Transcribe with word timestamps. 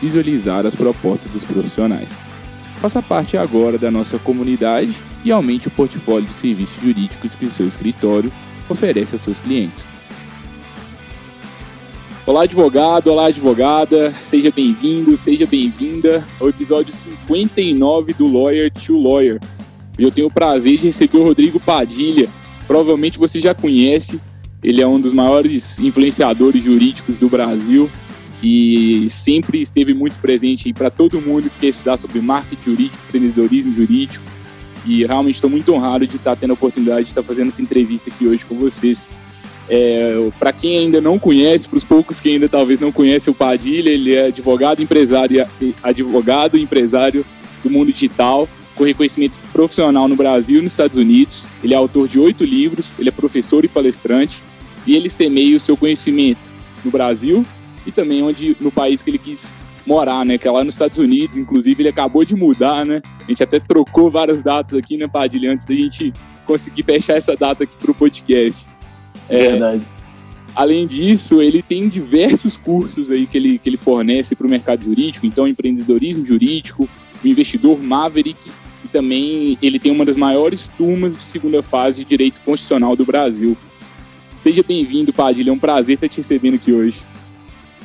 visualizar 0.00 0.66
as 0.66 0.74
propostas 0.74 1.30
dos 1.30 1.44
profissionais. 1.44 2.18
Faça 2.76 3.02
parte 3.02 3.36
agora 3.36 3.76
da 3.76 3.90
nossa 3.90 4.18
comunidade 4.18 4.94
e 5.24 5.32
aumente 5.32 5.68
o 5.68 5.70
portfólio 5.70 6.28
de 6.28 6.34
serviços 6.34 6.80
jurídicos 6.80 7.34
que 7.34 7.46
o 7.46 7.50
seu 7.50 7.66
escritório 7.66 8.32
oferece 8.68 9.14
aos 9.14 9.22
seus 9.22 9.40
clientes. 9.40 9.86
Olá, 12.24 12.42
advogado, 12.42 13.08
olá, 13.08 13.26
advogada, 13.28 14.12
seja 14.22 14.52
bem-vindo, 14.54 15.16
seja 15.16 15.46
bem-vinda 15.46 16.28
ao 16.38 16.50
episódio 16.50 16.92
59 16.92 18.12
do 18.12 18.30
Lawyer 18.30 18.70
to 18.70 19.00
Lawyer. 19.00 19.40
Eu 19.98 20.10
tenho 20.10 20.26
o 20.26 20.30
prazer 20.30 20.76
de 20.76 20.88
receber 20.88 21.16
o 21.16 21.24
Rodrigo 21.24 21.58
Padilha. 21.58 22.28
Provavelmente 22.66 23.18
você 23.18 23.40
já 23.40 23.54
conhece, 23.54 24.20
ele 24.62 24.82
é 24.82 24.86
um 24.86 25.00
dos 25.00 25.14
maiores 25.14 25.80
influenciadores 25.80 26.62
jurídicos 26.62 27.18
do 27.18 27.30
Brasil, 27.30 27.90
e 28.42 29.08
sempre 29.10 29.60
esteve 29.60 29.92
muito 29.92 30.14
presente 30.20 30.72
para 30.72 30.90
todo 30.90 31.20
mundo 31.20 31.50
que 31.50 31.58
quer 31.60 31.68
estudar 31.68 31.96
sobre 31.96 32.20
marketing 32.20 32.70
jurídico, 32.70 33.02
empreendedorismo 33.08 33.74
jurídico. 33.74 34.24
E 34.86 35.04
realmente 35.04 35.34
estou 35.34 35.50
muito 35.50 35.72
honrado 35.72 36.06
de 36.06 36.16
estar 36.16 36.36
tendo 36.36 36.50
a 36.50 36.54
oportunidade 36.54 37.04
de 37.04 37.10
estar 37.10 37.22
fazendo 37.22 37.48
essa 37.48 37.60
entrevista 37.60 38.08
aqui 38.08 38.26
hoje 38.26 38.44
com 38.44 38.54
vocês. 38.54 39.10
É, 39.68 40.30
para 40.38 40.52
quem 40.52 40.78
ainda 40.78 41.00
não 41.00 41.18
conhece, 41.18 41.68
para 41.68 41.76
os 41.76 41.84
poucos 41.84 42.20
que 42.20 42.30
ainda 42.30 42.48
talvez 42.48 42.80
não 42.80 42.90
conhecem 42.90 43.30
o 43.30 43.34
Padilha, 43.34 43.90
ele 43.90 44.14
é 44.14 44.26
advogado, 44.26 44.80
empresário, 44.80 45.46
advogado, 45.82 46.56
empresário 46.56 47.26
do 47.62 47.68
mundo 47.68 47.92
digital, 47.92 48.48
com 48.74 48.84
reconhecimento 48.84 49.38
profissional 49.52 50.08
no 50.08 50.16
Brasil 50.16 50.60
e 50.60 50.62
nos 50.62 50.72
Estados 50.72 50.96
Unidos. 50.96 51.48
Ele 51.62 51.74
é 51.74 51.76
autor 51.76 52.08
de 52.08 52.18
oito 52.18 52.44
livros, 52.44 52.98
ele 52.98 53.08
é 53.10 53.12
professor 53.12 53.64
e 53.64 53.68
palestrante, 53.68 54.42
e 54.86 54.96
ele 54.96 55.10
semeia 55.10 55.56
o 55.56 55.60
seu 55.60 55.76
conhecimento 55.76 56.48
no 56.82 56.90
Brasil, 56.90 57.44
e 57.88 57.92
também 57.92 58.22
onde 58.22 58.54
no 58.60 58.70
país 58.70 59.00
que 59.00 59.08
ele 59.08 59.18
quis 59.18 59.54
morar, 59.86 60.22
né? 60.22 60.36
Que 60.36 60.46
é 60.46 60.50
lá 60.50 60.62
nos 60.62 60.74
Estados 60.74 60.98
Unidos, 60.98 61.38
inclusive 61.38 61.80
ele 61.80 61.88
acabou 61.88 62.22
de 62.22 62.36
mudar, 62.36 62.84
né? 62.84 63.00
A 63.18 63.30
gente 63.30 63.42
até 63.42 63.58
trocou 63.58 64.10
várias 64.10 64.42
datas 64.42 64.78
aqui, 64.78 64.98
né, 64.98 65.08
Padilha, 65.08 65.50
antes 65.50 65.64
da 65.64 65.74
gente 65.74 66.12
conseguir 66.44 66.82
fechar 66.82 67.14
essa 67.14 67.34
data 67.34 67.64
aqui 67.64 67.74
para 67.80 67.90
o 67.90 67.94
podcast. 67.94 68.66
É, 69.26 69.48
Verdade. 69.48 69.86
Além 70.54 70.86
disso, 70.86 71.40
ele 71.40 71.62
tem 71.62 71.88
diversos 71.88 72.58
cursos 72.58 73.10
aí 73.10 73.26
que 73.26 73.38
ele, 73.38 73.58
que 73.58 73.68
ele 73.68 73.78
fornece 73.78 74.36
para 74.36 74.46
o 74.46 74.50
mercado 74.50 74.84
jurídico, 74.84 75.24
então 75.24 75.48
empreendedorismo 75.48 76.26
jurídico, 76.26 76.86
o 77.24 77.26
investidor 77.26 77.82
Maverick, 77.82 78.50
e 78.84 78.88
também 78.88 79.56
ele 79.62 79.78
tem 79.78 79.90
uma 79.90 80.04
das 80.04 80.16
maiores 80.16 80.70
turmas 80.76 81.16
de 81.16 81.24
segunda 81.24 81.62
fase 81.62 82.04
de 82.04 82.10
direito 82.10 82.42
constitucional 82.42 82.94
do 82.94 83.06
Brasil. 83.06 83.56
Seja 84.40 84.62
bem-vindo, 84.62 85.12
Padilha, 85.12 85.50
é 85.50 85.52
um 85.52 85.58
prazer 85.58 85.94
estar 85.94 86.08
te 86.08 86.18
recebendo 86.18 86.54
aqui 86.54 86.72
hoje. 86.72 87.02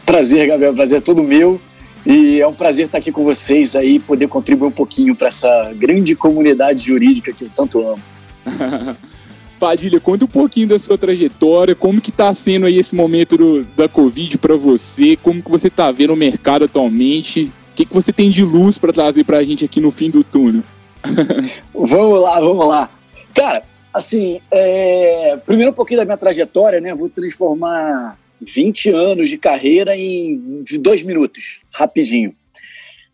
Prazer, 0.06 0.48
Gabriel, 0.48 0.74
prazer 0.74 0.98
é 0.98 1.02
todo 1.02 1.24
meu. 1.24 1.60
E 2.06 2.42
é 2.42 2.48
um 2.48 2.54
prazer 2.54 2.88
estar 2.88 2.98
aqui 2.98 3.12
com 3.12 3.24
vocês 3.24 3.76
aí, 3.76 3.98
poder 3.98 4.28
contribuir 4.28 4.68
um 4.68 4.72
pouquinho 4.72 5.16
para 5.16 5.30
essa 5.30 5.72
grande 5.74 6.16
comunidade 6.16 6.86
jurídica 6.86 7.32
que 7.32 7.46
eu 7.46 7.50
tanto 7.56 7.86
amo. 7.86 8.02
Padilha, 9.58 10.02
conta 10.02 10.26
um 10.26 10.28
pouquinho 10.28 10.68
da 10.68 10.78
sua 10.78 10.98
trajetória, 10.98 11.74
como 11.74 12.02
que 12.02 12.10
está 12.10 12.34
sendo 12.34 12.66
aí 12.66 12.78
esse 12.78 12.94
momento 12.94 13.38
do, 13.38 13.64
da 13.64 13.88
Covid 13.88 14.38
para 14.38 14.58
você, 14.58 15.16
como 15.16 15.42
que 15.42 15.50
você 15.50 15.70
está 15.70 15.90
vendo 15.90 16.12
o 16.12 16.18
mercado 16.18 16.66
atualmente, 16.66 17.54
o 17.72 17.76
que, 17.76 17.86
que 17.86 17.94
você 17.94 18.12
tem 18.12 18.30
de 18.30 18.44
luz 18.44 18.78
para 18.78 18.92
trazer 18.92 19.24
para 19.24 19.38
a 19.38 19.44
gente 19.44 19.64
aqui 19.64 19.80
no 19.80 19.90
fim 19.90 20.10
do 20.10 20.22
túnel? 20.22 20.64
vamos 21.74 22.22
lá, 22.22 22.40
vamos 22.42 22.68
lá. 22.68 22.90
Cara, 23.34 23.64
assim, 23.94 24.42
é... 24.52 25.38
primeiro 25.46 25.72
um 25.72 25.76
pouquinho 25.76 26.02
da 26.02 26.06
minha 26.06 26.18
trajetória, 26.18 26.82
né? 26.82 26.94
Vou 26.94 27.08
transformar 27.08 28.18
20 28.46 28.90
anos 28.90 29.30
de 29.30 29.38
carreira 29.38 29.96
em 29.96 30.62
dois 30.80 31.04
minutos, 31.04 31.62
rapidinho. 31.72 32.36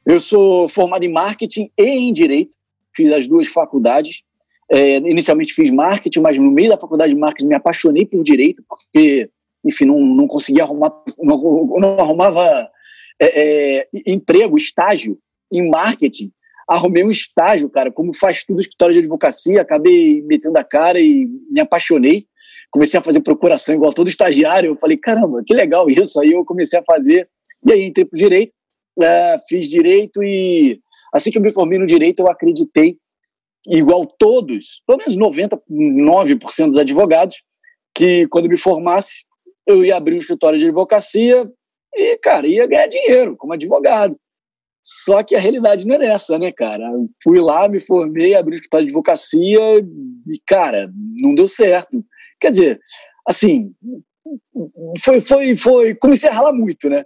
Eu 0.06 0.20
sou 0.20 0.68
formado 0.68 1.04
em 1.04 1.12
marketing 1.12 1.70
e 1.78 1.84
em 1.84 2.14
direito, 2.14 2.56
fiz 2.96 3.12
as 3.12 3.28
duas 3.28 3.48
faculdades. 3.48 4.24
É, 4.72 4.98
inicialmente 4.98 5.54
fiz 5.54 5.72
marketing, 5.72 6.20
mas 6.20 6.38
no 6.38 6.52
meio 6.52 6.70
da 6.70 6.78
faculdade 6.78 7.14
de 7.14 7.20
marketing 7.20 7.48
me 7.48 7.56
apaixonei 7.56 8.06
por 8.06 8.24
direito, 8.24 8.64
porque, 8.68 9.30
enfim, 9.66 9.86
não, 9.86 10.00
não 10.00 10.28
conseguia 10.28 10.64
arrumar, 10.64 10.92
não, 11.20 11.78
não 11.80 12.00
arrumava 12.00 12.70
é, 13.20 13.80
é, 13.82 13.88
emprego, 14.06 14.58
estágio 14.58 15.18
em 15.52 15.68
marketing. 15.70 16.32
Arrumei 16.68 17.04
um 17.04 17.10
estágio, 17.10 17.68
cara, 17.68 17.92
como 17.92 18.14
faz 18.14 18.44
tudo 18.44 18.60
escritório 18.60 18.94
de 18.94 19.00
advocacia, 19.00 19.62
acabei 19.62 20.22
metendo 20.22 20.60
a 20.60 20.64
cara 20.64 21.00
e 21.00 21.28
me 21.50 21.60
apaixonei 21.60 22.28
comecei 22.72 23.00
a 23.00 23.04
fazer 23.04 23.22
procuração 23.22 23.76
igual 23.76 23.94
todo 23.94 24.10
estagiário. 24.10 24.72
Eu 24.72 24.76
falei, 24.76 24.98
caramba, 24.98 25.44
que 25.46 25.54
legal 25.54 25.90
isso. 25.90 26.20
Aí 26.20 26.32
eu 26.32 26.46
comecei 26.46 26.80
a 26.80 26.84
fazer, 26.84 27.30
e 27.66 27.72
aí 27.72 27.84
entrei 27.86 28.06
para 28.06 28.18
direito, 28.18 28.54
é, 29.02 29.38
fiz 29.48 29.70
direito 29.70 30.24
e 30.24 30.80
assim 31.14 31.32
que 31.32 31.38
eu 31.38 31.42
me 31.42 31.52
formei 31.52 31.80
no 31.80 31.88
direito, 31.88 32.20
eu 32.20 32.30
acreditei, 32.30 32.98
igual 33.68 34.06
todos, 34.06 34.82
pelo 34.86 35.00
menos 35.00 35.18
99% 35.18 36.68
dos 36.68 36.78
advogados, 36.78 37.38
que 37.96 38.28
quando 38.28 38.50
me 38.50 38.58
formasse, 38.58 39.26
eu 39.68 39.84
ia 39.84 39.96
abrir 39.96 40.16
um 40.16 40.20
escritório 40.20 40.60
de 40.60 40.68
advocacia 40.68 41.50
e, 41.94 42.18
cara, 42.18 42.48
ia 42.48 42.68
ganhar 42.68 42.88
dinheiro 42.88 43.36
como 43.36 43.54
advogado. 43.54 44.16
Só 44.84 45.22
que 45.22 45.36
a 45.36 45.40
realidade 45.40 45.86
não 45.86 45.96
é 45.96 46.08
essa, 46.08 46.40
né, 46.40 46.52
cara? 46.52 46.90
fui 47.22 47.40
lá, 47.40 47.68
me 47.68 47.80
formei, 47.80 48.34
abri 48.34 48.54
um 48.54 48.56
escritório 48.56 48.86
de 48.86 48.92
advocacia 48.92 49.80
e, 49.80 50.42
cara, 50.48 50.92
não 51.22 51.36
deu 51.36 51.48
certo. 51.48 52.04
Quer 52.40 52.52
dizer, 52.52 52.80
assim, 53.28 53.74
foi, 55.04 55.22
foi, 55.22 55.56
foi. 55.56 55.96
Comecei 55.96 56.30
a 56.30 56.34
ralar 56.34 56.54
muito, 56.54 56.90
né? 56.90 57.04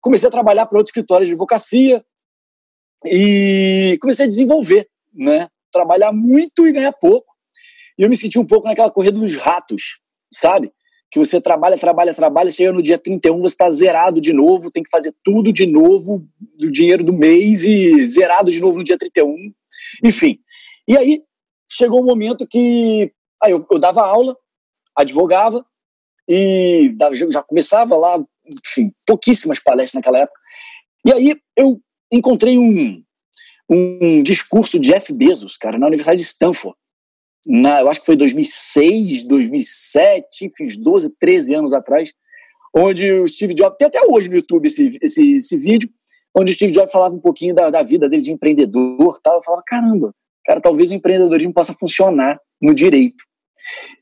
Comecei 0.00 0.28
a 0.28 0.32
trabalhar 0.32 0.66
para 0.66 0.78
outro 0.78 0.90
escritório 0.90 1.26
de 1.26 1.32
advocacia 1.32 2.04
e 3.04 3.98
comecei 4.00 4.24
a 4.24 4.28
desenvolver, 4.28 4.88
né? 5.12 5.48
Trabalhar 5.72 6.12
muito 6.12 6.66
e 6.66 6.72
ganhar 6.72 6.92
pouco. 6.92 7.34
E 7.98 8.02
eu 8.02 8.08
me 8.08 8.16
senti 8.16 8.38
um 8.38 8.46
pouco 8.46 8.66
naquela 8.66 8.90
corrida 8.90 9.18
dos 9.18 9.36
ratos, 9.36 10.00
sabe? 10.32 10.72
Que 11.10 11.18
você 11.18 11.40
trabalha, 11.40 11.78
trabalha, 11.78 12.14
trabalha, 12.14 12.50
chega 12.50 12.72
no 12.72 12.82
dia 12.82 12.98
31, 12.98 13.40
você 13.40 13.54
está 13.54 13.70
zerado 13.70 14.20
de 14.20 14.32
novo, 14.32 14.70
tem 14.70 14.82
que 14.82 14.90
fazer 14.90 15.14
tudo 15.24 15.52
de 15.52 15.66
novo, 15.66 16.26
do 16.58 16.70
dinheiro 16.70 17.02
do 17.02 17.12
mês 17.12 17.64
e 17.64 18.04
zerado 18.06 18.50
de 18.50 18.60
novo 18.60 18.78
no 18.78 18.84
dia 18.84 18.98
31. 18.98 19.34
Enfim. 20.04 20.38
E 20.86 20.96
aí 20.96 21.22
chegou 21.68 22.00
um 22.00 22.06
momento 22.06 22.46
que 22.46 23.12
aí 23.42 23.52
eu, 23.52 23.66
eu 23.70 23.78
dava 23.78 24.06
aula 24.06 24.36
advogava 24.96 25.64
e 26.28 26.94
já 27.30 27.42
começava 27.42 27.96
lá, 27.96 28.18
enfim, 28.64 28.90
pouquíssimas 29.06 29.58
palestras 29.58 29.94
naquela 29.94 30.20
época. 30.20 30.40
E 31.04 31.12
aí 31.12 31.36
eu 31.56 31.80
encontrei 32.10 32.58
um, 32.58 33.02
um 33.70 34.22
discurso 34.22 34.78
de 34.78 34.90
Jeff 34.90 35.12
Bezos, 35.12 35.56
cara, 35.56 35.78
na 35.78 35.86
Universidade 35.86 36.20
de 36.20 36.26
Stanford. 36.26 36.76
Na, 37.46 37.80
eu 37.80 37.88
acho 37.88 38.00
que 38.00 38.06
foi 38.06 38.16
2006, 38.16 39.24
2007, 39.24 40.46
enfim, 40.46 40.66
12, 40.80 41.10
13 41.18 41.54
anos 41.54 41.72
atrás, 41.72 42.12
onde 42.74 43.12
o 43.12 43.28
Steve 43.28 43.54
Jobs, 43.54 43.76
tem 43.78 43.86
até 43.86 44.04
hoje 44.04 44.28
no 44.28 44.34
YouTube 44.34 44.66
esse, 44.66 44.98
esse, 45.00 45.34
esse 45.34 45.56
vídeo, 45.56 45.88
onde 46.36 46.50
o 46.50 46.54
Steve 46.54 46.72
Jobs 46.72 46.90
falava 46.90 47.14
um 47.14 47.20
pouquinho 47.20 47.54
da, 47.54 47.70
da 47.70 47.82
vida 47.82 48.08
dele 48.08 48.22
de 48.22 48.32
empreendedor 48.32 49.20
tal. 49.22 49.36
Eu 49.36 49.42
falava, 49.42 49.62
caramba, 49.64 50.12
cara, 50.44 50.60
talvez 50.60 50.90
o 50.90 50.94
empreendedorismo 50.94 51.54
possa 51.54 51.72
funcionar 51.72 52.38
no 52.60 52.74
direito. 52.74 53.24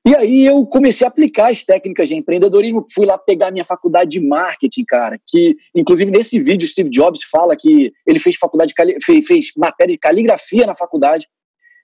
E 0.07 0.15
aí 0.15 0.45
eu 0.45 0.67
comecei 0.67 1.07
a 1.07 1.09
aplicar 1.09 1.51
as 1.51 1.65
técnicas 1.65 2.09
de 2.09 2.15
empreendedorismo, 2.15 2.85
fui 2.93 3.07
lá 3.07 3.17
pegar 3.17 3.51
minha 3.51 3.65
faculdade 3.65 4.11
de 4.11 4.21
marketing, 4.21 4.85
cara, 4.85 5.19
que 5.27 5.57
inclusive 5.75 6.11
nesse 6.11 6.39
vídeo 6.39 6.69
Steve 6.69 6.91
Jobs 6.91 7.23
fala 7.25 7.57
que 7.57 7.93
ele 8.07 8.19
fez 8.19 8.37
faculdade 8.37 8.75
fez, 9.03 9.27
fez 9.27 9.47
matéria 9.57 9.93
de 9.93 9.99
caligrafia 9.99 10.67
na 10.67 10.77
faculdade. 10.77 11.27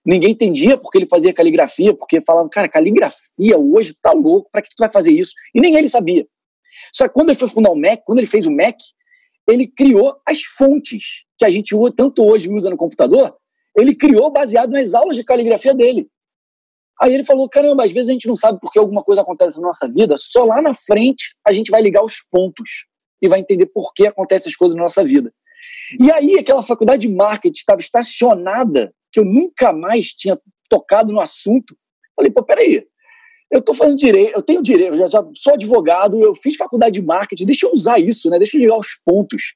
Ninguém 0.05 0.33
entendia 0.33 0.77
porque 0.77 0.99
ele 0.99 1.07
fazia 1.09 1.33
caligrafia, 1.33 1.95
porque 1.95 2.21
falavam, 2.21 2.49
cara, 2.49 2.69
caligrafia 2.69 3.59
hoje 3.59 3.95
tá 4.01 4.13
louco, 4.13 4.49
para 4.51 4.63
que 4.63 4.71
tu 4.71 4.81
vai 4.81 4.91
fazer 4.91 5.13
isso? 5.13 5.33
E 5.55 5.61
nem 5.61 5.77
ele 5.77 5.89
sabia. 5.89 6.27
Só 6.93 7.07
que 7.07 7.15
quando 7.15 7.31
ele 7.31 7.39
foi 7.39 7.49
fundar 7.49 7.71
o 7.71 7.77
Mac, 7.77 8.01
quando 8.05 8.19
ele 8.19 8.27
fez 8.27 8.47
o 8.47 8.51
Mac, 8.51 8.77
ele 9.49 9.67
criou 9.67 10.17
as 10.27 10.43
fontes 10.43 11.25
que 11.39 11.45
a 11.45 11.51
gente 11.51 11.75
tanto 11.97 12.25
hoje 12.25 12.49
usa 12.51 12.71
no 12.71 12.77
computador, 12.77 13.35
ele 13.77 13.95
criou 13.95 14.31
baseado 14.31 14.71
nas 14.71 14.95
aulas 14.95 15.17
de 15.17 15.25
caligrafia 15.25 15.75
dele. 15.75 16.09
Aí 17.01 17.15
ele 17.15 17.25
falou: 17.25 17.49
caramba, 17.49 17.85
às 17.85 17.93
vezes 17.93 18.11
a 18.11 18.13
gente 18.13 18.29
não 18.29 18.37
sabe 18.37 18.61
por 18.61 18.71
que 18.71 18.79
alguma 18.79 19.03
coisa 19.03 19.23
acontece 19.23 19.61
na 19.61 19.69
nossa 19.69 19.89
vida, 19.89 20.17
só 20.19 20.45
lá 20.45 20.61
na 20.61 20.75
frente 20.75 21.35
a 21.47 21.53
gente 21.53 21.71
vai 21.71 21.81
ligar 21.81 22.05
os 22.05 22.23
pontos 22.31 22.87
e 23.23 23.29
vai 23.29 23.41
entender 23.41 23.67
por 23.67 23.93
que 23.95 24.07
acontecem 24.07 24.51
as 24.51 24.57
coisas 24.57 24.77
na 24.77 24.83
nossa 24.83 25.03
vida. 25.03 25.33
E 25.99 26.11
aí 26.13 26.39
aquela 26.39 26.63
faculdade 26.63 27.07
de 27.07 27.15
marketing 27.15 27.59
estava 27.59 27.81
estacionada, 27.81 28.93
que 29.13 29.19
eu 29.19 29.25
nunca 29.25 29.73
mais 29.73 30.09
tinha 30.09 30.39
tocado 30.69 31.13
no 31.13 31.21
assunto. 31.21 31.77
Falei, 32.15 32.31
pô, 32.31 32.43
peraí, 32.43 32.87
eu 33.51 33.59
estou 33.59 33.75
fazendo 33.75 33.97
direito, 33.97 34.33
eu 34.37 34.43
tenho 34.43 34.63
direito, 34.63 34.95
eu 34.95 35.09
já 35.09 35.25
sou 35.37 35.55
advogado, 35.55 36.23
eu 36.23 36.35
fiz 36.35 36.57
faculdade 36.57 37.01
de 37.01 37.03
marketing, 37.03 37.47
deixa 37.47 37.67
eu 37.67 37.73
usar 37.73 37.99
isso, 37.99 38.31
né? 38.31 38.39
Deixa 38.39 38.57
eu 38.57 38.61
ligar 38.61 38.79
os 38.79 38.95
pontos. 39.05 39.55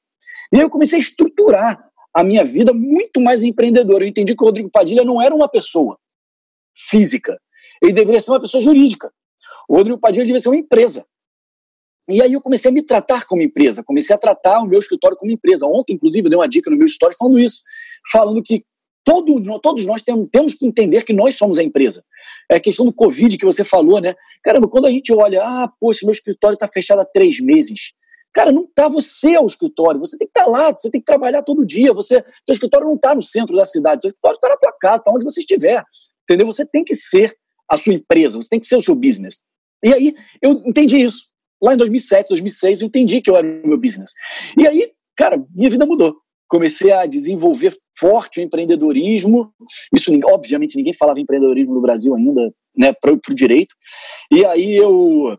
E 0.51 0.57
aí 0.57 0.63
eu 0.63 0.69
comecei 0.69 0.97
a 0.97 1.01
estruturar 1.01 1.89
a 2.13 2.23
minha 2.23 2.43
vida 2.43 2.73
muito 2.73 3.21
mais 3.21 3.41
empreendedora. 3.43 4.03
Eu 4.03 4.07
entendi 4.07 4.35
que 4.35 4.43
o 4.43 4.45
Rodrigo 4.45 4.69
Padilha 4.69 5.03
não 5.03 5.21
era 5.21 5.33
uma 5.33 5.47
pessoa 5.47 5.97
física, 6.75 7.39
ele 7.81 7.93
deveria 7.93 8.19
ser 8.19 8.31
uma 8.31 8.41
pessoa 8.41 8.61
jurídica. 8.61 9.11
O 9.67 9.75
Rodrigo 9.77 9.99
Padilha 9.99 10.23
deveria 10.23 10.41
ser 10.41 10.49
uma 10.49 10.57
empresa. 10.57 11.05
E 12.09 12.21
aí 12.21 12.33
eu 12.33 12.41
comecei 12.41 12.69
a 12.69 12.73
me 12.73 12.83
tratar 12.83 13.25
como 13.25 13.41
empresa, 13.41 13.83
comecei 13.83 14.15
a 14.15 14.19
tratar 14.19 14.59
o 14.59 14.67
meu 14.67 14.79
escritório 14.79 15.17
como 15.17 15.31
empresa. 15.31 15.65
Ontem, 15.65 15.93
inclusive, 15.93 16.27
eu 16.27 16.29
dei 16.29 16.37
uma 16.37 16.47
dica 16.47 16.69
no 16.69 16.77
meu 16.77 16.85
story 16.85 17.15
falando 17.17 17.39
isso, 17.39 17.61
falando 18.11 18.43
que 18.43 18.63
todo, 19.03 19.59
todos 19.59 19.85
nós 19.85 20.03
temos, 20.03 20.27
temos 20.31 20.53
que 20.53 20.65
entender 20.65 21.03
que 21.03 21.13
nós 21.13 21.35
somos 21.35 21.57
a 21.57 21.63
empresa. 21.63 22.03
É 22.51 22.57
a 22.57 22.59
questão 22.59 22.85
do 22.85 22.93
Covid 22.93 23.37
que 23.37 23.45
você 23.45 23.63
falou, 23.63 23.99
né? 23.99 24.13
Caramba, 24.43 24.67
quando 24.67 24.85
a 24.85 24.91
gente 24.91 25.11
olha, 25.11 25.43
ah, 25.43 25.71
poxa, 25.79 26.05
meu 26.05 26.11
escritório 26.11 26.55
está 26.55 26.67
fechado 26.67 26.99
há 26.99 27.05
três 27.05 27.39
meses. 27.39 27.93
Cara, 28.31 28.51
não 28.51 28.65
está 28.65 28.87
você 28.87 29.33
ao 29.33 29.45
escritório, 29.45 29.99
você 29.99 30.17
tem 30.17 30.27
que 30.27 30.37
estar 30.37 30.43
tá 30.43 30.49
lá, 30.49 30.71
você 30.71 30.91
tem 30.91 30.99
que 30.99 31.05
trabalhar 31.05 31.41
todo 31.41 31.65
dia. 31.65 31.93
Você, 31.93 32.15
seu 32.21 32.53
escritório 32.53 32.85
não 32.85 32.95
está 32.95 33.15
no 33.15 33.21
centro 33.21 33.55
da 33.55 33.65
cidade, 33.65 34.01
seu 34.01 34.09
escritório 34.09 34.35
está 34.35 34.49
na 34.49 34.57
tua 34.57 34.73
casa, 34.79 34.97
está 34.97 35.11
onde 35.11 35.25
você 35.25 35.39
estiver. 35.39 35.83
Entendeu? 36.25 36.47
Você 36.47 36.65
tem 36.65 36.83
que 36.83 36.95
ser 36.95 37.35
a 37.69 37.77
sua 37.77 37.93
empresa, 37.93 38.37
você 38.37 38.49
tem 38.49 38.59
que 38.59 38.65
ser 38.65 38.75
o 38.75 38.81
seu 38.81 38.95
business. 38.95 39.41
E 39.83 39.93
aí 39.93 40.15
eu 40.41 40.63
entendi 40.65 40.97
isso. 40.97 41.25
Lá 41.61 41.73
em 41.73 41.77
2007, 41.77 42.29
2006, 42.29 42.81
eu 42.81 42.87
entendi 42.87 43.21
que 43.21 43.29
eu 43.29 43.37
era 43.37 43.47
o 43.47 43.67
meu 43.67 43.77
business. 43.77 44.11
E 44.57 44.67
aí, 44.67 44.91
cara, 45.15 45.43
minha 45.53 45.69
vida 45.69 45.85
mudou. 45.85 46.17
Comecei 46.47 46.91
a 46.91 47.05
desenvolver 47.05 47.75
forte 47.97 48.39
o 48.39 48.43
empreendedorismo. 48.43 49.51
Isso, 49.93 50.11
obviamente, 50.25 50.75
ninguém 50.75 50.93
falava 50.93 51.19
em 51.19 51.23
empreendedorismo 51.23 51.73
no 51.73 51.81
Brasil 51.81 52.13
ainda, 52.15 52.53
né, 52.77 52.93
para 52.93 53.13
o 53.13 53.35
direito. 53.35 53.73
E 54.31 54.45
aí 54.45 54.75
eu, 54.75 55.37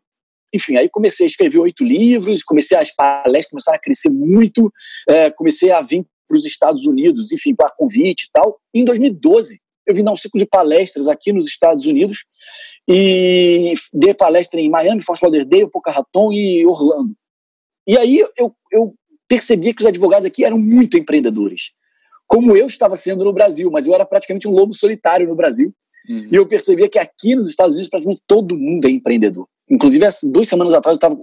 enfim, 0.52 0.76
aí 0.76 0.88
comecei 0.88 1.26
a 1.26 1.28
escrever 1.28 1.58
oito 1.58 1.84
livros, 1.84 2.42
comecei 2.42 2.76
as 2.76 2.94
palestras 2.94 3.50
começaram 3.50 3.76
a 3.76 3.80
crescer 3.80 4.10
muito, 4.10 4.72
é, 5.08 5.30
comecei 5.30 5.70
a 5.70 5.80
vir 5.80 6.04
para 6.26 6.36
os 6.36 6.44
Estados 6.44 6.86
Unidos, 6.86 7.30
enfim, 7.30 7.54
para 7.54 7.70
convite 7.70 8.24
e 8.24 8.30
tal. 8.32 8.58
E 8.74 8.80
em 8.80 8.84
2012, 8.84 9.60
eu 9.86 9.94
vim 9.94 10.02
dar 10.02 10.12
um 10.12 10.16
ciclo 10.16 10.38
de 10.38 10.46
palestras 10.46 11.06
aqui 11.06 11.32
nos 11.32 11.46
Estados 11.46 11.86
Unidos 11.86 12.24
e 12.88 13.74
dei 13.92 14.12
palestra 14.14 14.60
em 14.60 14.68
Miami, 14.68 15.02
Fort 15.02 15.22
Lauderdale, 15.22 15.70
Boca 15.72 15.90
Raton 15.90 16.32
e 16.32 16.66
Orlando. 16.66 17.14
E 17.86 17.96
aí 17.96 18.24
eu, 18.36 18.54
eu 18.72 18.94
percebia 19.28 19.72
que 19.72 19.80
os 19.80 19.86
advogados 19.86 20.26
aqui 20.26 20.44
eram 20.44 20.58
muito 20.58 20.96
empreendedores, 20.96 21.70
como 22.26 22.56
eu 22.56 22.66
estava 22.66 22.96
sendo 22.96 23.24
no 23.24 23.32
Brasil, 23.32 23.70
mas 23.70 23.86
eu 23.86 23.94
era 23.94 24.04
praticamente 24.04 24.48
um 24.48 24.52
lobo 24.52 24.74
solitário 24.74 25.28
no 25.28 25.36
Brasil. 25.36 25.72
Uhum. 26.08 26.28
E 26.32 26.36
eu 26.36 26.46
percebia 26.46 26.88
que 26.88 26.98
aqui 26.98 27.34
nos 27.36 27.48
Estados 27.48 27.74
Unidos 27.74 27.88
praticamente 27.88 28.22
todo 28.26 28.56
mundo 28.56 28.86
é 28.86 28.90
empreendedor. 28.90 29.48
Inclusive, 29.68 30.06
duas 30.32 30.48
semanas 30.48 30.74
atrás, 30.74 30.94
eu 30.94 30.96
estava. 30.96 31.20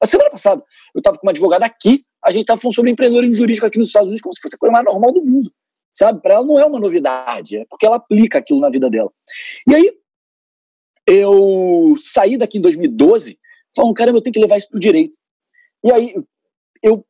A 0.00 0.06
semana 0.06 0.30
passada, 0.30 0.62
eu 0.94 1.00
estava 1.00 1.18
com 1.18 1.26
uma 1.26 1.32
advogada 1.32 1.66
aqui, 1.66 2.04
a 2.24 2.30
gente 2.30 2.42
estava 2.42 2.60
falando 2.60 2.74
sobre 2.74 2.90
empreendedorismo 2.92 3.34
jurídico 3.34 3.66
aqui 3.66 3.78
nos 3.78 3.88
Estados 3.88 4.06
Unidos 4.06 4.22
como 4.22 4.32
se 4.32 4.40
fosse 4.40 4.54
a 4.54 4.58
coisa 4.58 4.72
mais 4.72 4.84
normal 4.84 5.12
do 5.12 5.24
mundo 5.24 5.50
sabe? 5.98 6.22
Para 6.22 6.34
ela 6.34 6.46
não 6.46 6.58
é 6.58 6.64
uma 6.64 6.78
novidade, 6.78 7.56
é 7.56 7.64
porque 7.68 7.84
ela 7.84 7.96
aplica 7.96 8.38
aquilo 8.38 8.60
na 8.60 8.70
vida 8.70 8.88
dela. 8.88 9.10
E 9.68 9.74
aí, 9.74 9.92
eu 11.06 11.94
saí 11.98 12.36
daqui 12.36 12.58
em 12.58 12.60
2012, 12.60 13.38
falando, 13.74 13.94
caramba, 13.94 14.18
eu 14.18 14.22
tenho 14.22 14.34
que 14.34 14.40
levar 14.40 14.56
isso 14.56 14.68
para 14.68 14.76
o 14.76 14.80
direito. 14.80 15.14
E 15.84 15.92
aí, 15.92 16.14
eu 16.82 17.04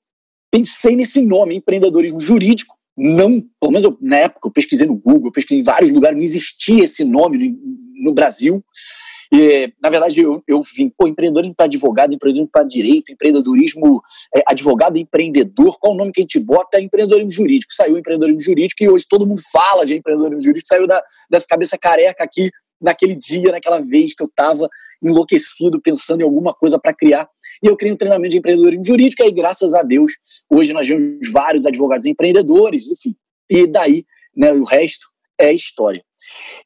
pensei 0.50 0.96
nesse 0.96 1.20
nome, 1.20 1.56
empreendedorismo 1.56 2.20
jurídico, 2.20 2.76
não, 2.96 3.40
pelo 3.60 3.72
menos 3.72 3.84
eu, 3.84 3.96
na 4.00 4.16
época, 4.16 4.48
eu 4.48 4.52
pesquisei 4.52 4.86
no 4.86 4.96
Google, 4.96 5.30
pesquisei 5.30 5.60
em 5.60 5.64
vários 5.64 5.90
lugares, 5.90 6.16
não 6.16 6.24
existia 6.24 6.84
esse 6.84 7.04
nome 7.04 7.38
no, 7.38 8.04
no 8.06 8.12
Brasil. 8.12 8.64
E, 9.32 9.72
na 9.80 9.90
verdade, 9.90 10.20
eu, 10.20 10.42
eu 10.46 10.62
vim, 10.62 10.88
pô, 10.88 11.06
empreendedorismo 11.06 11.54
para 11.54 11.66
advogado, 11.66 12.14
empreendedorismo 12.14 12.50
para 12.52 12.64
direito, 12.64 13.12
empreendedorismo, 13.12 14.02
é, 14.34 14.42
advogado 14.46 14.96
empreendedor, 14.96 15.78
qual 15.78 15.94
o 15.94 15.96
nome 15.96 16.12
que 16.12 16.20
a 16.20 16.22
gente 16.22 16.40
bota? 16.40 16.78
É 16.78 16.80
empreendedorismo 16.80 17.30
jurídico. 17.30 17.72
Saiu 17.72 17.98
empreendedorismo 17.98 18.40
jurídico 18.40 18.82
e 18.82 18.88
hoje 18.88 19.06
todo 19.08 19.26
mundo 19.26 19.40
fala 19.52 19.84
de 19.84 19.96
empreendedorismo 19.96 20.42
jurídico, 20.42 20.68
saiu 20.68 20.86
da, 20.86 21.02
dessa 21.30 21.46
cabeça 21.46 21.76
careca 21.76 22.24
aqui 22.24 22.50
naquele 22.80 23.14
dia, 23.14 23.50
naquela 23.50 23.80
vez 23.80 24.14
que 24.14 24.22
eu 24.22 24.28
estava 24.28 24.68
enlouquecido, 25.02 25.80
pensando 25.80 26.20
em 26.20 26.24
alguma 26.24 26.54
coisa 26.54 26.78
para 26.78 26.92
criar. 26.92 27.28
E 27.62 27.66
eu 27.66 27.76
criei 27.76 27.92
um 27.92 27.96
treinamento 27.96 28.32
de 28.32 28.38
empreendedorismo 28.38 28.84
jurídico, 28.84 29.22
e 29.22 29.26
aí, 29.26 29.32
graças 29.32 29.74
a 29.74 29.82
Deus, 29.82 30.12
hoje 30.50 30.72
nós 30.72 30.88
vemos 30.88 31.30
vários 31.30 31.66
advogados 31.66 32.06
empreendedores, 32.06 32.90
enfim. 32.90 33.14
E 33.50 33.66
daí, 33.66 34.04
né, 34.36 34.52
o 34.52 34.64
resto 34.64 35.06
é 35.38 35.52
história. 35.52 36.02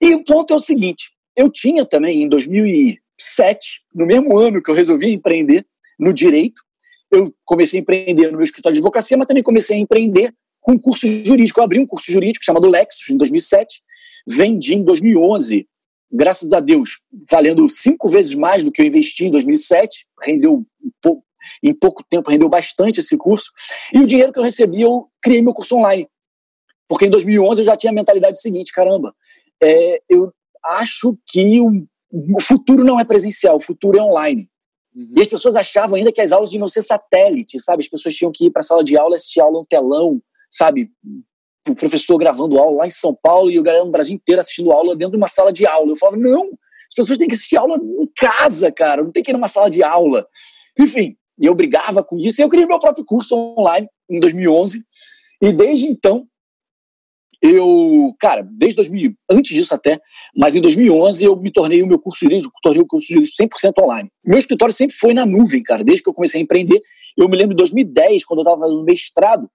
E 0.00 0.15
o 0.15 0.25
ponto 0.25 0.53
é 0.53 0.56
o 0.56 0.61
seguinte: 0.61 1.12
eu 1.37 1.50
tinha 1.50 1.84
também, 1.84 2.23
em 2.23 2.29
2007, 2.29 3.82
no 3.94 4.06
mesmo 4.06 4.37
ano 4.38 4.62
que 4.62 4.70
eu 4.70 4.75
resolvi 4.75 5.12
empreender 5.12 5.67
no 5.99 6.12
direito, 6.12 6.62
eu 7.11 7.34
comecei 7.44 7.79
a 7.79 7.82
empreender 7.82 8.31
no 8.31 8.38
meu 8.38 8.43
escritório 8.43 8.75
de 8.75 8.81
advocacia, 8.81 9.17
mas 9.17 9.26
também 9.26 9.43
comecei 9.43 9.76
a 9.76 9.81
empreender 9.81 10.34
com 10.61 10.73
um 10.73 10.79
curso 10.79 11.06
jurídico. 11.25 11.61
Eu 11.61 11.64
abri 11.64 11.79
um 11.79 11.87
curso 11.87 12.11
jurídico 12.11 12.44
chamado 12.44 12.69
Lexus, 12.69 13.11
em 13.11 13.17
2007, 13.17 13.82
vendi 14.26 14.75
em 14.75 14.82
2011, 14.82 15.69
graças 16.10 16.53
a 16.53 16.60
Deus, 16.60 17.01
valendo 17.31 17.69
cinco 17.69 18.08
vezes 18.08 18.34
mais 18.34 18.65
do 18.65 18.72
que 18.72 18.81
eu 18.81 18.86
investi 18.86 19.27
em 19.27 19.31
2007, 19.31 20.06
rendeu 20.22 20.65
em 21.62 21.74
pouco 21.74 22.05
tempo, 22.08 22.31
rendeu 22.31 22.48
bastante 22.48 23.01
esse 23.01 23.17
curso. 23.17 23.51
E 23.93 23.98
o 23.98 24.06
dinheiro 24.06 24.32
que 24.32 24.39
eu 24.39 24.44
recebi, 24.44 24.82
eu 24.82 25.08
criei 25.20 25.43
meu 25.43 25.53
curso 25.53 25.77
online. 25.77 26.08
Porque 26.89 27.06
em 27.06 27.10
2011 27.10 27.60
eu 27.60 27.65
já 27.65 27.77
tinha 27.77 27.91
a 27.91 27.94
mentalidade 27.94 28.41
seguinte: 28.41 28.72
caramba, 28.72 29.15
é, 29.62 30.01
eu 30.08 30.32
acho 30.65 31.17
que 31.27 31.61
o, 31.61 31.87
o 32.11 32.41
futuro 32.41 32.85
não 32.85 32.99
é 32.99 33.05
presencial, 33.05 33.57
o 33.57 33.61
futuro 33.61 33.99
é 33.99 34.03
online. 34.03 34.49
Uhum. 34.95 35.13
E 35.17 35.23
as 35.23 35.29
pessoas 35.29 35.57
achavam 35.57 35.97
ainda 35.97 36.13
que 36.13 36.21
as 36.21 36.33
aulas 36.33 36.51
deviam 36.51 36.69
ser 36.69 36.83
satélite, 36.83 37.59
sabe? 37.61 37.83
As 37.83 37.89
pessoas 37.89 38.15
tinham 38.15 38.33
que 38.33 38.47
ir 38.47 38.51
para 38.51 38.61
a 38.61 38.65
sala 38.65 38.85
de 38.85 38.97
aula, 38.97 39.17
assistir 39.17 39.41
aula 39.41 39.61
no 39.61 39.67
telão, 39.67 40.21
sabe? 40.51 40.91
O 41.69 41.75
professor 41.75 42.19
gravando 42.19 42.59
aula 42.59 42.79
lá 42.79 42.87
em 42.87 42.91
São 42.91 43.17
Paulo 43.21 43.51
e 43.51 43.59
o 43.59 43.63
galera 43.63 43.85
no 43.85 43.91
Brasil 43.91 44.15
inteiro 44.15 44.41
assistindo 44.41 44.73
aula 44.73 44.95
dentro 44.95 45.13
de 45.13 45.17
uma 45.17 45.29
sala 45.29 45.53
de 45.53 45.67
aula. 45.67 45.91
Eu 45.91 45.97
falava, 45.97 46.19
não, 46.19 46.47
as 46.47 46.95
pessoas 46.95 47.19
têm 47.19 47.29
que 47.29 47.35
assistir 47.35 47.57
aula 47.57 47.77
em 47.79 48.09
casa, 48.17 48.71
cara, 48.71 49.03
não 49.03 49.11
tem 49.11 49.23
que 49.23 49.31
ir 49.31 49.35
numa 49.35 49.49
sala 49.49 49.71
de 49.71 49.83
aula. 49.83 50.27
Enfim, 50.79 51.17
eu 51.41 51.55
brigava 51.55 52.05
com 52.05 52.19
isso 52.19 52.41
e 52.41 52.45
eu 52.45 52.49
criei 52.49 52.67
meu 52.67 52.79
próprio 52.79 53.05
curso 53.05 53.35
online 53.59 53.89
em 54.11 54.21
2011. 54.21 54.85
E 55.41 55.53
desde 55.53 55.87
então, 55.87 56.27
eu, 57.43 58.15
cara, 58.20 58.46
desde 58.56 58.77
2000, 58.77 59.15
antes 59.31 59.55
disso 59.55 59.75
até, 59.75 60.01
mas 60.37 60.55
em 60.55 60.61
2011 60.61 61.25
eu 61.25 61.37
me 61.37 61.51
tornei 61.51 61.82
o 61.82 61.87
meu 61.87 61.99
curso 61.99 62.20
jurídico, 62.20 62.53
tornei 62.63 62.82
o 62.82 62.87
curso 62.87 63.08
jurídico 63.08 63.37
100% 63.37 63.82
online. 63.82 64.08
Meu 64.25 64.39
escritório 64.39 64.72
sempre 64.72 64.96
foi 64.96 65.13
na 65.13 65.27
nuvem, 65.27 65.63
cara, 65.63 65.82
desde 65.82 66.03
que 66.03 66.08
eu 66.08 66.15
comecei 66.15 66.41
a 66.41 66.44
empreender. 66.44 66.81
Eu 67.17 67.29
me 67.29 67.37
lembro 67.37 67.51
de 67.51 67.58
2010, 67.58 68.25
quando 68.25 68.41
eu 68.41 68.43
estava 68.44 68.61
fazendo 68.61 68.84
mestrado, 68.84 69.51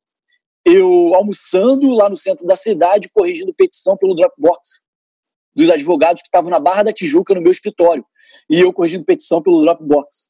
eu 0.65 1.13
almoçando 1.15 1.89
lá 1.95 2.09
no 2.09 2.17
centro 2.17 2.45
da 2.45 2.57
cidade, 2.57 3.09
corrigindo 3.09 3.53
petição 3.53 3.95
pelo 3.95 4.13
Dropbox 4.13 4.85
dos 5.57 5.71
advogados 5.71 6.21
que 6.21 6.27
estavam 6.27 6.51
na 6.51 6.59
Barra 6.59 6.83
da 6.83 6.93
Tijuca 6.93 7.33
no 7.33 7.41
meu 7.41 7.51
escritório. 7.51 8.05
E 8.47 8.59
eu 8.59 8.71
corrigindo 8.71 9.03
petição 9.03 9.41
pelo 9.41 9.61
Dropbox. 9.61 10.29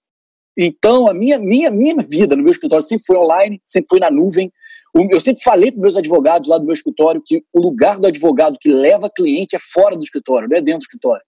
Então, 0.57 1.07
a 1.07 1.13
minha, 1.13 1.37
minha, 1.37 1.69
minha 1.69 1.95
vida 1.97 2.35
no 2.35 2.41
meu 2.41 2.51
escritório 2.51 2.83
sempre 2.83 3.05
foi 3.05 3.17
online, 3.17 3.61
sempre 3.65 3.89
foi 3.89 3.99
na 3.99 4.09
nuvem. 4.09 4.51
Eu 5.11 5.21
sempre 5.21 5.43
falei 5.43 5.71
para 5.71 5.81
meus 5.81 5.97
advogados 5.97 6.49
lá 6.49 6.57
do 6.57 6.65
meu 6.65 6.73
escritório 6.73 7.21
que 7.25 7.43
o 7.53 7.59
lugar 7.59 7.99
do 7.99 8.07
advogado 8.07 8.57
que 8.59 8.69
leva 8.69 9.09
cliente 9.09 9.55
é 9.55 9.59
fora 9.59 9.95
do 9.95 10.03
escritório, 10.03 10.47
não 10.49 10.57
é 10.57 10.61
dentro 10.61 10.79
do 10.79 10.83
escritório. 10.83 11.23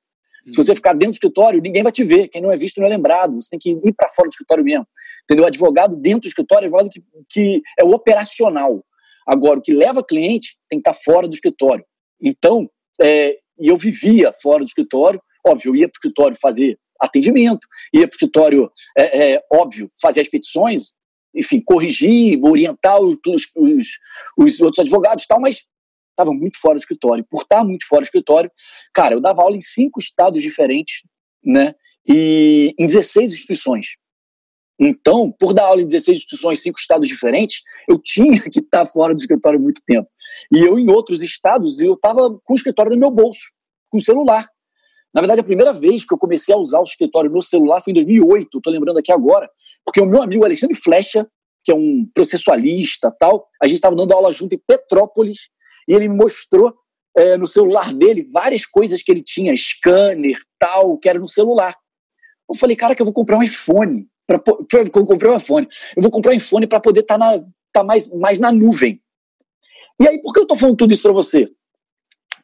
Se 0.49 0.57
você 0.57 0.73
ficar 0.73 0.93
dentro 0.93 1.11
do 1.11 1.15
escritório, 1.15 1.61
ninguém 1.61 1.83
vai 1.83 1.91
te 1.91 2.03
ver. 2.03 2.27
Quem 2.27 2.41
não 2.41 2.51
é 2.51 2.57
visto 2.57 2.79
não 2.79 2.87
é 2.87 2.89
lembrado. 2.89 3.35
Você 3.35 3.49
tem 3.51 3.59
que 3.59 3.69
ir 3.69 3.93
para 3.93 4.09
fora 4.09 4.27
do 4.27 4.31
escritório 4.31 4.63
mesmo. 4.63 4.87
Entendeu? 5.23 5.43
O 5.43 5.47
advogado 5.47 5.95
dentro 5.95 6.21
do 6.21 6.27
escritório 6.27 6.65
é 6.65 6.67
advogado 6.67 6.89
que, 6.89 7.03
que 7.29 7.61
é 7.79 7.83
o 7.83 7.91
operacional. 7.91 8.83
Agora, 9.27 9.59
o 9.59 9.61
que 9.61 9.71
leva 9.71 10.03
cliente 10.03 10.57
tem 10.67 10.81
que 10.81 10.89
estar 10.89 10.93
tá 10.93 10.99
fora 11.03 11.27
do 11.27 11.33
escritório. 11.33 11.85
Então, 12.21 12.67
é, 13.01 13.37
eu 13.59 13.77
vivia 13.77 14.33
fora 14.41 14.63
do 14.63 14.67
escritório. 14.67 15.21
óbvio, 15.45 15.69
eu 15.69 15.75
ia 15.75 15.87
para 15.87 15.95
o 15.95 15.97
escritório 15.97 16.37
fazer 16.41 16.79
atendimento, 16.99 17.65
ia 17.93 18.01
para 18.07 18.13
o 18.13 18.15
escritório, 18.15 18.71
é, 18.97 19.33
é, 19.33 19.41
óbvio, 19.53 19.89
fazer 20.01 20.21
as 20.21 20.27
petições, 20.27 20.93
enfim, 21.33 21.61
corrigir, 21.61 22.39
orientar 22.43 22.99
os, 22.99 23.17
os, 23.55 23.97
os 24.37 24.59
outros 24.61 24.79
advogados 24.79 25.23
e 25.23 25.27
tal, 25.27 25.39
mas 25.39 25.63
estava 26.11 26.31
muito 26.31 26.59
fora 26.59 26.75
do 26.75 26.79
escritório. 26.79 27.25
Por 27.29 27.41
estar 27.41 27.63
muito 27.63 27.87
fora 27.87 28.01
do 28.01 28.05
escritório, 28.05 28.51
cara, 28.93 29.15
eu 29.15 29.21
dava 29.21 29.41
aula 29.41 29.55
em 29.55 29.61
cinco 29.61 29.99
estados 29.99 30.41
diferentes, 30.41 31.03
né? 31.43 31.73
E 32.07 32.73
em 32.77 32.85
16 32.85 33.31
instituições. 33.31 33.87
Então, 34.79 35.29
por 35.31 35.53
dar 35.53 35.65
aula 35.65 35.81
em 35.81 35.85
16 35.85 36.19
instituições, 36.19 36.61
cinco 36.61 36.79
estados 36.79 37.07
diferentes, 37.07 37.61
eu 37.87 37.99
tinha 37.99 38.41
que 38.49 38.59
estar 38.59 38.85
fora 38.85 39.13
do 39.13 39.19
escritório 39.19 39.59
muito 39.59 39.81
tempo. 39.85 40.07
E 40.53 40.59
eu, 40.59 40.79
em 40.79 40.89
outros 40.89 41.21
estados, 41.21 41.79
eu 41.79 41.93
estava 41.93 42.29
com 42.43 42.53
o 42.53 42.55
escritório 42.55 42.91
no 42.91 42.97
meu 42.97 43.11
bolso, 43.11 43.51
com 43.89 43.97
o 43.97 44.03
celular. 44.03 44.47
Na 45.13 45.21
verdade, 45.21 45.41
a 45.41 45.43
primeira 45.43 45.73
vez 45.73 46.05
que 46.05 46.13
eu 46.13 46.17
comecei 46.17 46.53
a 46.53 46.57
usar 46.57 46.79
o 46.79 46.83
escritório 46.83 47.29
no 47.29 47.41
celular 47.41 47.81
foi 47.81 47.91
em 47.91 47.95
2008, 47.95 48.57
estou 48.57 48.71
lembrando 48.71 48.99
aqui 48.99 49.11
agora, 49.11 49.49
porque 49.83 49.99
o 49.99 50.05
meu 50.05 50.21
amigo 50.21 50.45
Alexandre 50.45 50.75
Flecha, 50.75 51.27
que 51.63 51.71
é 51.71 51.75
um 51.75 52.07
processualista 52.13 53.11
tal, 53.19 53.47
a 53.61 53.67
gente 53.67 53.77
estava 53.77 53.95
dando 53.95 54.13
aula 54.13 54.31
junto 54.31 54.53
em 54.53 54.61
Petrópolis, 54.67 55.49
e 55.87 55.93
ele 55.93 56.07
me 56.07 56.15
mostrou 56.15 56.73
é, 57.17 57.35
no 57.37 57.47
celular 57.47 57.93
dele 57.93 58.27
várias 58.31 58.65
coisas 58.65 59.01
que 59.01 59.11
ele 59.11 59.23
tinha, 59.23 59.55
scanner, 59.57 60.39
tal, 60.59 60.97
que 60.97 61.09
era 61.09 61.17
no 61.17 61.27
celular. 61.27 61.75
Eu 62.47 62.55
falei, 62.55 62.75
cara, 62.75 62.95
que 62.95 63.01
eu 63.01 63.05
vou 63.05 63.13
comprar 63.13 63.37
um 63.37 63.43
iPhone. 63.43 64.07
Pra, 64.27 64.41
eu 64.45 64.91
comprei 64.91 65.31
um 65.31 65.35
iPhone. 65.35 65.67
Eu 65.95 66.03
vou 66.03 66.11
comprar 66.11 66.31
um 66.31 66.35
iPhone 66.35 66.67
para 66.67 66.79
poder 66.79 67.01
estar 67.01 67.17
tá 67.17 67.43
tá 67.73 67.83
mais, 67.83 68.07
mais 68.13 68.39
na 68.39 68.51
nuvem. 68.51 69.01
E 70.01 70.07
aí, 70.07 70.21
por 70.21 70.33
que 70.33 70.39
eu 70.39 70.43
estou 70.43 70.57
falando 70.57 70.77
tudo 70.77 70.93
isso 70.93 71.03
para 71.03 71.11
você? 71.11 71.49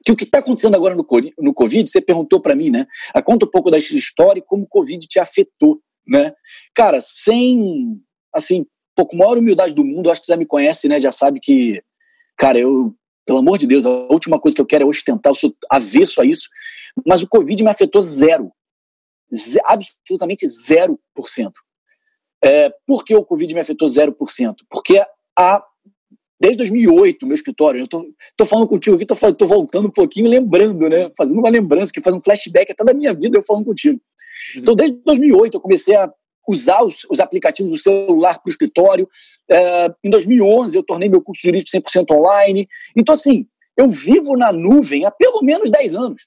Que 0.06 0.12
o 0.12 0.16
que 0.16 0.24
está 0.24 0.38
acontecendo 0.38 0.76
agora 0.76 0.96
no, 0.96 1.04
Covid, 1.04 1.90
você 1.90 2.00
perguntou 2.00 2.40
para 2.40 2.56
mim, 2.56 2.70
né? 2.70 2.86
Ah, 3.12 3.24
conta 3.24 3.48
um 3.48 3.50
pouco 3.50 3.72
da 3.72 3.80
história 3.80 4.40
e 4.40 4.44
como 4.44 4.64
o 4.64 4.68
Covid 4.68 5.08
te 5.08 5.20
afetou, 5.20 5.82
né? 6.08 6.32
Cara, 6.76 7.02
sem, 7.02 8.00
assim, 8.32 8.68
pouco 8.96 9.16
maior 9.16 9.36
humildade 9.36 9.74
do 9.74 9.84
mundo, 9.84 10.12
acho 10.12 10.22
que 10.22 10.28
você 10.28 10.38
me 10.38 10.46
conhece, 10.46 10.88
né? 10.88 11.00
Já 11.00 11.12
sabe 11.12 11.40
que, 11.40 11.84
cara, 12.38 12.60
eu, 12.60 12.96
pelo 13.26 13.40
amor 13.40 13.58
de 13.58 13.66
Deus, 13.66 13.84
a 13.84 13.90
última 13.90 14.40
coisa 14.40 14.54
que 14.54 14.62
eu 14.62 14.66
quero 14.66 14.84
é 14.84 14.88
ostentar, 14.88 15.32
eu 15.32 15.36
sou 15.36 15.56
avesso 15.72 16.22
a 16.22 16.26
isso, 16.26 16.50
mas 17.04 17.24
o 17.24 17.28
Covid 17.28 17.64
me 17.64 17.70
afetou 17.72 18.02
zero. 18.02 18.52
Absolutamente 19.66 20.48
zero 20.48 21.00
por 21.16 21.30
cento. 21.30 21.60
É, 22.44 22.72
por 22.86 23.04
que 23.04 23.16
o 23.16 23.26
Covid 23.26 23.52
me 23.56 23.60
afetou 23.60 23.88
zero 23.88 24.14
por 24.14 24.30
cento? 24.30 24.64
Porque 24.70 25.04
a 25.38 25.66
desde 26.40 26.58
2008, 26.58 27.26
meu 27.26 27.36
escritório. 27.36 27.82
Eu 27.82 27.88
tô, 27.88 28.06
tô 28.36 28.46
falando 28.46 28.68
contigo 28.68 28.96
aqui, 28.96 29.06
tô, 29.06 29.16
tô 29.34 29.48
voltando 29.48 29.88
um 29.88 29.92
pouquinho, 29.92 30.30
lembrando, 30.30 30.90
né? 30.90 31.10
Fazendo 31.18 31.40
uma 31.40 31.50
lembrança, 31.50 31.92
que 31.94 32.02
faz 32.02 32.16
um 32.16 32.22
flashback 32.22 32.72
até 32.72 32.84
da 32.84 32.94
minha 32.94 33.14
vida 33.14 33.38
eu 33.38 33.44
falando 33.44 33.66
contigo. 33.66 34.00
Uhum. 34.56 34.62
Então, 34.62 34.76
desde 34.76 34.98
2008, 35.04 35.56
eu 35.56 35.62
comecei 35.62 35.96
a 35.96 36.12
usar 36.48 36.84
os, 36.84 37.06
os 37.10 37.20
aplicativos 37.20 37.72
do 37.72 37.78
celular 37.78 38.36
para 38.36 38.50
o 38.50 38.52
escritório. 38.52 39.08
É, 39.50 39.90
em 40.04 40.10
2011, 40.10 40.78
eu 40.78 40.84
tornei 40.84 41.10
meu 41.10 41.22
curso 41.22 41.42
jurídico 41.44 41.78
100% 41.78 42.16
online. 42.16 42.68
Então, 42.96 43.14
assim, 43.14 43.48
eu 43.78 43.90
vivo 43.90 44.38
na 44.38 44.52
nuvem 44.52 45.06
há 45.06 45.12
pelo 45.12 45.42
menos 45.42 45.72
10 45.72 45.96
anos. 45.96 46.22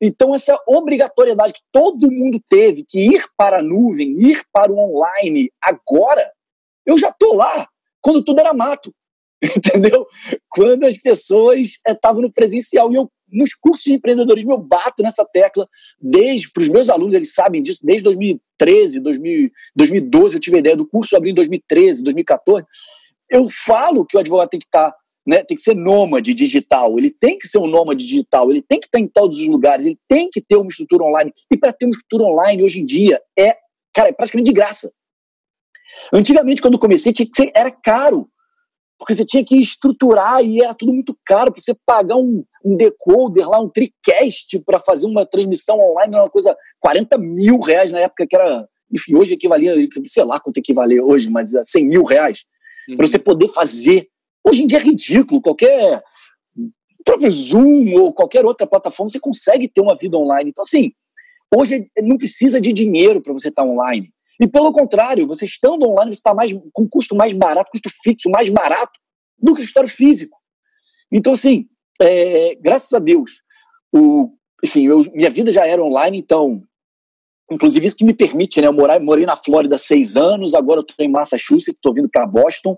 Então, 0.00 0.34
essa 0.34 0.56
obrigatoriedade 0.66 1.54
que 1.54 1.62
todo 1.72 2.10
mundo 2.10 2.40
teve, 2.48 2.84
que 2.88 3.00
ir 3.00 3.24
para 3.36 3.58
a 3.58 3.62
nuvem, 3.62 4.12
ir 4.12 4.44
para 4.52 4.70
o 4.70 4.78
online, 4.78 5.50
agora, 5.60 6.30
eu 6.86 6.96
já 6.96 7.08
estou 7.08 7.34
lá 7.34 7.66
quando 8.00 8.22
tudo 8.22 8.40
era 8.40 8.52
mato, 8.54 8.92
entendeu? 9.56 10.06
Quando 10.48 10.84
as 10.84 10.98
pessoas 10.98 11.74
estavam 11.86 12.22
eh, 12.22 12.26
no 12.26 12.32
presencial. 12.32 12.92
E 12.92 12.96
eu, 12.96 13.10
nos 13.30 13.54
cursos 13.54 13.84
de 13.84 13.92
empreendedorismo, 13.92 14.52
eu 14.52 14.58
bato 14.58 15.02
nessa 15.02 15.24
tecla, 15.24 15.68
desde, 16.00 16.50
para 16.50 16.62
os 16.62 16.68
meus 16.68 16.88
alunos, 16.88 17.14
eles 17.14 17.32
sabem 17.32 17.62
disso, 17.62 17.80
desde 17.82 18.04
2013, 18.04 19.00
2000, 19.00 19.50
2012, 19.76 20.34
eu 20.34 20.40
tive 20.40 20.56
a 20.56 20.60
ideia 20.60 20.76
do 20.76 20.86
curso, 20.86 21.16
abri 21.16 21.30
em 21.30 21.34
2013, 21.34 22.02
2014. 22.02 22.66
Eu 23.30 23.48
falo 23.50 24.04
que 24.04 24.16
o 24.16 24.20
advogado 24.20 24.48
tem 24.48 24.60
que 24.60 24.66
estar. 24.66 24.90
Tá, 24.90 24.96
né, 25.26 25.44
tem 25.44 25.54
que 25.54 25.62
ser 25.62 25.74
nômade 25.74 26.32
digital, 26.32 26.98
ele 26.98 27.10
tem 27.10 27.38
que 27.38 27.46
ser 27.46 27.58
um 27.58 27.66
nômade 27.66 28.06
digital, 28.06 28.50
ele 28.50 28.62
tem 28.62 28.80
que 28.80 28.86
estar 28.86 28.98
em 28.98 29.06
todos 29.06 29.38
os 29.38 29.46
lugares, 29.46 29.84
ele 29.84 29.98
tem 30.08 30.30
que 30.30 30.40
ter 30.40 30.56
uma 30.56 30.68
estrutura 30.68 31.04
online. 31.04 31.30
E 31.52 31.58
para 31.58 31.70
ter 31.70 31.84
uma 31.84 31.90
estrutura 31.90 32.24
online 32.24 32.62
hoje 32.62 32.80
em 32.80 32.86
dia 32.86 33.20
é, 33.38 33.54
cara, 33.94 34.08
é 34.08 34.12
praticamente 34.12 34.50
de 34.50 34.54
graça. 34.54 34.90
Antigamente, 36.12 36.62
quando 36.62 36.74
eu 36.74 36.80
comecei, 36.80 37.12
tinha 37.12 37.26
que 37.26 37.36
ser, 37.36 37.50
era 37.54 37.70
caro. 37.70 38.28
Porque 38.98 39.14
você 39.14 39.24
tinha 39.24 39.44
que 39.44 39.56
estruturar 39.56 40.44
e 40.44 40.60
era 40.60 40.74
tudo 40.74 40.92
muito 40.92 41.16
caro 41.24 41.52
para 41.52 41.60
você 41.60 41.74
pagar 41.86 42.16
um, 42.16 42.44
um, 42.64 42.76
decoder 42.76 43.48
lá, 43.48 43.60
um 43.60 43.68
tricast 43.68 44.58
para 44.66 44.80
fazer 44.80 45.06
uma 45.06 45.24
transmissão 45.24 45.78
online, 45.78 46.16
uma 46.16 46.28
coisa 46.28 46.56
40 46.80 47.16
mil 47.16 47.60
reais 47.60 47.92
na 47.92 48.00
época 48.00 48.26
que 48.26 48.34
era. 48.34 48.68
Enfim, 48.92 49.14
hoje 49.14 49.34
equivalia, 49.34 49.74
sei 50.04 50.24
lá 50.24 50.40
quanto 50.40 50.58
equivaler 50.58 51.00
hoje, 51.02 51.30
mas 51.30 51.52
100 51.62 51.86
mil 51.86 52.02
reais. 52.02 52.44
Uhum. 52.88 52.96
Para 52.96 53.06
você 53.06 53.18
poder 53.18 53.48
fazer. 53.48 54.08
Hoje 54.44 54.62
em 54.62 54.66
dia 54.66 54.78
é 54.78 54.82
ridículo. 54.82 55.40
Qualquer. 55.40 56.02
Próprio 57.04 57.30
Zoom 57.30 57.92
ou 57.94 58.12
qualquer 58.12 58.44
outra 58.44 58.66
plataforma, 58.66 59.08
você 59.08 59.20
consegue 59.20 59.68
ter 59.68 59.80
uma 59.80 59.96
vida 59.96 60.18
online. 60.18 60.50
Então, 60.50 60.62
assim, 60.62 60.92
hoje 61.54 61.88
não 62.02 62.18
precisa 62.18 62.60
de 62.60 62.72
dinheiro 62.72 63.22
para 63.22 63.32
você 63.32 63.48
estar 63.48 63.62
tá 63.62 63.68
online. 63.68 64.12
E 64.40 64.46
pelo 64.46 64.72
contrário, 64.72 65.26
você 65.26 65.44
estando 65.44 65.88
online, 65.88 66.12
você 66.12 66.18
está 66.18 66.34
mais, 66.34 66.52
com 66.72 66.88
custo 66.88 67.14
mais 67.14 67.32
barato, 67.32 67.70
custo 67.70 67.90
fixo 68.02 68.30
mais 68.30 68.48
barato 68.48 68.92
do 69.36 69.54
que 69.54 69.60
o 69.60 69.62
escritório 69.62 69.88
físico. 69.88 70.38
Então, 71.12 71.32
assim, 71.32 71.66
é, 72.00 72.54
graças 72.60 72.92
a 72.92 72.98
Deus, 72.98 73.42
o, 73.92 74.30
enfim, 74.62 74.86
eu, 74.86 75.02
minha 75.12 75.30
vida 75.30 75.50
já 75.50 75.66
era 75.66 75.82
online, 75.82 76.18
então, 76.18 76.62
inclusive 77.50 77.86
isso 77.86 77.96
que 77.96 78.04
me 78.04 78.14
permite, 78.14 78.60
né? 78.60 78.68
Eu 78.68 78.72
morar, 78.72 79.00
morei 79.00 79.26
na 79.26 79.36
Flórida 79.36 79.76
seis 79.76 80.16
anos, 80.16 80.54
agora 80.54 80.80
eu 80.80 80.86
estou 80.88 81.04
em 81.04 81.10
Massachusetts, 81.10 81.74
estou 81.74 81.92
vindo 81.92 82.08
para 82.08 82.26
Boston. 82.26 82.76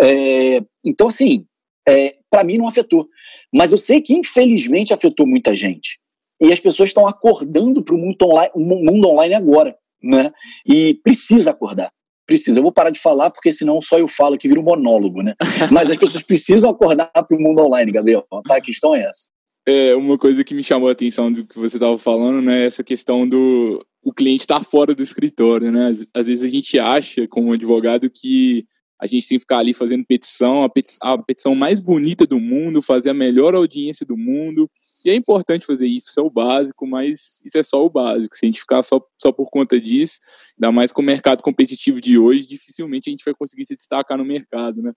É, 0.00 0.62
então, 0.84 1.06
assim, 1.06 1.46
é, 1.86 2.16
para 2.28 2.42
mim 2.42 2.58
não 2.58 2.66
afetou. 2.66 3.08
Mas 3.54 3.70
eu 3.70 3.78
sei 3.78 4.00
que, 4.00 4.14
infelizmente, 4.14 4.92
afetou 4.92 5.26
muita 5.26 5.54
gente. 5.54 6.00
E 6.40 6.52
as 6.52 6.60
pessoas 6.60 6.90
estão 6.90 7.06
acordando 7.06 7.82
para 7.82 7.94
o 7.94 7.98
mundo 7.98 8.16
mundo 8.56 9.08
online 9.08 9.34
agora 9.34 9.76
né? 10.02 10.32
E 10.66 10.94
precisa 11.02 11.50
acordar. 11.50 11.90
Precisa. 12.26 12.58
Eu 12.58 12.62
vou 12.62 12.72
parar 12.72 12.90
de 12.90 13.00
falar, 13.00 13.30
porque 13.30 13.50
senão 13.50 13.80
só 13.80 13.98
eu 13.98 14.06
falo 14.06 14.36
que 14.36 14.48
vira 14.48 14.60
um 14.60 14.64
monólogo, 14.64 15.22
né? 15.22 15.34
Mas 15.72 15.90
as 15.90 15.96
pessoas 15.96 16.22
precisam 16.22 16.70
acordar 16.70 17.10
para 17.10 17.36
o 17.36 17.40
mundo 17.40 17.62
online, 17.62 17.90
Gabriel. 17.90 18.26
Tá? 18.44 18.56
A 18.56 18.60
questão 18.60 18.94
é 18.94 19.02
essa. 19.02 19.28
É, 19.66 19.94
uma 19.94 20.16
coisa 20.18 20.44
que 20.44 20.54
me 20.54 20.64
chamou 20.64 20.88
a 20.88 20.92
atenção 20.92 21.32
do 21.32 21.46
que 21.46 21.58
você 21.58 21.76
estava 21.76 21.96
falando, 21.98 22.40
né? 22.40 22.66
Essa 22.66 22.84
questão 22.84 23.28
do 23.28 23.84
o 24.02 24.12
cliente 24.12 24.42
estar 24.42 24.58
tá 24.58 24.64
fora 24.64 24.94
do 24.94 25.02
escritório, 25.02 25.70
né? 25.70 25.88
Às, 25.88 26.06
às 26.14 26.26
vezes 26.26 26.44
a 26.44 26.48
gente 26.48 26.78
acha, 26.78 27.26
como 27.28 27.52
advogado, 27.52 28.10
que 28.10 28.64
a 29.00 29.06
gente 29.06 29.28
tem 29.28 29.38
que 29.38 29.42
ficar 29.42 29.58
ali 29.58 29.72
fazendo 29.72 30.04
petição, 30.04 30.64
a, 30.64 30.68
peti 30.68 30.96
a 31.00 31.16
petição 31.16 31.54
mais 31.54 31.78
bonita 31.78 32.26
do 32.26 32.40
mundo, 32.40 32.82
fazer 32.82 33.10
a 33.10 33.14
melhor 33.14 33.54
audiência 33.54 34.04
do 34.04 34.16
mundo. 34.16 34.68
E 35.04 35.10
é 35.10 35.14
importante 35.14 35.66
fazer 35.66 35.86
isso, 35.86 36.08
isso 36.10 36.18
é 36.18 36.22
o 36.22 36.30
básico, 36.30 36.86
mas 36.86 37.40
isso 37.44 37.56
é 37.56 37.62
só 37.62 37.84
o 37.84 37.88
básico. 37.88 38.36
Se 38.36 38.44
a 38.44 38.48
gente 38.48 38.60
ficar 38.60 38.82
só, 38.82 39.00
só 39.20 39.30
por 39.30 39.50
conta 39.50 39.80
disso, 39.80 40.18
ainda 40.56 40.72
mais 40.72 40.90
com 40.90 41.00
o 41.00 41.04
mercado 41.04 41.42
competitivo 41.42 42.00
de 42.00 42.18
hoje, 42.18 42.46
dificilmente 42.46 43.08
a 43.08 43.12
gente 43.12 43.24
vai 43.24 43.34
conseguir 43.34 43.64
se 43.64 43.76
destacar 43.76 44.18
no 44.18 44.24
mercado, 44.24 44.82
né? 44.82 44.92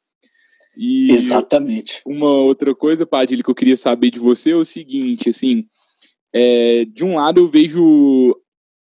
E 0.76 1.12
Exatamente. 1.12 2.02
Uma 2.06 2.30
outra 2.30 2.74
coisa, 2.74 3.06
Padilha, 3.06 3.44
que 3.44 3.50
eu 3.50 3.56
queria 3.56 3.78
saber 3.78 4.10
de 4.10 4.20
você 4.20 4.52
é 4.52 4.56
o 4.56 4.66
seguinte, 4.66 5.30
assim, 5.30 5.66
é, 6.34 6.86
de 6.86 7.04
um 7.04 7.16
lado 7.16 7.42
eu 7.42 7.48
vejo 7.48 8.36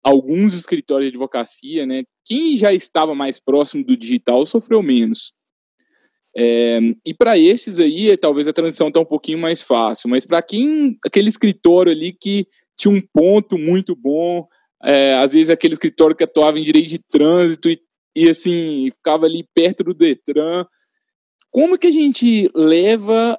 alguns 0.03 0.55
escritórios 0.55 1.11
de 1.11 1.17
advocacia, 1.17 1.87
né? 1.87 2.05
Quem 2.31 2.57
já 2.57 2.73
estava 2.73 3.13
mais 3.13 3.41
próximo 3.41 3.85
do 3.85 3.97
digital 3.97 4.47
sofreu 4.47 4.81
menos. 4.85 5.33
É, 6.37 6.79
e 7.05 7.13
para 7.13 7.37
esses 7.37 7.81
aí, 7.81 8.17
talvez 8.17 8.47
a 8.47 8.53
transição 8.53 8.87
está 8.87 9.01
um 9.01 9.05
pouquinho 9.05 9.37
mais 9.37 9.63
fácil, 9.63 10.09
mas 10.09 10.25
para 10.25 10.41
quem, 10.41 10.97
aquele 11.05 11.29
escritório 11.29 11.91
ali 11.91 12.13
que 12.13 12.47
tinha 12.79 12.95
um 12.95 13.01
ponto 13.01 13.59
muito 13.59 13.97
bom, 13.97 14.47
é, 14.85 15.15
às 15.15 15.33
vezes 15.33 15.51
aquele 15.51 15.75
escritório 15.75 16.15
que 16.15 16.23
atuava 16.23 16.57
em 16.57 16.63
direito 16.63 16.91
de 16.91 17.01
trânsito 17.01 17.69
e, 17.69 17.81
e 18.15 18.29
assim, 18.29 18.93
ficava 18.95 19.27
ali 19.27 19.45
perto 19.53 19.83
do 19.83 19.93
Detran, 19.93 20.65
como 21.51 21.77
que 21.77 21.89
a 21.89 21.93
gente 21.93 22.49
leva, 22.55 23.37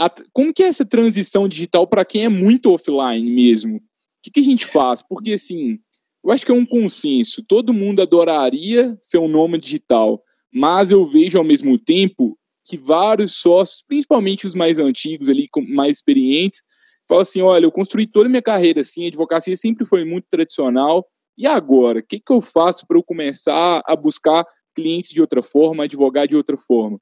a, 0.00 0.10
como 0.32 0.52
que 0.52 0.64
é 0.64 0.66
essa 0.66 0.84
transição 0.84 1.46
digital 1.46 1.86
para 1.86 2.04
quem 2.04 2.24
é 2.24 2.28
muito 2.28 2.72
offline 2.72 3.30
mesmo? 3.30 3.76
O 3.76 3.80
que, 4.20 4.32
que 4.32 4.40
a 4.40 4.44
gente 4.44 4.66
faz? 4.66 5.00
Porque 5.00 5.34
assim, 5.34 5.78
eu 6.24 6.30
acho 6.30 6.44
que 6.44 6.52
é 6.52 6.54
um 6.54 6.66
consenso. 6.66 7.42
Todo 7.42 7.72
mundo 7.72 8.00
adoraria 8.00 8.96
ser 9.00 9.18
um 9.18 9.28
nome 9.28 9.58
digital, 9.58 10.22
mas 10.52 10.90
eu 10.90 11.06
vejo 11.06 11.38
ao 11.38 11.44
mesmo 11.44 11.78
tempo 11.78 12.38
que 12.64 12.76
vários 12.76 13.34
sócios, 13.34 13.84
principalmente 13.86 14.46
os 14.46 14.54
mais 14.54 14.78
antigos 14.78 15.28
ali, 15.28 15.48
mais 15.68 15.96
experientes, 15.96 16.62
falam 17.08 17.22
assim: 17.22 17.42
olha, 17.42 17.64
eu 17.64 17.72
construí 17.72 18.06
toda 18.06 18.26
a 18.26 18.30
minha 18.30 18.42
carreira 18.42 18.80
assim, 18.80 19.04
a 19.04 19.08
advocacia 19.08 19.56
sempre 19.56 19.84
foi 19.84 20.04
muito 20.04 20.26
tradicional. 20.30 21.06
E 21.36 21.46
agora, 21.46 22.00
o 22.00 22.02
que, 22.02 22.20
que 22.20 22.32
eu 22.32 22.40
faço 22.40 22.86
para 22.86 22.98
eu 22.98 23.02
começar 23.02 23.82
a 23.86 23.96
buscar 23.96 24.44
clientes 24.74 25.10
de 25.10 25.20
outra 25.20 25.42
forma, 25.42 25.84
advogar 25.84 26.28
de 26.28 26.36
outra 26.36 26.56
forma? 26.56 26.98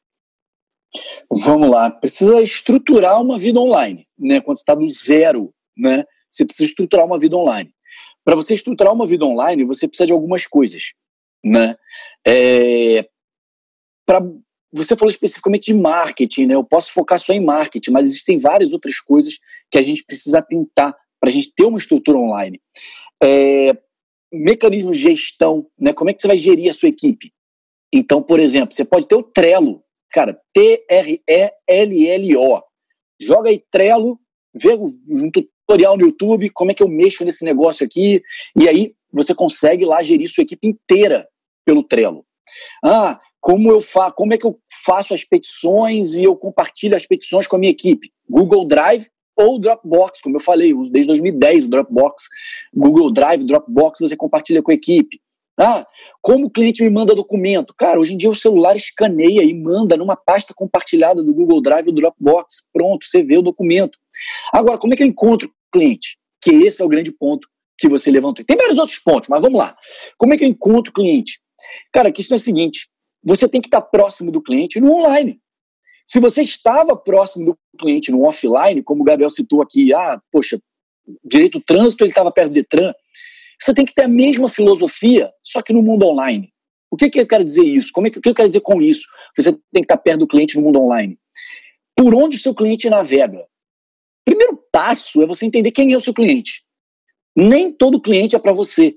Vamos 1.31 1.69
lá, 1.69 1.91
precisa 1.91 2.41
estruturar 2.41 3.21
uma 3.21 3.39
vida 3.39 3.61
online, 3.61 4.07
né? 4.19 4.41
Quando 4.41 4.57
está 4.57 4.75
do 4.75 4.87
zero, 4.89 5.53
né? 5.77 6.05
você 6.31 6.45
precisa 6.45 6.69
estruturar 6.69 7.05
uma 7.05 7.19
vida 7.19 7.37
online. 7.37 7.73
Para 8.31 8.37
você 8.37 8.55
estruturar 8.55 8.95
uma 8.95 9.09
vida 9.09 9.27
online, 9.27 9.65
você 9.65 9.89
precisa 9.89 10.07
de 10.07 10.13
algumas 10.13 10.47
coisas, 10.47 10.93
né? 11.45 11.75
É, 12.25 13.09
para 14.07 14.21
você 14.73 14.95
falou 14.95 15.11
especificamente 15.11 15.65
de 15.65 15.75
marketing, 15.75 16.47
né? 16.47 16.55
Eu 16.55 16.63
posso 16.63 16.93
focar 16.93 17.19
só 17.19 17.33
em 17.33 17.45
marketing, 17.45 17.91
mas 17.91 18.07
existem 18.07 18.39
várias 18.39 18.73
outras 18.73 19.01
coisas 19.01 19.41
que 19.69 19.77
a 19.77 19.83
gente 19.83 20.05
precisa 20.05 20.39
atentar 20.39 20.97
para 21.19 21.29
a 21.29 21.33
gente 21.33 21.53
ter 21.57 21.65
uma 21.65 21.79
estrutura 21.79 22.19
online. 22.19 22.63
É, 23.21 23.77
mecanismos 24.33 24.97
de 24.97 25.03
gestão, 25.03 25.67
né? 25.77 25.93
Como 25.93 26.09
é 26.09 26.15
que 26.15 26.23
você 26.23 26.29
vai 26.29 26.37
gerir 26.37 26.71
a 26.71 26.73
sua 26.73 26.89
equipe? 26.89 27.33
Então, 27.93 28.23
por 28.23 28.39
exemplo, 28.39 28.73
você 28.73 28.85
pode 28.85 29.09
ter 29.09 29.17
o 29.17 29.25
Trello, 29.25 29.83
cara, 30.09 30.41
T-R-E-L-L-O. 30.55 31.03
Joga 33.21 33.51
aí 33.51 33.59
Trello, 33.73 34.21
vê 34.55 34.73
um 34.77 35.33
tutorial 35.71 35.97
no 35.97 36.05
YouTube, 36.05 36.51
como 36.51 36.73
é 36.73 36.75
que 36.75 36.83
eu 36.83 36.89
mexo 36.89 37.25
nesse 37.25 37.45
negócio 37.45 37.87
aqui, 37.87 38.23
e 38.59 38.69
aí 38.69 38.93
você 39.13 39.35
consegue 39.35 39.85
lá 39.85 40.03
gerir 40.03 40.29
sua 40.29 40.43
equipe 40.43 40.67
inteira 40.67 41.29
pelo 41.65 41.85
Trello. 41.85 42.25
Ah, 42.85 43.21
como 43.41 43.71
eu 43.71 43.81
fa 43.81 44.11
como 44.11 44.35
é 44.35 44.39
que 44.39 44.47
eu 44.47 44.59
faço 44.85 45.15
as 45.15 45.25
petições 45.25 46.15
e 46.15 46.25
eu 46.25 46.37
compartilho 46.37 46.97
as 46.97 47.07
petições 47.07 47.47
com 47.47 47.57
a 47.57 47.59
minha 47.59 47.71
equipe? 47.71 48.11
Google 48.29 48.67
Drive 48.67 49.07
ou 49.37 49.59
Dropbox, 49.59 50.21
como 50.21 50.37
eu 50.37 50.41
falei, 50.41 50.75
uso 50.75 50.91
desde 50.91 51.09
2010 51.09 51.65
o 51.65 51.69
Dropbox, 51.69 52.25
Google 52.75 53.13
Drive, 53.13 53.45
Dropbox, 53.45 54.01
você 54.01 54.17
compartilha 54.17 54.63
com 54.63 54.71
a 54.71 54.75
equipe. 54.75 55.21
Ah, 55.59 55.87
como 56.23 56.47
o 56.47 56.51
cliente 56.51 56.83
me 56.83 56.91
manda 56.91 57.15
documento? 57.15 57.75
Cara, 57.75 58.01
hoje 58.01 58.15
em 58.15 58.17
dia 58.17 58.31
o 58.31 58.35
celular 58.35 58.75
escaneia 58.77 59.43
e 59.43 59.55
manda 59.55 59.97
numa 59.97 60.17
pasta 60.17 60.55
compartilhada 60.55 61.23
do 61.23 61.35
Google 61.35 61.61
Drive 61.61 61.87
ou 61.87 61.95
Dropbox. 61.95 62.67
Pronto, 62.73 63.07
você 63.07 63.23
vê 63.23 63.37
o 63.37 63.43
documento. 63.43 63.99
Agora, 64.53 64.79
como 64.79 64.95
é 64.95 64.97
que 64.97 65.03
eu 65.03 65.07
encontro 65.07 65.51
cliente? 65.71 66.17
Que 66.43 66.51
esse 66.51 66.83
é 66.83 66.85
o 66.85 66.89
grande 66.89 67.13
ponto 67.13 67.49
que 67.79 67.89
você 67.89 68.11
levantou. 68.11 68.45
Tem 68.45 68.57
vários 68.57 68.79
outros 68.79 68.99
pontos, 68.99 69.29
mas 69.29 69.41
vamos 69.41 69.59
lá. 69.59 69.77
Como 70.19 70.35
é 70.35 70.39
que 70.39 70.45
eu 70.45 70.49
encontro 70.49 70.91
o 70.91 70.95
cliente? 70.95 71.41
Cara, 71.93 72.09
a 72.09 72.13
questão 72.13 72.35
é 72.35 72.37
a 72.37 72.41
seguinte: 72.41 72.89
você 73.23 73.49
tem 73.49 73.61
que 73.61 73.69
estar 73.69 73.83
próximo 73.83 74.31
do 74.31 74.43
cliente 74.43 74.81
no 74.81 74.93
online. 74.93 75.41
Se 76.07 76.19
você 76.19 76.43
estava 76.43 76.97
próximo 76.97 77.45
do 77.45 77.59
cliente 77.79 78.11
no 78.11 78.27
offline, 78.27 78.83
como 78.83 79.03
o 79.03 79.05
Gabriel 79.05 79.31
citou 79.31 79.63
aqui, 79.63 79.95
ah, 79.95 80.21
poxa, 80.33 80.61
direito 81.25 81.59
do 81.59 81.65
trânsito, 81.65 82.03
ele 82.03 82.11
estava 82.11 82.33
perto 82.33 82.49
do 82.49 82.55
Detran, 82.55 82.93
você 83.63 83.73
tem 83.73 83.85
que 83.85 83.95
ter 83.95 84.05
a 84.05 84.09
mesma 84.09 84.49
filosofia, 84.49 85.31
só 85.45 85.63
que 85.63 85.73
no 85.73 85.83
mundo 85.83 86.07
online. 86.07 86.53
O 86.91 86.97
que, 86.97 87.09
que 87.09 87.21
eu 87.21 87.27
quero 87.27 87.45
dizer 87.45 87.63
isso? 87.63 87.91
Como 87.93 88.09
é 88.09 88.11
que, 88.11 88.19
o 88.19 88.23
que 88.23 88.29
eu 88.29 88.35
quero 88.35 88.49
dizer 88.49 88.61
com 88.61 88.83
isso? 88.83 89.07
Você 89.37 89.53
tem 89.53 89.83
que 89.83 89.83
estar 89.83 89.99
perto 89.99 90.21
do 90.21 90.27
cliente 90.27 90.57
no 90.57 90.63
mundo 90.63 90.81
online. 90.81 91.17
Por 91.97 92.15
onde 92.15 92.37
o 92.37 92.41
seu 92.41 92.55
cliente 92.55 92.91
navega? 92.91 93.47
Primeiro 94.25 94.60
passo 94.73 95.23
é 95.23 95.27
você 95.27 95.47
entender 95.47 95.71
quem 95.71 95.93
é 95.93 95.97
o 95.97 96.01
seu 96.01 96.15
cliente. 96.15 96.63
Nem 97.37 97.73
todo 97.73 98.01
cliente 98.01 98.37
é 98.37 98.39
para 98.39 98.53
você. 98.53 98.95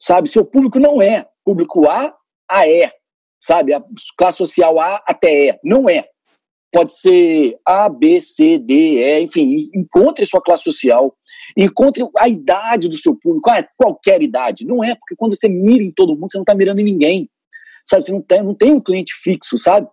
Sabe? 0.00 0.28
Seu 0.28 0.44
público 0.44 0.78
não 0.78 1.00
é 1.00 1.26
público 1.44 1.88
A 1.88 2.14
a 2.50 2.66
E. 2.66 2.90
Sabe? 3.40 3.72
A 3.72 3.82
classe 4.16 4.38
social 4.38 4.80
A 4.80 5.02
até 5.06 5.50
E. 5.50 5.58
Não 5.64 5.88
é 5.88 6.08
pode 6.72 6.94
ser 6.98 7.58
A, 7.66 7.88
B, 7.90 8.18
C, 8.18 8.58
D, 8.58 8.98
E, 8.98 9.20
enfim, 9.20 9.68
encontre 9.74 10.24
sua 10.24 10.40
classe 10.40 10.64
social, 10.64 11.14
encontre 11.54 12.02
a 12.18 12.26
idade 12.26 12.88
do 12.88 12.96
seu 12.96 13.14
público, 13.14 13.50
ah, 13.50 13.62
qualquer 13.76 14.22
idade. 14.22 14.64
Não 14.64 14.82
é, 14.82 14.94
porque 14.94 15.14
quando 15.14 15.36
você 15.36 15.48
mira 15.48 15.84
em 15.84 15.92
todo 15.92 16.16
mundo, 16.16 16.30
você 16.30 16.38
não 16.38 16.42
está 16.42 16.54
mirando 16.54 16.80
em 16.80 16.84
ninguém. 16.84 17.28
Sabe, 17.84 18.04
você 18.04 18.12
não 18.12 18.22
tem, 18.22 18.42
não 18.42 18.54
tem 18.54 18.72
um 18.72 18.80
cliente 18.80 19.12
fixo, 19.14 19.58
sabe? 19.58 19.86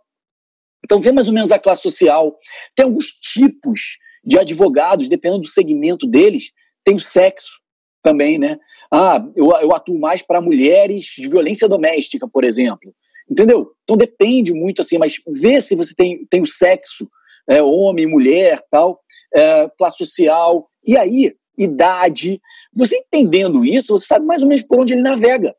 Então 0.85 1.01
vê 1.01 1.11
mais 1.11 1.27
ou 1.27 1.33
menos 1.33 1.51
a 1.51 1.59
classe 1.59 1.81
social. 1.81 2.35
Tem 2.75 2.85
alguns 2.85 3.07
tipos 3.07 3.97
de 4.29 4.37
advogados, 4.37 5.09
dependendo 5.09 5.41
do 5.41 5.49
segmento 5.49 6.05
deles, 6.05 6.51
tem 6.83 6.95
o 6.95 6.99
sexo 6.99 7.59
também, 7.99 8.37
né? 8.37 8.59
Ah, 8.91 9.25
eu, 9.35 9.51
eu 9.57 9.73
atuo 9.73 9.99
mais 9.99 10.21
para 10.21 10.39
mulheres 10.39 11.05
de 11.17 11.27
violência 11.27 11.67
doméstica, 11.67 12.27
por 12.27 12.43
exemplo. 12.43 12.93
Entendeu? 13.27 13.71
Então 13.83 13.97
depende 13.97 14.53
muito 14.53 14.81
assim, 14.81 14.99
mas 14.99 15.15
vê 15.27 15.59
se 15.59 15.75
você 15.75 15.95
tem, 15.95 16.27
tem 16.27 16.43
o 16.43 16.45
sexo, 16.45 17.09
é, 17.49 17.59
homem, 17.63 18.05
mulher, 18.05 18.63
tal, 18.69 19.01
é, 19.33 19.67
classe 19.75 19.97
social, 19.97 20.69
e 20.85 20.95
aí, 20.95 21.35
idade. 21.57 22.39
Você 22.75 22.97
entendendo 22.97 23.65
isso, 23.65 23.97
você 23.97 24.05
sabe 24.05 24.27
mais 24.27 24.43
ou 24.43 24.47
menos 24.47 24.61
por 24.61 24.79
onde 24.79 24.93
ele 24.93 25.01
navega. 25.01 25.55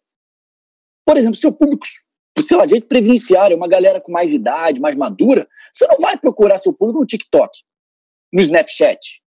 Por 1.05 1.17
exemplo, 1.17 1.37
seu 1.37 1.53
público, 1.53 1.85
sei 2.41 2.57
lá, 2.57 2.67
direito 2.67 2.87
previdenciário, 2.87 3.57
uma 3.57 3.67
galera 3.67 4.01
com 4.01 4.13
mais 4.13 4.33
idade, 4.33 4.81
mais 4.81 4.95
madura, 4.95 5.49
você 5.73 5.89
não 5.89 5.99
vai 5.99 6.17
procurar 6.17 6.57
seu 6.57 6.73
público 6.73 7.01
no 7.01 7.07
TikTok, 7.07 7.51
no 8.33 8.41
Snapchat, 8.41 9.21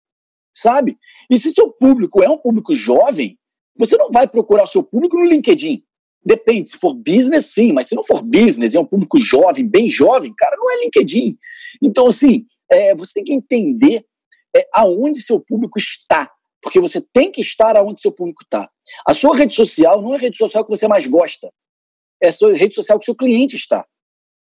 sabe? 0.54 0.96
E 1.30 1.38
se 1.38 1.52
seu 1.52 1.70
público 1.70 2.22
é 2.22 2.28
um 2.28 2.38
público 2.38 2.74
jovem, 2.74 3.38
você 3.76 3.96
não 3.96 4.10
vai 4.10 4.28
procurar 4.28 4.64
o 4.64 4.68
seu 4.68 4.82
público 4.82 5.16
no 5.16 5.24
LinkedIn. 5.24 5.82
Depende, 6.24 6.70
se 6.70 6.76
for 6.76 6.94
business, 6.94 7.46
sim, 7.46 7.72
mas 7.72 7.88
se 7.88 7.96
não 7.96 8.04
for 8.04 8.22
business, 8.22 8.74
é 8.74 8.80
um 8.80 8.84
público 8.84 9.20
jovem, 9.20 9.66
bem 9.66 9.88
jovem, 9.88 10.32
cara, 10.36 10.56
não 10.56 10.70
é 10.70 10.80
LinkedIn. 10.82 11.36
Então, 11.82 12.06
assim, 12.06 12.46
é, 12.70 12.94
você 12.94 13.14
tem 13.14 13.24
que 13.24 13.32
entender 13.32 14.06
é, 14.54 14.66
aonde 14.72 15.20
seu 15.20 15.40
público 15.40 15.78
está, 15.78 16.30
porque 16.62 16.78
você 16.78 17.00
tem 17.00 17.32
que 17.32 17.40
estar 17.40 17.76
aonde 17.76 18.00
seu 18.00 18.12
público 18.12 18.42
está. 18.44 18.70
A 19.06 19.12
sua 19.12 19.36
rede 19.36 19.54
social 19.54 20.00
não 20.00 20.12
é 20.12 20.16
a 20.16 20.20
rede 20.20 20.36
social 20.36 20.64
que 20.64 20.70
você 20.70 20.86
mais 20.86 21.06
gosta, 21.06 21.52
é 22.22 22.28
a 22.28 22.32
sua 22.32 22.54
rede 22.54 22.74
social 22.74 22.98
que 23.00 23.04
seu 23.04 23.16
cliente 23.16 23.56
está. 23.56 23.84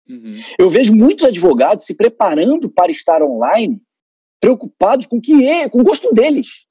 Uhum. 0.09 0.39
Eu 0.57 0.71
vejo 0.71 0.95
muitos 0.95 1.23
advogados 1.25 1.85
se 1.85 1.93
preparando 1.93 2.67
para 2.67 2.91
estar 2.91 3.21
online, 3.21 3.79
preocupados 4.39 5.05
com 5.05 5.19
que 5.19 5.47
é, 5.47 5.69
com 5.69 5.81
o 5.81 5.83
gosto 5.83 6.13
deles. 6.13 6.65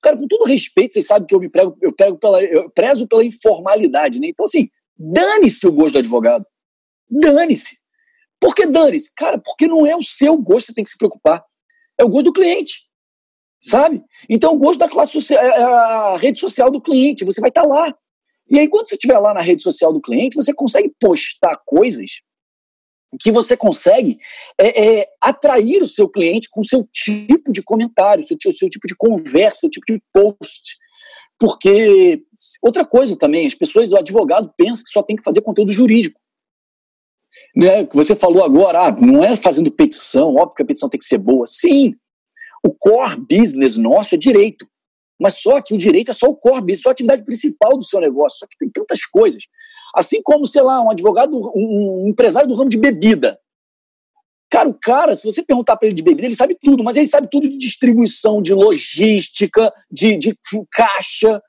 Cara, 0.00 0.16
com 0.16 0.28
todo 0.28 0.44
respeito, 0.44 0.94
vocês 0.94 1.06
sabem 1.06 1.26
que 1.26 1.34
eu 1.34 1.40
me 1.40 1.48
prego, 1.48 1.76
eu 1.80 1.92
prego 1.92 2.18
pela, 2.18 2.42
eu 2.42 2.70
prezo 2.70 3.06
pela 3.06 3.24
informalidade, 3.24 4.20
né? 4.20 4.28
Então, 4.28 4.44
assim, 4.44 4.68
dane-se 4.96 5.66
o 5.66 5.72
gosto 5.72 5.94
do 5.94 5.98
advogado. 5.98 6.46
Dane-se. 7.10 7.78
Por 8.40 8.54
que 8.54 8.66
dane-se? 8.66 9.12
Cara, 9.14 9.38
porque 9.38 9.66
não 9.66 9.86
é 9.86 9.96
o 9.96 10.02
seu 10.02 10.36
gosto 10.36 10.66
que 10.66 10.66
você 10.66 10.74
tem 10.74 10.84
que 10.84 10.90
se 10.90 10.98
preocupar. 10.98 11.44
É 11.98 12.04
o 12.04 12.08
gosto 12.08 12.26
do 12.26 12.32
cliente. 12.32 12.86
Sabe? 13.60 14.04
Então, 14.28 14.54
o 14.54 14.58
gosto 14.58 14.78
da 14.78 14.88
classe 14.88 15.12
social, 15.12 15.42
é 15.42 15.62
a 15.62 16.16
rede 16.16 16.38
social 16.38 16.70
do 16.70 16.80
cliente, 16.80 17.24
você 17.24 17.40
vai 17.40 17.50
estar 17.50 17.62
tá 17.62 17.66
lá. 17.66 17.92
E 18.48 18.58
aí, 18.58 18.68
quando 18.68 18.88
você 18.88 18.94
estiver 18.94 19.18
lá 19.18 19.34
na 19.34 19.40
rede 19.40 19.64
social 19.64 19.92
do 19.92 20.00
cliente, 20.00 20.36
você 20.36 20.54
consegue 20.54 20.94
postar 21.00 21.60
coisas 21.66 22.20
que 23.20 23.30
você 23.30 23.56
consegue 23.56 24.18
é, 24.60 25.00
é, 25.00 25.08
atrair 25.20 25.82
o 25.82 25.88
seu 25.88 26.08
cliente 26.08 26.48
com 26.50 26.60
o 26.60 26.64
seu 26.64 26.86
tipo 26.92 27.50
de 27.52 27.62
comentário, 27.62 28.22
seu, 28.22 28.36
seu 28.52 28.68
tipo 28.68 28.86
de 28.86 28.94
conversa, 28.94 29.60
seu 29.60 29.70
tipo 29.70 29.86
de 29.86 30.02
post. 30.12 30.76
Porque, 31.38 32.22
outra 32.62 32.84
coisa 32.84 33.16
também, 33.16 33.46
as 33.46 33.54
pessoas, 33.54 33.92
o 33.92 33.96
advogado 33.96 34.52
pensa 34.56 34.82
que 34.84 34.92
só 34.92 35.02
tem 35.02 35.16
que 35.16 35.22
fazer 35.22 35.40
conteúdo 35.40 35.72
jurídico. 35.72 36.20
Né? 37.56 37.88
Você 37.92 38.14
falou 38.14 38.44
agora, 38.44 38.86
ah, 38.86 38.92
não 38.92 39.24
é 39.24 39.36
fazendo 39.36 39.70
petição, 39.70 40.34
óbvio 40.34 40.56
que 40.56 40.62
a 40.62 40.66
petição 40.66 40.88
tem 40.88 40.98
que 40.98 41.06
ser 41.06 41.18
boa. 41.18 41.46
Sim, 41.46 41.94
o 42.64 42.74
core 42.74 43.16
business 43.16 43.76
nosso 43.76 44.14
é 44.14 44.18
direito. 44.18 44.68
Mas 45.20 45.40
só 45.40 45.60
que 45.60 45.74
o 45.74 45.78
direito 45.78 46.10
é 46.10 46.14
só 46.14 46.26
o 46.26 46.36
core 46.36 46.60
business, 46.60 46.82
só 46.82 46.90
a 46.90 46.92
atividade 46.92 47.24
principal 47.24 47.76
do 47.76 47.84
seu 47.84 48.00
negócio. 48.00 48.38
Só 48.38 48.46
que 48.46 48.56
tem 48.58 48.70
tantas 48.70 49.04
coisas. 49.06 49.42
Assim 49.98 50.22
como, 50.22 50.46
sei 50.46 50.62
lá, 50.62 50.80
um 50.80 50.92
advogado, 50.92 51.50
um 51.56 52.06
empresário 52.06 52.48
do 52.48 52.54
ramo 52.54 52.70
de 52.70 52.78
bebida. 52.78 53.36
Cara, 54.48 54.68
o 54.68 54.74
cara, 54.74 55.16
se 55.16 55.26
você 55.26 55.42
perguntar 55.42 55.76
para 55.76 55.88
ele 55.88 55.96
de 55.96 56.04
bebida, 56.04 56.28
ele 56.28 56.36
sabe 56.36 56.56
tudo, 56.62 56.84
mas 56.84 56.96
ele 56.96 57.08
sabe 57.08 57.28
tudo 57.28 57.48
de 57.48 57.58
distribuição, 57.58 58.40
de 58.40 58.54
logística, 58.54 59.72
de, 59.90 60.16
de 60.16 60.38
caixa. 60.70 61.42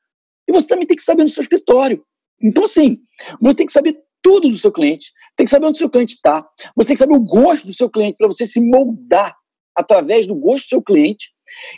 E 0.47 0.51
você 0.51 0.67
também 0.67 0.87
tem 0.87 0.97
que 0.97 1.03
saber 1.03 1.21
no 1.21 1.29
seu 1.29 1.41
escritório. 1.41 2.03
Então, 2.41 2.63
assim, 2.63 2.97
você 3.39 3.57
tem 3.57 3.65
que 3.67 3.71
saber 3.71 4.01
tudo 4.19 4.49
do 4.49 4.57
seu 4.57 4.71
cliente, 4.71 5.11
tem 5.35 5.45
que 5.45 5.51
saber 5.51 5.67
onde 5.67 5.77
o 5.77 5.79
seu 5.79 5.89
cliente 5.89 6.15
está, 6.15 6.43
você 6.75 6.87
tem 6.87 6.95
que 6.95 6.99
saber 6.99 7.13
o 7.13 7.19
gosto 7.19 7.67
do 7.67 7.73
seu 7.73 7.87
cliente 7.87 8.17
para 8.17 8.27
você 8.27 8.47
se 8.47 8.59
moldar 8.59 9.35
através 9.75 10.25
do 10.25 10.33
gosto 10.33 10.65
do 10.65 10.69
seu 10.69 10.81
cliente. 10.81 11.29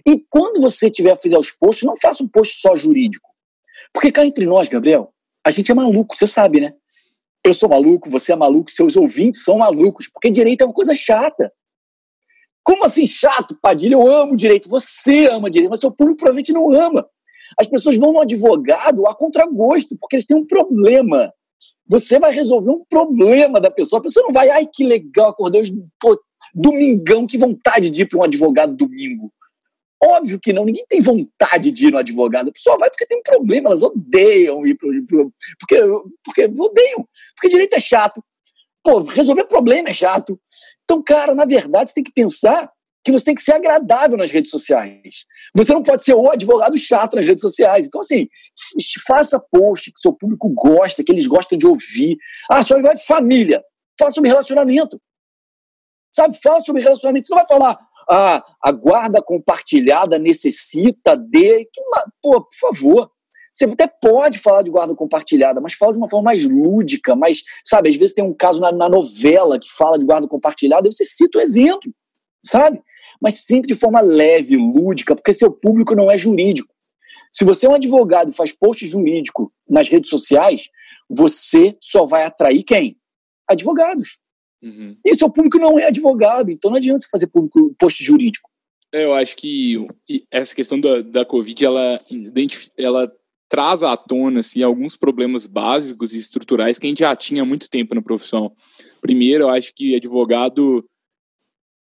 E 0.07 0.23
quando 0.29 0.61
você 0.61 0.89
tiver 0.89 1.11
a 1.11 1.17
fazer 1.17 1.37
os 1.37 1.51
posts, 1.51 1.83
não 1.83 1.97
faça 1.97 2.23
um 2.23 2.29
post 2.29 2.61
só 2.61 2.77
jurídico. 2.77 3.29
Porque 3.93 4.09
cá 4.09 4.25
entre 4.25 4.45
nós, 4.45 4.69
Gabriel, 4.69 5.13
a 5.43 5.51
gente 5.51 5.71
é 5.71 5.75
maluco, 5.75 6.15
você 6.15 6.27
sabe, 6.27 6.61
né? 6.61 6.73
Eu 7.43 7.53
sou 7.53 7.67
maluco, 7.67 8.09
você 8.09 8.31
é 8.31 8.35
maluco, 8.35 8.69
seus 8.69 8.95
ouvintes 8.95 9.43
são 9.43 9.57
malucos, 9.57 10.07
porque 10.07 10.29
direito 10.29 10.61
é 10.61 10.65
uma 10.65 10.73
coisa 10.73 10.93
chata. 10.93 11.51
Como 12.63 12.85
assim 12.85 13.07
chato, 13.07 13.57
Padilha? 13.59 13.95
Eu 13.95 14.15
amo 14.15 14.37
direito, 14.37 14.69
você 14.69 15.25
ama 15.27 15.49
direito, 15.49 15.71
mas 15.71 15.79
seu 15.79 15.91
público 15.91 16.19
provavelmente 16.19 16.53
não 16.53 16.71
ama. 16.71 17.07
As 17.59 17.67
pessoas 17.67 17.97
vão 17.97 18.13
no 18.13 18.21
advogado 18.21 19.07
a 19.07 19.15
contragosto, 19.15 19.97
porque 19.99 20.15
eles 20.15 20.25
têm 20.25 20.37
um 20.37 20.45
problema. 20.45 21.33
Você 21.87 22.19
vai 22.19 22.31
resolver 22.31 22.71
um 22.71 22.85
problema 22.87 23.59
da 23.59 23.71
pessoa. 23.71 23.99
A 23.99 24.03
pessoa 24.03 24.25
não 24.25 24.33
vai, 24.33 24.49
ai 24.49 24.67
que 24.71 24.85
legal, 24.85 25.29
acordei 25.29 25.61
hoje, 25.61 25.73
pô, 25.99 26.19
domingão, 26.53 27.25
que 27.25 27.37
vontade 27.37 27.89
de 27.89 28.03
ir 28.03 28.05
para 28.07 28.19
um 28.19 28.23
advogado 28.23 28.75
domingo. 28.75 29.31
Óbvio 30.03 30.39
que 30.39 30.51
não, 30.51 30.65
ninguém 30.65 30.85
tem 30.87 30.99
vontade 30.99 31.71
de 31.71 31.87
ir 31.87 31.91
no 31.91 31.99
advogado. 31.99 32.49
A 32.49 32.51
pessoa 32.51 32.77
vai 32.77 32.89
porque 32.89 33.05
tem 33.05 33.19
um 33.19 33.23
problema, 33.23 33.69
elas 33.69 33.83
odeiam 33.83 34.65
ir 34.65 34.75
pro, 34.75 34.89
pro 35.05 35.33
porque, 35.59 35.79
porque 36.23 36.45
odeiam, 36.45 37.07
porque 37.35 37.49
direito 37.49 37.75
é 37.75 37.79
chato. 37.79 38.23
Pô, 38.83 39.01
resolver 39.01 39.45
problema 39.45 39.89
é 39.89 39.93
chato. 39.93 40.39
Então, 40.83 41.03
cara, 41.03 41.35
na 41.35 41.45
verdade, 41.45 41.89
você 41.89 41.93
tem 41.93 42.03
que 42.03 42.11
pensar 42.11 42.69
que 43.03 43.11
você 43.11 43.25
tem 43.25 43.35
que 43.35 43.41
ser 43.41 43.53
agradável 43.53 44.17
nas 44.17 44.31
redes 44.31 44.51
sociais. 44.51 45.25
Você 45.55 45.73
não 45.73 45.83
pode 45.83 46.03
ser 46.03 46.13
o 46.13 46.29
advogado 46.29 46.77
chato 46.77 47.15
nas 47.15 47.25
redes 47.25 47.41
sociais. 47.41 47.85
Então, 47.85 48.01
assim, 48.01 48.27
faça 49.05 49.39
post 49.51 49.91
que 49.91 49.99
seu 49.99 50.13
público 50.13 50.49
gosta, 50.49 51.03
que 51.03 51.11
eles 51.11 51.27
gostam 51.27 51.57
de 51.57 51.67
ouvir. 51.67 52.17
Ah, 52.49 52.61
só 52.61 52.77
de 52.77 53.05
família. 53.05 53.63
Fala 53.99 54.11
sobre 54.11 54.29
relacionamento. 54.29 54.99
Sabe, 56.11 56.37
fala 56.41 56.61
sobre 56.61 56.81
relacionamento. 56.81 57.27
Você 57.27 57.33
não 57.33 57.39
vai 57.39 57.47
falar, 57.47 57.79
ah, 58.09 58.43
a 58.61 58.71
guarda 58.71 59.21
compartilhada 59.21 60.19
necessita 60.19 61.15
de. 61.15 61.67
Pô, 62.21 62.41
por 62.41 62.55
favor. 62.59 63.11
Você 63.53 63.65
até 63.65 63.85
pode 63.85 64.39
falar 64.39 64.61
de 64.61 64.71
guarda 64.71 64.95
compartilhada, 64.95 65.59
mas 65.59 65.73
fala 65.73 65.91
de 65.91 65.97
uma 65.97 66.07
forma 66.07 66.25
mais 66.25 66.45
lúdica, 66.45 67.17
mais, 67.17 67.43
sabe, 67.65 67.89
às 67.89 67.97
vezes 67.97 68.15
tem 68.15 68.23
um 68.23 68.33
caso 68.33 68.61
na, 68.61 68.71
na 68.71 68.87
novela 68.87 69.59
que 69.59 69.69
fala 69.69 69.99
de 69.99 70.05
guarda 70.05 70.25
compartilhada, 70.25 70.87
e 70.87 70.91
você 70.91 71.03
cita 71.03 71.37
o 71.37 71.41
exemplo, 71.41 71.93
sabe? 72.41 72.81
Mas 73.21 73.39
sempre 73.39 73.67
de 73.67 73.75
forma 73.75 73.99
leve, 73.99 74.55
lúdica, 74.55 75.13
porque 75.13 75.33
seu 75.33 75.51
público 75.51 75.93
não 75.93 76.09
é 76.09 76.15
jurídico. 76.15 76.73
Se 77.29 77.43
você 77.43 77.65
é 77.65 77.69
um 77.69 77.75
advogado 77.75 78.29
e 78.29 78.33
faz 78.33 78.53
post 78.53 78.87
jurídico 78.87 79.51
nas 79.69 79.89
redes 79.89 80.09
sociais, 80.09 80.69
você 81.09 81.75
só 81.81 82.05
vai 82.05 82.23
atrair 82.23 82.63
quem? 82.63 82.97
Advogados. 83.49 84.17
Uhum. 84.61 84.95
E 85.05 85.15
seu 85.15 85.29
público 85.29 85.57
não 85.57 85.79
é 85.79 85.87
advogado, 85.87 86.51
então 86.51 86.69
não 86.69 86.77
adianta 86.77 86.99
você 86.99 87.09
fazer 87.09 87.27
público, 87.27 87.73
post 87.79 88.03
jurídico. 88.03 88.49
É, 88.93 89.05
eu 89.05 89.13
acho 89.13 89.35
que 89.37 89.87
essa 90.29 90.53
questão 90.53 90.79
da, 90.79 91.01
da 91.01 91.25
Covid, 91.25 91.63
ela, 91.63 91.97
ela 92.77 93.11
traz 93.47 93.83
à 93.83 93.95
tona 93.95 94.41
assim, 94.41 94.61
alguns 94.61 94.95
problemas 94.95 95.45
básicos 95.45 96.13
e 96.13 96.17
estruturais 96.17 96.77
que 96.77 96.85
a 96.85 96.89
gente 96.89 96.99
já 96.99 97.15
tinha 97.15 97.41
há 97.41 97.45
muito 97.45 97.69
tempo 97.69 97.95
na 97.95 98.01
profissão. 98.01 98.53
Primeiro, 99.01 99.45
eu 99.45 99.49
acho 99.49 99.73
que 99.73 99.95
advogado 99.95 100.85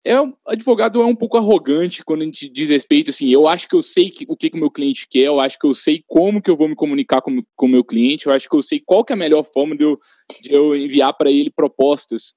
é 0.04 0.14
advogado 0.46 1.00
é 1.00 1.06
um 1.06 1.14
pouco 1.14 1.36
arrogante 1.36 2.04
quando 2.04 2.22
a 2.22 2.24
gente 2.24 2.48
diz 2.48 2.68
respeito 2.70 3.10
assim, 3.10 3.28
eu 3.28 3.46
acho 3.46 3.68
que 3.68 3.74
eu 3.76 3.82
sei 3.82 4.10
que, 4.10 4.24
o 4.28 4.36
que 4.36 4.50
o 4.52 4.56
meu 4.56 4.68
cliente 4.68 5.06
quer, 5.08 5.26
eu 5.26 5.38
acho 5.38 5.56
que 5.56 5.66
eu 5.66 5.74
sei 5.74 6.02
como 6.08 6.42
que 6.42 6.50
eu 6.50 6.56
vou 6.56 6.68
me 6.68 6.74
comunicar 6.74 7.22
com 7.22 7.40
o 7.60 7.68
meu 7.68 7.84
cliente, 7.84 8.26
eu 8.26 8.32
acho 8.32 8.48
que 8.48 8.56
eu 8.56 8.62
sei 8.64 8.82
qual 8.84 9.04
que 9.04 9.12
é 9.12 9.14
a 9.14 9.16
melhor 9.16 9.44
forma 9.44 9.76
de 9.76 9.84
eu, 9.84 9.96
de 10.42 10.52
eu 10.52 10.74
enviar 10.74 11.16
para 11.16 11.30
ele 11.30 11.50
propostas 11.50 12.34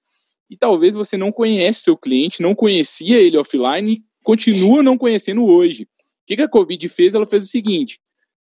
e 0.49 0.57
talvez 0.57 0.95
você 0.95 1.17
não 1.17 1.31
conhece 1.31 1.81
seu 1.81 1.97
cliente, 1.97 2.41
não 2.41 2.53
conhecia 2.53 3.19
ele 3.19 3.37
offline 3.37 3.91
e 3.93 4.03
continua 4.23 4.83
não 4.83 4.97
conhecendo 4.97 5.43
hoje. 5.43 5.83
O 5.83 5.87
que, 6.27 6.41
a 6.41 6.47
Covid 6.47 6.87
fez? 6.89 7.13
Ela 7.13 7.25
fez 7.25 7.43
o 7.43 7.47
seguinte: 7.47 7.99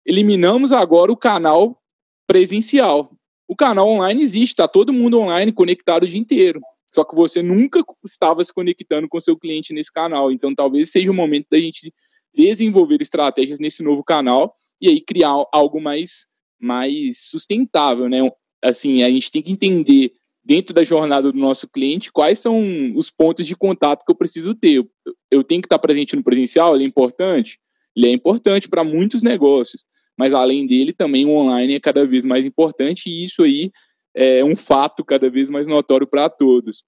eliminamos 0.06 0.72
agora 0.72 1.12
o 1.12 1.18
canal 1.18 1.82
presencial. 2.28 3.12
O 3.48 3.56
canal 3.56 3.88
online 3.88 4.24
existe, 4.24 4.54
está 4.54 4.68
todo 4.68 4.94
mundo 4.94 5.20
online 5.20 5.52
conectado 5.52 6.04
o 6.04 6.08
dia 6.08 6.20
inteiro. 6.20 6.60
Só 6.92 7.04
que 7.04 7.16
você 7.16 7.42
nunca 7.42 7.84
estava 8.04 8.44
se 8.44 8.54
conectando 8.54 9.08
com 9.08 9.20
seu 9.20 9.38
cliente 9.38 9.74
nesse 9.74 9.92
canal. 9.92 10.32
Então, 10.32 10.56
talvez 10.56 10.92
seja 10.92 11.12
o 11.12 11.14
momento 11.14 11.48
da 11.52 11.60
gente 11.60 11.94
desenvolver 12.34 13.02
estratégias 13.02 13.60
nesse 13.60 13.84
novo 13.84 14.04
canal 14.04 14.56
e 14.82 14.90
aí 14.90 15.02
criar 15.02 15.46
algo 15.52 15.82
mais, 15.82 16.28
mais 16.60 17.20
sustentável, 17.30 18.10
né? 18.10 18.20
Assim, 18.64 19.04
a 19.04 19.10
gente 19.10 19.32
tem 19.32 19.42
que 19.42 19.52
entender 19.52 20.14
dentro 20.46 20.76
da 20.76 20.84
jornada 20.84 21.32
do 21.32 21.38
nosso 21.38 21.68
cliente, 21.68 22.12
quais 22.12 22.38
são 22.38 22.94
os 22.96 23.10
pontos 23.10 23.48
de 23.48 23.56
contato 23.56 24.06
que 24.06 24.12
eu 24.12 24.16
preciso 24.16 24.54
ter. 24.54 24.86
Eu 25.32 25.44
tenho 25.44 25.62
que 25.62 25.66
estar 25.66 25.80
presente 25.80 26.16
no 26.16 26.24
presencial, 26.24 26.76
ele 26.76 26.84
é 26.84 26.88
importante? 26.88 27.60
Ele 27.96 28.08
é 28.08 28.12
importante 28.12 28.70
para 28.70 28.84
muitos 28.84 29.24
negócios, 29.24 29.84
mas 30.16 30.34
além 30.34 30.68
dele, 30.68 30.94
também 30.94 31.26
o 31.26 31.32
online 31.32 31.76
é 31.76 31.80
cada 31.80 32.06
vez 32.06 32.24
mais 32.24 32.46
importante 32.46 33.10
e 33.10 33.24
isso 33.24 33.42
aí 33.42 33.72
é 34.14 34.46
um 34.46 34.56
fato 34.56 35.04
cada 35.04 35.30
vez 35.30 35.50
mais 35.50 35.68
notório 35.68 36.06
para 36.06 36.30
todos. 36.30 36.84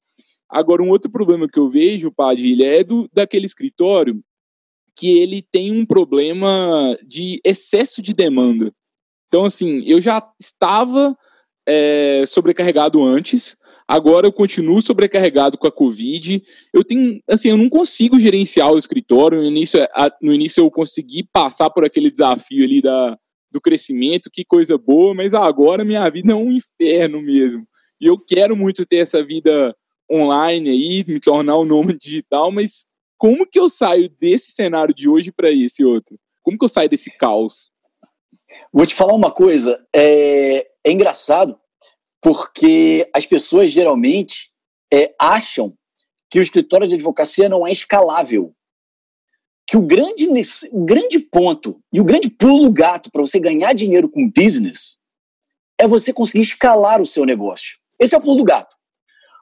Agora, 0.50 0.84
um 0.84 0.90
outro 0.90 1.12
problema 1.12 1.48
que 1.48 1.60
eu 1.60 1.68
vejo, 1.68 2.12
Padilha, 2.12 2.66
é 2.66 2.84
do, 2.84 3.10
daquele 3.12 3.46
escritório 3.46 4.22
que 4.98 5.20
ele 5.20 5.42
tem 5.42 5.72
um 5.72 5.86
problema 5.86 6.98
de 7.06 7.42
excesso 7.44 8.02
de 8.02 8.14
demanda. 8.14 8.74
Então, 9.28 9.46
assim, 9.46 9.84
eu 9.86 10.00
já 10.00 10.26
estava 10.40 11.16
é, 11.68 12.24
sobrecarregado 12.26 13.04
antes, 13.04 13.58
agora 13.88 14.26
eu 14.26 14.32
continuo 14.32 14.82
sobrecarregado 14.82 15.58
com 15.58 15.68
a 15.68 15.72
Covid. 15.72 16.42
Eu 16.74 16.84
tenho, 16.84 17.22
assim, 17.30 17.50
eu 17.50 17.58
não 17.58 17.70
consigo 17.70 18.20
gerenciar 18.20 18.72
o 18.72 18.78
escritório. 18.78 19.40
No 19.40 19.46
início, 19.46 19.80
no 20.22 20.34
início 20.34 20.64
eu 20.64 20.72
consegui 20.72 21.28
passar 21.32 21.70
por 21.70 21.84
aquele 21.84 22.10
desafio 22.10 22.64
ali 22.64 22.82
da, 22.82 23.18
do 23.52 23.60
crescimento, 23.60 24.30
que 24.32 24.46
coisa 24.46 24.78
boa, 24.78 25.14
mas 25.14 25.34
agora 25.34 25.84
minha 25.84 26.10
vida 26.10 26.32
é 26.32 26.36
um 26.36 26.52
inferno 26.52 27.22
mesmo. 27.22 27.68
E 28.00 28.06
eu 28.06 28.16
quero 28.28 28.56
muito 28.56 28.86
ter 28.86 28.98
essa 28.98 29.24
vida 29.24 29.76
online 30.10 30.70
aí, 30.70 31.06
me 31.08 31.20
tornar 31.20 31.58
um 31.60 31.66
nome 31.66 31.94
digital, 31.98 32.52
mas 32.52 32.86
como 33.18 33.48
que 33.48 33.60
eu 33.60 33.68
saio 33.68 34.10
desse 34.20 34.52
cenário 34.52 34.94
de 34.94 35.10
hoje 35.10 35.32
para 35.32 35.52
esse 35.52 35.84
outro? 35.84 36.18
Como 36.44 36.58
que 36.58 36.64
eu 36.64 36.70
saio 36.70 36.90
desse 36.90 37.12
caos? 37.12 37.72
Vou 38.72 38.86
te 38.86 38.96
falar 38.96 39.14
uma 39.14 39.32
coisa, 39.32 39.86
é, 39.96 40.68
é 40.86 40.92
engraçado 40.92 41.60
porque 42.22 43.10
as 43.14 43.26
pessoas 43.26 43.72
geralmente 43.72 44.52
é, 44.92 45.14
acham 45.20 45.74
que 46.30 46.40
o 46.40 46.42
escritório 46.42 46.88
de 46.88 46.96
advocacia 46.96 47.48
não 47.48 47.66
é 47.66 47.72
escalável. 47.72 48.54
Que 49.66 49.78
o 49.78 49.82
grande, 49.82 50.28
o 50.72 50.86
grande 50.86 51.20
ponto 51.20 51.82
e 51.92 52.00
o 52.00 52.04
grande 52.04 52.30
pulo 52.30 52.72
gato 52.72 53.12
para 53.12 53.22
você 53.22 53.40
ganhar 53.40 53.74
dinheiro 53.74 54.10
com 54.10 54.30
business 54.30 54.98
é 55.78 55.86
você 55.86 56.14
conseguir 56.14 56.44
escalar 56.44 57.02
o 57.02 57.06
seu 57.06 57.26
negócio. 57.26 57.78
Esse 58.00 58.16
é 58.16 58.18
o 58.18 58.22
pulo 58.22 58.38
do 58.38 58.44
gato. 58.44 58.76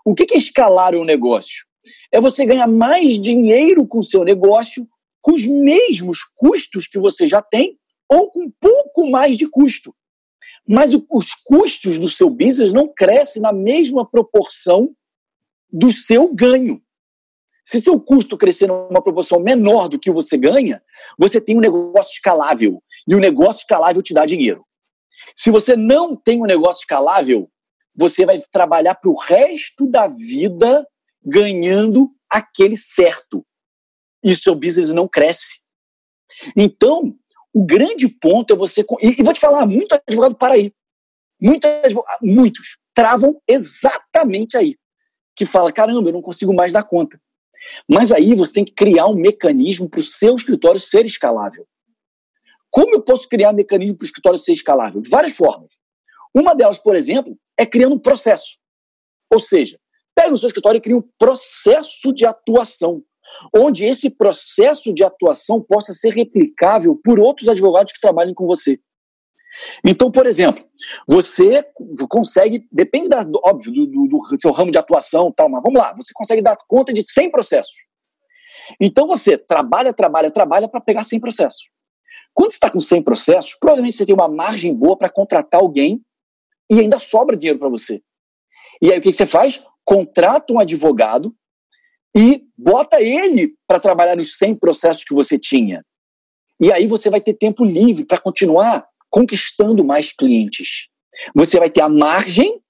O 0.06 0.14
que 0.14 0.34
é 0.34 0.38
escalar 0.38 0.96
o 0.96 1.06
negócio? 1.06 1.66
É 2.12 2.20
você 2.20 2.46
ganhar 2.46 2.68
mais 2.68 3.20
dinheiro 3.20 3.88
com 3.88 4.00
o 4.00 4.04
seu 4.04 4.24
negócio 4.24 4.88
com 5.22 5.34
os 5.34 5.46
mesmos 5.46 6.20
custos 6.36 6.88
que 6.88 7.00
você 7.00 7.28
já 7.28 7.42
tem 7.42 7.80
ou 8.10 8.32
com 8.32 8.44
um 8.44 8.52
pouco 8.60 9.10
mais 9.10 9.38
de 9.38 9.48
custo. 9.48 9.96
Mas 10.68 10.94
o, 10.94 11.06
os 11.12 11.34
custos 11.34 12.00
do 12.00 12.10
seu 12.10 12.30
business 12.30 12.72
não 12.72 12.88
crescem 12.88 13.42
na 13.42 13.54
mesma 13.54 14.06
proporção 14.10 14.96
do 15.72 15.92
seu 15.92 16.34
ganho. 16.34 16.82
Se 17.66 17.82
seu 17.82 18.00
custo 18.00 18.38
crescer 18.38 18.68
numa 18.68 19.02
proporção 19.02 19.40
menor 19.40 19.90
do 19.90 20.00
que 20.00 20.12
você 20.12 20.38
ganha, 20.38 20.84
você 21.18 21.42
tem 21.42 21.58
um 21.58 21.62
negócio 21.62 22.14
escalável. 22.14 22.82
E 23.08 23.16
o 23.16 23.20
negócio 23.20 23.62
escalável 23.62 24.04
te 24.04 24.14
dá 24.14 24.26
dinheiro. 24.26 24.64
Se 25.36 25.50
você 25.50 25.76
não 25.76 26.16
tem 26.16 26.42
um 26.42 26.46
negócio 26.46 26.82
escalável, 26.82 27.50
você 27.96 28.26
vai 28.26 28.40
trabalhar 28.52 28.96
para 28.96 29.10
o 29.10 29.18
resto 29.18 29.88
da 29.88 30.08
vida 30.08 30.88
ganhando 31.24 32.12
aquele 32.30 32.76
certo. 32.76 33.44
E 34.24 34.36
seu 34.36 34.54
business 34.54 34.92
não 34.92 35.08
cresce. 35.08 35.60
Então, 36.56 37.16
o 37.56 37.66
grande 37.66 38.10
ponto 38.10 38.54
é 38.54 38.58
você. 38.58 38.86
E, 39.02 39.24
vou 39.24 39.34
te 39.34 39.40
falar, 39.40 39.66
muito 39.66 39.98
advogado 40.06 40.36
para 40.36 40.56
aí. 40.56 40.74
Muito 41.42 41.66
advogado, 41.66 42.20
muitos 42.22 42.78
travam 42.94 43.42
exatamente 43.48 44.58
aí. 44.58 44.76
Que 45.34 45.46
fala: 45.46 45.72
caramba, 45.72 46.10
eu 46.10 46.14
não 46.14 46.22
consigo 46.22 46.54
mais 46.54 46.74
dar 46.74 46.84
conta. 46.84 47.18
Mas 47.90 48.12
aí 48.12 48.36
você 48.36 48.56
tem 48.56 48.66
que 48.66 48.74
criar 48.74 49.08
um 49.08 49.16
mecanismo 49.16 49.90
para 49.90 50.02
o 50.02 50.04
seu 50.04 50.36
escritório 50.36 50.82
ser 50.82 51.06
escalável. 51.06 51.66
Como 52.70 52.94
eu 52.94 53.02
posso 53.02 53.30
criar 53.30 53.52
um 53.52 53.56
mecanismo 53.56 53.96
para 53.96 54.04
o 54.04 54.06
escritório 54.06 54.38
ser 54.38 54.52
escalável? 54.52 55.00
De 55.00 55.10
várias 55.10 55.34
formas. 55.34 55.70
Uma 56.36 56.54
delas, 56.54 56.78
por 56.78 56.94
exemplo, 56.94 57.40
é 57.58 57.66
criando 57.66 57.96
um 57.96 58.00
processo. 58.00 58.58
Ou 59.32 59.40
seja, 59.40 59.80
pega 60.14 60.34
o 60.34 60.38
seu 60.38 60.48
escritório 60.48 60.78
e 60.78 60.82
cria 60.82 60.98
um 60.98 61.10
processo 61.18 62.12
de 62.12 62.26
atuação 62.26 63.02
onde 63.56 63.86
esse 63.86 64.10
processo 64.10 64.94
de 64.94 65.04
atuação 65.04 65.62
possa 65.62 65.94
ser 65.94 66.14
replicável 66.14 67.00
por 67.04 67.20
outros 67.20 67.48
advogados 67.48 67.94
que 67.94 68.02
trabalhem 68.02 68.34
com 68.34 68.46
você. 68.46 68.80
Então, 69.86 70.12
por 70.12 70.26
exemplo, 70.26 70.66
você 71.08 71.66
consegue, 72.10 72.68
depende 72.72 73.10
da, 73.10 73.26
óbvio, 73.46 73.72
do, 73.72 73.86
do, 73.86 74.08
do, 74.08 74.42
seu 74.42 74.52
ramo 74.52 74.72
de 74.72 74.78
atuação, 74.78 75.32
tal, 75.32 75.50
mas 75.50 75.62
vamos 75.64 75.80
lá, 75.80 75.94
você 75.96 76.12
consegue 76.14 76.42
dar 76.42 76.58
conta 76.68 76.92
de 76.92 77.04
100 77.10 77.32
processos. 77.32 77.74
Então 78.80 79.08
você 79.08 79.38
trabalha, 79.38 79.94
trabalha, 79.94 80.32
trabalha 80.32 80.68
para 80.68 80.82
pegar 80.82 81.04
100 81.04 81.20
processos. 81.20 81.70
Quando 82.34 82.52
você 82.52 82.58
está 82.58 82.70
com 82.70 82.80
100 82.80 83.04
processos, 83.04 83.56
provavelmente 83.56 83.96
você 83.96 84.06
tem 84.06 84.16
uma 84.16 84.28
margem 84.28 84.74
boa 84.74 84.98
para 84.98 85.10
contratar 85.10 85.62
alguém 85.62 86.02
e 86.70 86.80
ainda 86.80 87.00
sobra 87.00 87.38
dinheiro 87.38 87.60
para 87.60 87.70
você. 87.70 88.02
E 88.82 88.92
aí 88.92 89.00
o 89.00 89.02
que 89.02 89.14
você 89.14 89.26
faz? 89.26 89.64
Contrata 89.86 90.52
um 90.52 90.60
advogado 90.60 91.34
e 92.16 92.44
bota 92.58 93.02
ele 93.02 93.56
para 93.68 93.80
trabalhar 93.80 94.16
nos 94.16 94.38
100 94.38 94.56
processos 94.56 95.04
que 95.04 95.14
você 95.14 95.38
tinha. 95.38 95.84
E 96.62 96.72
aí 96.72 96.88
você 96.88 97.10
vai 97.10 97.20
ter 97.20 97.34
tempo 97.34 97.66
livre 97.66 98.06
para 98.06 98.18
continuar 98.18 98.88
conquistando 99.10 99.84
mais 99.84 100.14
clientes. 100.14 100.88
Você 101.36 101.60
vai 101.60 101.70
ter 101.70 101.82
a 101.82 101.90
margem, 101.90 102.62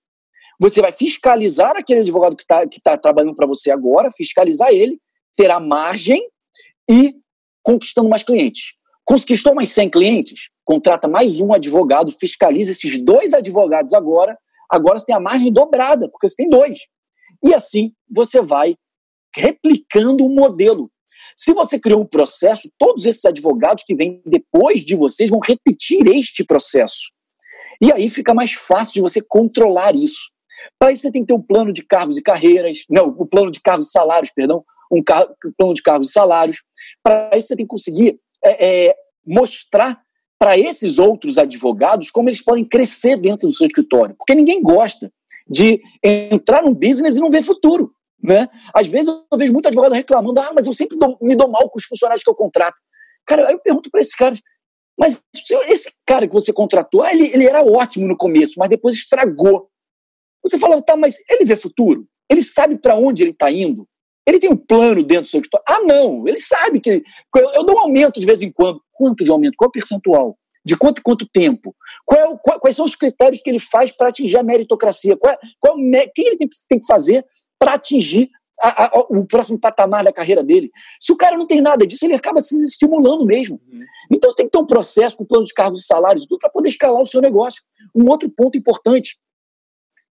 você 0.59 0.81
vai 0.81 0.91
fiscalizar 0.91 1.75
aquele 1.75 2.01
advogado 2.01 2.35
que 2.35 2.43
está 2.43 2.67
que 2.67 2.81
tá 2.81 2.97
trabalhando 2.97 3.35
para 3.35 3.47
você 3.47 3.69
agora, 3.69 4.11
fiscalizar 4.11 4.69
ele, 4.69 4.99
ter 5.35 5.51
a 5.51 5.59
margem 5.59 6.27
e 6.89 7.15
conquistando 7.61 8.09
mais 8.09 8.23
clientes. 8.23 8.73
Conquistou 9.03 9.53
mais 9.53 9.71
100 9.71 9.89
clientes? 9.89 10.49
Contrata 10.63 11.07
mais 11.07 11.39
um 11.39 11.53
advogado, 11.53 12.11
fiscaliza 12.11 12.71
esses 12.71 12.97
dois 13.03 13.33
advogados 13.33 13.93
agora. 13.93 14.35
Agora 14.71 14.99
você 14.99 15.05
tem 15.05 15.15
a 15.15 15.19
margem 15.19 15.53
dobrada, 15.53 16.09
porque 16.09 16.27
você 16.27 16.35
tem 16.35 16.49
dois. 16.49 16.79
E 17.43 17.53
assim 17.53 17.93
você 18.09 18.41
vai 18.41 18.75
replicando 19.35 20.25
o 20.25 20.29
modelo. 20.29 20.91
Se 21.35 21.53
você 21.53 21.79
criou 21.79 22.01
um 22.01 22.05
processo, 22.05 22.69
todos 22.77 23.05
esses 23.05 23.23
advogados 23.25 23.83
que 23.83 23.95
vêm 23.95 24.21
depois 24.25 24.85
de 24.85 24.95
vocês 24.95 25.29
vão 25.29 25.39
repetir 25.39 26.07
este 26.07 26.43
processo. 26.43 27.11
E 27.81 27.91
aí 27.91 28.09
fica 28.09 28.33
mais 28.33 28.53
fácil 28.53 28.95
de 28.95 29.01
você 29.01 29.21
controlar 29.21 29.95
isso. 29.95 30.31
Para 30.79 30.91
isso 30.91 31.01
você 31.01 31.11
tem 31.11 31.21
que 31.21 31.27
ter 31.27 31.33
um 31.33 31.41
plano 31.41 31.73
de 31.73 31.83
cargos 31.83 32.17
e 32.17 32.21
carreiras, 32.21 32.79
não, 32.89 33.09
o 33.09 33.23
um 33.23 33.27
plano 33.27 33.51
de 33.51 33.59
cargos 33.59 33.87
e 33.87 33.91
salários, 33.91 34.31
perdão, 34.31 34.63
um 34.91 35.03
plano 35.57 35.73
de 35.73 35.81
cargos 35.81 36.09
e 36.09 36.11
salários. 36.11 36.63
Para 37.03 37.31
isso 37.35 37.47
você 37.47 37.55
tem 37.55 37.65
que 37.65 37.69
conseguir 37.69 38.17
é, 38.43 38.87
é, 38.87 38.95
mostrar 39.25 39.99
para 40.39 40.57
esses 40.57 40.99
outros 40.99 41.37
advogados 41.37 42.11
como 42.11 42.29
eles 42.29 42.41
podem 42.41 42.63
crescer 42.63 43.17
dentro 43.17 43.47
do 43.47 43.53
seu 43.53 43.67
escritório. 43.67 44.15
Porque 44.17 44.35
ninguém 44.35 44.61
gosta 44.61 45.11
de 45.47 45.81
entrar 46.03 46.63
num 46.63 46.73
business 46.73 47.15
e 47.15 47.19
não 47.19 47.29
ver 47.29 47.41
futuro. 47.41 47.91
Né? 48.25 48.47
Às 48.73 48.87
vezes 48.87 49.07
eu 49.07 49.37
vejo 49.37 49.53
muito 49.53 49.67
advogado 49.67 49.93
reclamando, 49.93 50.39
ah, 50.39 50.51
mas 50.53 50.67
eu 50.67 50.73
sempre 50.73 50.97
dou, 50.97 51.17
me 51.21 51.35
dou 51.35 51.49
mal 51.49 51.69
com 51.69 51.77
os 51.77 51.85
funcionários 51.85 52.23
que 52.23 52.29
eu 52.29 52.35
contrato. 52.35 52.75
Cara, 53.25 53.47
aí 53.47 53.53
eu 53.53 53.59
pergunto 53.59 53.89
para 53.89 54.01
esses 54.01 54.15
caras, 54.15 54.41
mas 54.97 55.21
esse 55.67 55.91
cara 56.05 56.27
que 56.27 56.33
você 56.33 56.53
contratou, 56.53 57.03
ah, 57.03 57.13
ele, 57.13 57.27
ele 57.33 57.45
era 57.45 57.63
ótimo 57.63 58.07
no 58.07 58.17
começo, 58.17 58.53
mas 58.57 58.69
depois 58.69 58.95
estragou. 58.95 59.69
Você 60.43 60.57
fala, 60.57 60.81
tá, 60.81 60.95
mas 60.95 61.17
ele 61.29 61.45
vê 61.45 61.55
futuro? 61.55 62.07
Ele 62.29 62.41
sabe 62.41 62.77
para 62.77 62.95
onde 62.95 63.23
ele 63.23 63.31
está 63.31 63.51
indo? 63.51 63.87
Ele 64.27 64.39
tem 64.39 64.49
um 64.49 64.57
plano 64.57 65.03
dentro 65.03 65.23
do 65.23 65.27
seu 65.27 65.39
escritório? 65.39 65.65
Ah, 65.67 65.81
não, 65.81 66.27
ele 66.27 66.39
sabe 66.39 66.79
que. 66.79 67.03
Eu, 67.35 67.49
eu 67.53 67.63
dou 67.63 67.75
um 67.75 67.79
aumento 67.79 68.19
de 68.19 68.25
vez 68.25 68.41
em 68.41 68.51
quando. 68.51 68.81
Quanto 68.91 69.23
de 69.23 69.29
aumento? 69.29 69.55
Qual 69.55 69.67
o 69.67 69.71
percentual? 69.71 70.37
De 70.65 70.75
quanto 70.75 71.01
quanto 71.03 71.27
tempo? 71.31 71.75
Qual 72.03 72.19
é 72.19 72.39
qual, 72.41 72.59
quais 72.59 72.75
são 72.75 72.85
os 72.85 72.95
critérios 72.95 73.41
que 73.41 73.49
ele 73.49 73.59
faz 73.59 73.91
para 73.91 74.09
atingir 74.09 74.37
a 74.37 74.43
meritocracia? 74.43 75.15
Qual, 75.15 75.31
é, 75.31 75.37
qual, 75.59 75.77
é 75.93 76.07
quem 76.07 76.25
ele 76.25 76.37
tem, 76.37 76.49
tem 76.67 76.79
que 76.79 76.87
fazer 76.87 77.23
para 77.65 77.73
atingir 77.73 78.29
a, 78.61 78.85
a, 78.85 78.99
o 79.09 79.25
próximo 79.25 79.59
patamar 79.59 80.03
da 80.03 80.13
carreira 80.13 80.43
dele. 80.43 80.71
Se 80.99 81.11
o 81.11 81.17
cara 81.17 81.35
não 81.35 81.47
tem 81.47 81.61
nada 81.61 81.85
disso, 81.87 82.05
ele 82.05 82.13
acaba 82.13 82.43
se 82.43 82.55
estimulando 82.63 83.25
mesmo. 83.25 83.59
Uhum. 83.67 83.83
Então 84.11 84.29
você 84.29 84.37
tem 84.37 84.45
que 84.45 84.51
ter 84.51 84.59
um 84.59 84.67
processo 84.67 85.17
com 85.17 85.25
plano 85.25 85.45
de 85.45 85.53
cargos 85.53 85.81
e 85.81 85.85
salários 85.87 86.23
e 86.23 86.27
tudo 86.27 86.37
para 86.37 86.51
poder 86.51 86.69
escalar 86.69 87.01
o 87.01 87.07
seu 87.07 87.21
negócio. 87.21 87.63
Um 87.95 88.07
outro 88.07 88.29
ponto 88.29 88.55
importante. 88.55 89.17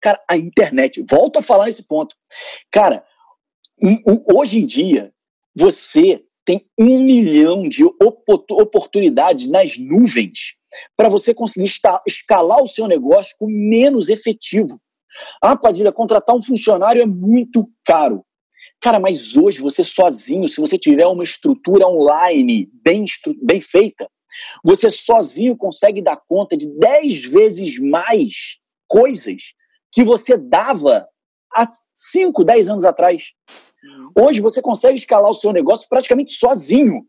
Cara, 0.02 0.24
a 0.30 0.38
internet. 0.38 1.04
Volto 1.10 1.40
a 1.40 1.42
falar 1.42 1.66
nesse 1.66 1.86
ponto. 1.86 2.16
Cara, 2.72 3.04
hoje 4.34 4.60
em 4.60 4.66
dia, 4.66 5.14
você 5.54 6.24
tem 6.46 6.66
um 6.80 7.04
milhão 7.04 7.68
de 7.68 7.84
oportunidades 7.84 9.50
nas 9.50 9.78
nuvens 9.78 10.56
para 10.96 11.10
você 11.10 11.34
conseguir 11.34 11.70
escalar 12.08 12.64
o 12.64 12.68
seu 12.68 12.88
negócio 12.88 13.36
com 13.38 13.46
menos 13.46 14.08
efetivo. 14.08 14.82
Ah, 15.42 15.58
Padilha, 15.58 15.92
contratar 15.92 16.36
um 16.36 16.42
funcionário 16.42 17.02
é 17.02 17.06
muito 17.06 17.70
caro. 17.86 18.26
Cara, 18.82 19.00
mas 19.00 19.38
hoje 19.38 19.60
você 19.60 19.84
sozinho, 19.84 20.50
se 20.50 20.60
você 20.60 20.78
tiver 20.78 21.06
uma 21.06 21.24
estrutura 21.24 21.88
online 21.88 22.70
bem, 22.84 23.06
bem 23.44 23.62
feita, 23.62 24.10
você 24.64 24.90
sozinho 24.90 25.56
consegue 25.56 26.02
dar 26.02 26.20
conta 26.28 26.58
de 26.58 26.68
10 26.80 27.26
vezes 27.26 27.80
mais 27.80 28.58
coisas 28.88 29.54
que 29.92 30.04
você 30.04 30.38
dava 30.38 31.08
há 31.54 31.68
5, 31.96 32.44
10 32.44 32.70
anos 32.70 32.86
atrás. 32.86 33.32
Hoje 34.18 34.42
você 34.42 34.62
consegue 34.62 34.98
escalar 34.98 35.30
o 35.30 35.36
seu 35.36 35.52
negócio 35.52 35.88
praticamente 35.90 36.32
sozinho, 36.32 37.06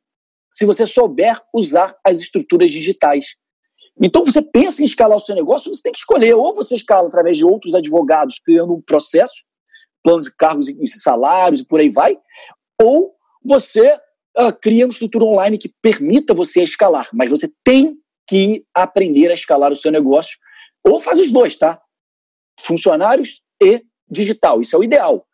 se 0.53 0.67
você 0.67 0.87
souber 0.87 1.41
usar 1.55 1.97
as 2.05 2.19
estruturas 2.19 2.71
digitais. 2.71 3.37
Então 4.01 4.25
você 4.25 4.41
pensa 4.43 4.83
em 4.83 4.87
escalar 4.87 5.17
o 5.17 5.21
seu 5.21 5.35
negócio, 5.35 5.73
você 5.73 5.83
tem 5.83 5.93
que 5.93 5.99
escolher 5.99 6.35
ou 6.35 6.55
você 6.55 6.75
escala 6.75 7.09
através 7.09 7.37
de 7.37 7.45
outros 7.45 7.75
advogados 7.75 8.41
criando 8.45 8.75
um 8.75 8.81
processo, 8.81 9.45
plano 10.03 10.21
de 10.21 10.35
cargos 10.35 10.69
e 10.69 10.87
salários 10.89 11.61
e 11.61 11.67
por 11.67 11.81
aí 11.81 11.91
vai, 11.91 12.19
ou 12.81 13.15
você 13.45 13.93
uh, 14.39 14.53
cria 14.61 14.87
uma 14.87 14.93
estrutura 14.93 15.25
online 15.25 15.59
que 15.59 15.73
permita 15.81 16.35
você 16.35 16.63
escalar, 16.63 17.09
mas 17.13 17.31
você 17.31 17.51
tem 17.63 17.97
que 18.27 18.65
aprender 18.75 19.31
a 19.31 19.35
escalar 19.35 19.71
o 19.71 19.77
seu 19.77 19.91
negócio, 19.91 20.39
ou 20.85 21.01
faz 21.01 21.19
os 21.19 21.31
dois, 21.31 21.57
tá? 21.57 21.81
Funcionários 22.59 23.43
e 23.63 23.85
digital, 24.11 24.61
isso 24.61 24.75
é 24.75 24.79
o 24.79 24.85
ideal. 24.85 25.27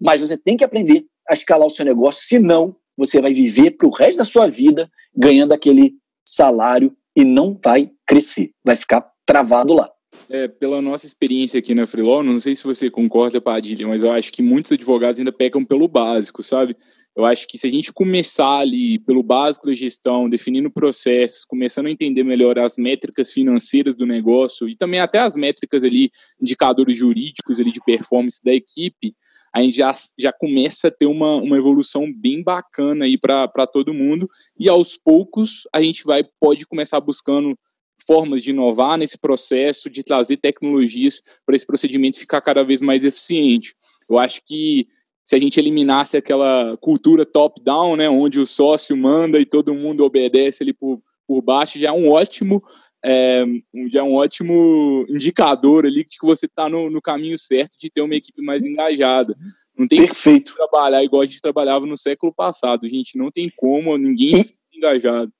Mas 0.00 0.20
você 0.20 0.36
tem 0.36 0.56
que 0.56 0.64
aprender 0.64 1.06
a 1.28 1.34
escalar 1.34 1.66
o 1.66 1.70
seu 1.70 1.84
negócio, 1.84 2.26
senão 2.26 2.76
você 2.96 3.20
vai 3.20 3.32
viver 3.32 3.72
para 3.72 3.86
o 3.86 3.90
resto 3.90 4.18
da 4.18 4.24
sua 4.24 4.48
vida 4.48 4.90
ganhando 5.14 5.52
aquele 5.52 5.94
salário 6.26 6.96
e 7.14 7.24
não 7.24 7.54
vai 7.54 7.90
crescer, 8.06 8.50
vai 8.64 8.76
ficar 8.76 9.04
travado 9.24 9.74
lá. 9.74 9.90
É, 10.30 10.48
pela 10.48 10.80
nossa 10.80 11.06
experiência 11.06 11.58
aqui 11.58 11.74
na 11.74 11.86
Freelaw, 11.86 12.22
não 12.22 12.40
sei 12.40 12.56
se 12.56 12.64
você 12.64 12.90
concorda, 12.90 13.40
Padilha, 13.40 13.86
mas 13.86 14.02
eu 14.02 14.10
acho 14.10 14.32
que 14.32 14.42
muitos 14.42 14.72
advogados 14.72 15.18
ainda 15.18 15.32
pecam 15.32 15.64
pelo 15.64 15.86
básico, 15.86 16.42
sabe? 16.42 16.76
Eu 17.14 17.24
acho 17.24 17.48
que 17.48 17.56
se 17.56 17.66
a 17.66 17.70
gente 17.70 17.92
começar 17.92 18.58
ali 18.58 18.98
pelo 18.98 19.22
básico 19.22 19.66
da 19.66 19.74
gestão, 19.74 20.28
definindo 20.28 20.70
processos, 20.70 21.44
começando 21.46 21.86
a 21.86 21.90
entender 21.90 22.22
melhor 22.22 22.58
as 22.58 22.76
métricas 22.76 23.32
financeiras 23.32 23.96
do 23.96 24.04
negócio 24.04 24.68
e 24.68 24.76
também 24.76 25.00
até 25.00 25.18
as 25.18 25.34
métricas 25.34 25.82
ali, 25.82 26.10
indicadores 26.40 26.96
jurídicos 26.96 27.58
ali 27.58 27.72
de 27.72 27.80
performance 27.80 28.42
da 28.44 28.52
equipe, 28.52 29.14
a 29.54 29.62
gente 29.62 29.78
já, 29.78 29.90
já 30.18 30.30
começa 30.30 30.88
a 30.88 30.90
ter 30.90 31.06
uma, 31.06 31.36
uma 31.36 31.56
evolução 31.56 32.12
bem 32.14 32.42
bacana 32.42 33.06
aí 33.06 33.16
para 33.16 33.66
todo 33.66 33.94
mundo. 33.94 34.28
E 34.60 34.68
aos 34.68 34.98
poucos 34.98 35.62
a 35.72 35.80
gente 35.80 36.04
vai 36.04 36.22
pode 36.38 36.66
começar 36.66 37.00
buscando 37.00 37.58
formas 38.06 38.42
de 38.42 38.50
inovar 38.50 38.98
nesse 38.98 39.18
processo, 39.18 39.90
de 39.90 40.02
trazer 40.02 40.36
tecnologias 40.36 41.22
para 41.44 41.56
esse 41.56 41.66
procedimento 41.66 42.18
ficar 42.18 42.40
cada 42.40 42.62
vez 42.62 42.80
mais 42.80 43.04
eficiente. 43.04 43.74
Eu 44.08 44.18
acho 44.18 44.40
que 44.44 44.86
se 45.24 45.34
a 45.34 45.38
gente 45.38 45.58
eliminasse 45.58 46.16
aquela 46.16 46.76
cultura 46.80 47.26
top-down, 47.26 47.96
né, 47.96 48.08
onde 48.08 48.38
o 48.38 48.46
sócio 48.46 48.96
manda 48.96 49.40
e 49.40 49.44
todo 49.44 49.74
mundo 49.74 50.04
obedece 50.04 50.62
ali 50.62 50.72
por, 50.72 51.02
por 51.26 51.42
baixo, 51.42 51.80
já 51.80 51.88
é 51.88 51.92
um 51.92 52.08
ótimo 52.08 52.62
é, 53.04 53.44
já 53.90 54.00
é 54.00 54.02
um 54.02 54.14
ótimo 54.14 55.06
indicador 55.08 55.86
ali 55.86 56.04
que 56.04 56.16
você 56.22 56.46
está 56.46 56.68
no, 56.68 56.90
no, 56.90 57.00
caminho 57.00 57.38
certo 57.38 57.76
de 57.78 57.88
ter 57.88 58.00
uma 58.00 58.16
equipe 58.16 58.42
mais 58.42 58.64
engajada. 58.64 59.36
Não 59.78 59.86
tem 59.86 59.98
Perfeito. 59.98 60.52
que 60.52 60.56
trabalhar 60.56 61.04
igual 61.04 61.22
a 61.22 61.26
gente 61.26 61.40
trabalhava 61.40 61.86
no 61.86 61.96
século 61.96 62.34
passado. 62.34 62.88
Gente, 62.88 63.16
não 63.16 63.30
tem 63.30 63.44
como 63.54 63.96
ninguém 63.96 64.44
e, 64.72 64.78
engajado. 64.78 65.32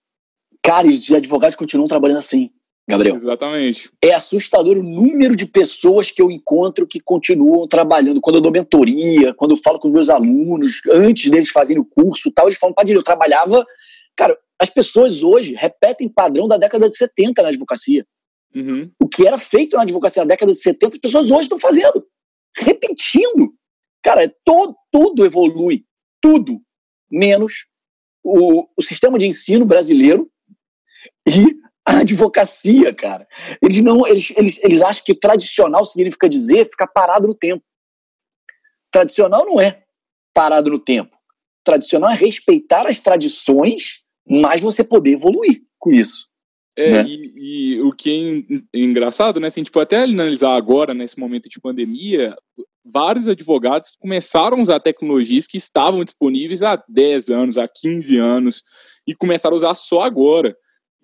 Cara, 0.66 0.88
e 0.88 0.94
os 0.94 1.08
advogados 1.12 1.54
continuam 1.54 1.86
trabalhando 1.86 2.18
assim, 2.18 2.50
Gabriel. 2.88 3.14
Exatamente. 3.14 3.88
É 4.02 4.12
assustador 4.12 4.76
o 4.76 4.82
número 4.82 5.36
de 5.36 5.46
pessoas 5.46 6.10
que 6.10 6.20
eu 6.20 6.28
encontro 6.28 6.88
que 6.88 6.98
continuam 6.98 7.68
trabalhando. 7.68 8.20
Quando 8.20 8.36
eu 8.36 8.40
dou 8.40 8.50
mentoria, 8.50 9.32
quando 9.34 9.52
eu 9.52 9.56
falo 9.56 9.78
com 9.78 9.88
meus 9.88 10.08
alunos, 10.08 10.80
antes 10.90 11.30
deles 11.30 11.50
fazerem 11.50 11.80
o 11.80 11.84
curso 11.84 12.32
tal, 12.32 12.48
eles 12.48 12.58
falam, 12.58 12.74
Padilha, 12.74 12.98
eu 12.98 13.02
trabalhava. 13.02 13.64
Cara, 14.16 14.36
as 14.60 14.68
pessoas 14.68 15.22
hoje 15.22 15.54
repetem 15.54 16.08
padrão 16.08 16.48
da 16.48 16.56
década 16.56 16.88
de 16.88 16.96
70 16.96 17.42
na 17.42 17.48
advocacia. 17.48 18.04
Uhum. 18.52 18.90
O 19.00 19.08
que 19.08 19.24
era 19.24 19.38
feito 19.38 19.76
na 19.76 19.82
advocacia 19.82 20.22
na 20.22 20.28
década 20.28 20.52
de 20.52 20.60
70, 20.60 20.96
as 20.96 21.00
pessoas 21.00 21.30
hoje 21.30 21.42
estão 21.42 21.60
fazendo. 21.60 22.04
Repetindo. 22.56 23.52
Cara, 24.02 24.24
é 24.24 24.32
todo, 24.44 24.74
tudo 24.90 25.24
evolui. 25.24 25.84
Tudo. 26.20 26.60
Menos 27.08 27.66
o, 28.24 28.66
o 28.76 28.82
sistema 28.82 29.16
de 29.16 29.26
ensino 29.26 29.64
brasileiro 29.64 30.28
e 31.28 31.56
a 31.86 31.98
advocacia, 32.00 32.92
cara. 32.92 33.26
Eles 33.62 33.80
não, 33.80 34.06
eles, 34.06 34.32
eles, 34.36 34.58
eles 34.62 34.82
acham 34.82 35.04
que 35.04 35.14
tradicional 35.14 35.84
significa 35.84 36.28
dizer 36.28 36.68
ficar 36.68 36.88
parado 36.88 37.26
no 37.28 37.34
tempo. 37.34 37.64
Tradicional 38.90 39.44
não 39.46 39.60
é 39.60 39.84
parado 40.34 40.70
no 40.70 40.78
tempo. 40.78 41.16
Tradicional 41.64 42.10
é 42.10 42.14
respeitar 42.14 42.86
as 42.86 43.00
tradições 43.00 44.02
mais 44.28 44.60
você 44.60 44.82
poder 44.82 45.12
evoluir 45.12 45.62
com 45.78 45.90
isso. 45.92 46.28
É, 46.78 46.90
né? 46.90 47.04
e, 47.08 47.76
e, 47.76 47.80
o 47.80 47.92
que 47.92 48.58
é 48.74 48.78
engraçado, 48.78 49.40
né? 49.40 49.48
Se 49.48 49.58
a 49.58 49.62
gente 49.62 49.72
for 49.72 49.80
até 49.80 50.02
analisar 50.02 50.54
agora, 50.54 50.92
nesse 50.92 51.18
momento 51.18 51.48
de 51.48 51.58
pandemia, 51.58 52.36
vários 52.84 53.26
advogados 53.26 53.96
começaram 53.98 54.58
a 54.58 54.62
usar 54.62 54.80
tecnologias 54.80 55.46
que 55.46 55.56
estavam 55.56 56.04
disponíveis 56.04 56.62
há 56.62 56.82
10 56.88 57.30
anos, 57.30 57.58
há 57.58 57.66
15 57.66 58.18
anos, 58.18 58.62
e 59.06 59.14
começaram 59.14 59.54
a 59.54 59.58
usar 59.58 59.74
só 59.74 60.02
agora. 60.02 60.54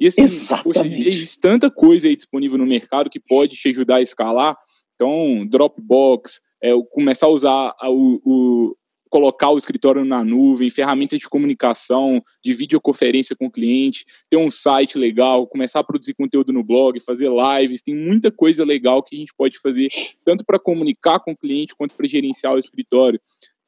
E 0.02 0.08
assim, 0.08 0.24
poxa, 0.64 0.84
existe 0.84 1.40
tanta 1.40 1.70
coisa 1.70 2.08
aí 2.08 2.16
disponível 2.16 2.58
no 2.58 2.66
mercado 2.66 3.08
que 3.08 3.20
pode 3.20 3.54
te 3.54 3.68
ajudar 3.68 3.96
a 3.96 4.02
escalar. 4.02 4.58
Então, 4.96 5.46
Dropbox, 5.46 6.40
é, 6.60 6.72
começar 6.90 7.26
a 7.26 7.28
usar 7.28 7.74
o, 7.84 8.20
o, 8.24 8.76
colocar 9.08 9.50
o 9.50 9.56
escritório 9.56 10.04
na 10.04 10.24
nuvem, 10.24 10.70
ferramentas 10.70 11.20
de 11.20 11.28
comunicação, 11.28 12.20
de 12.42 12.52
videoconferência 12.52 13.36
com 13.36 13.46
o 13.46 13.50
cliente, 13.50 14.04
ter 14.28 14.36
um 14.36 14.50
site 14.50 14.98
legal, 14.98 15.46
começar 15.46 15.78
a 15.78 15.84
produzir 15.84 16.14
conteúdo 16.14 16.52
no 16.52 16.64
blog, 16.64 16.98
fazer 16.98 17.28
lives, 17.30 17.80
tem 17.80 17.94
muita 17.94 18.32
coisa 18.32 18.64
legal 18.64 19.04
que 19.04 19.14
a 19.14 19.18
gente 19.20 19.32
pode 19.38 19.60
fazer, 19.60 19.86
tanto 20.26 20.44
para 20.44 20.58
comunicar 20.58 21.20
com 21.20 21.30
o 21.30 21.36
cliente 21.36 21.76
quanto 21.76 21.94
para 21.94 22.08
gerenciar 22.08 22.54
o 22.54 22.58
escritório. 22.58 23.20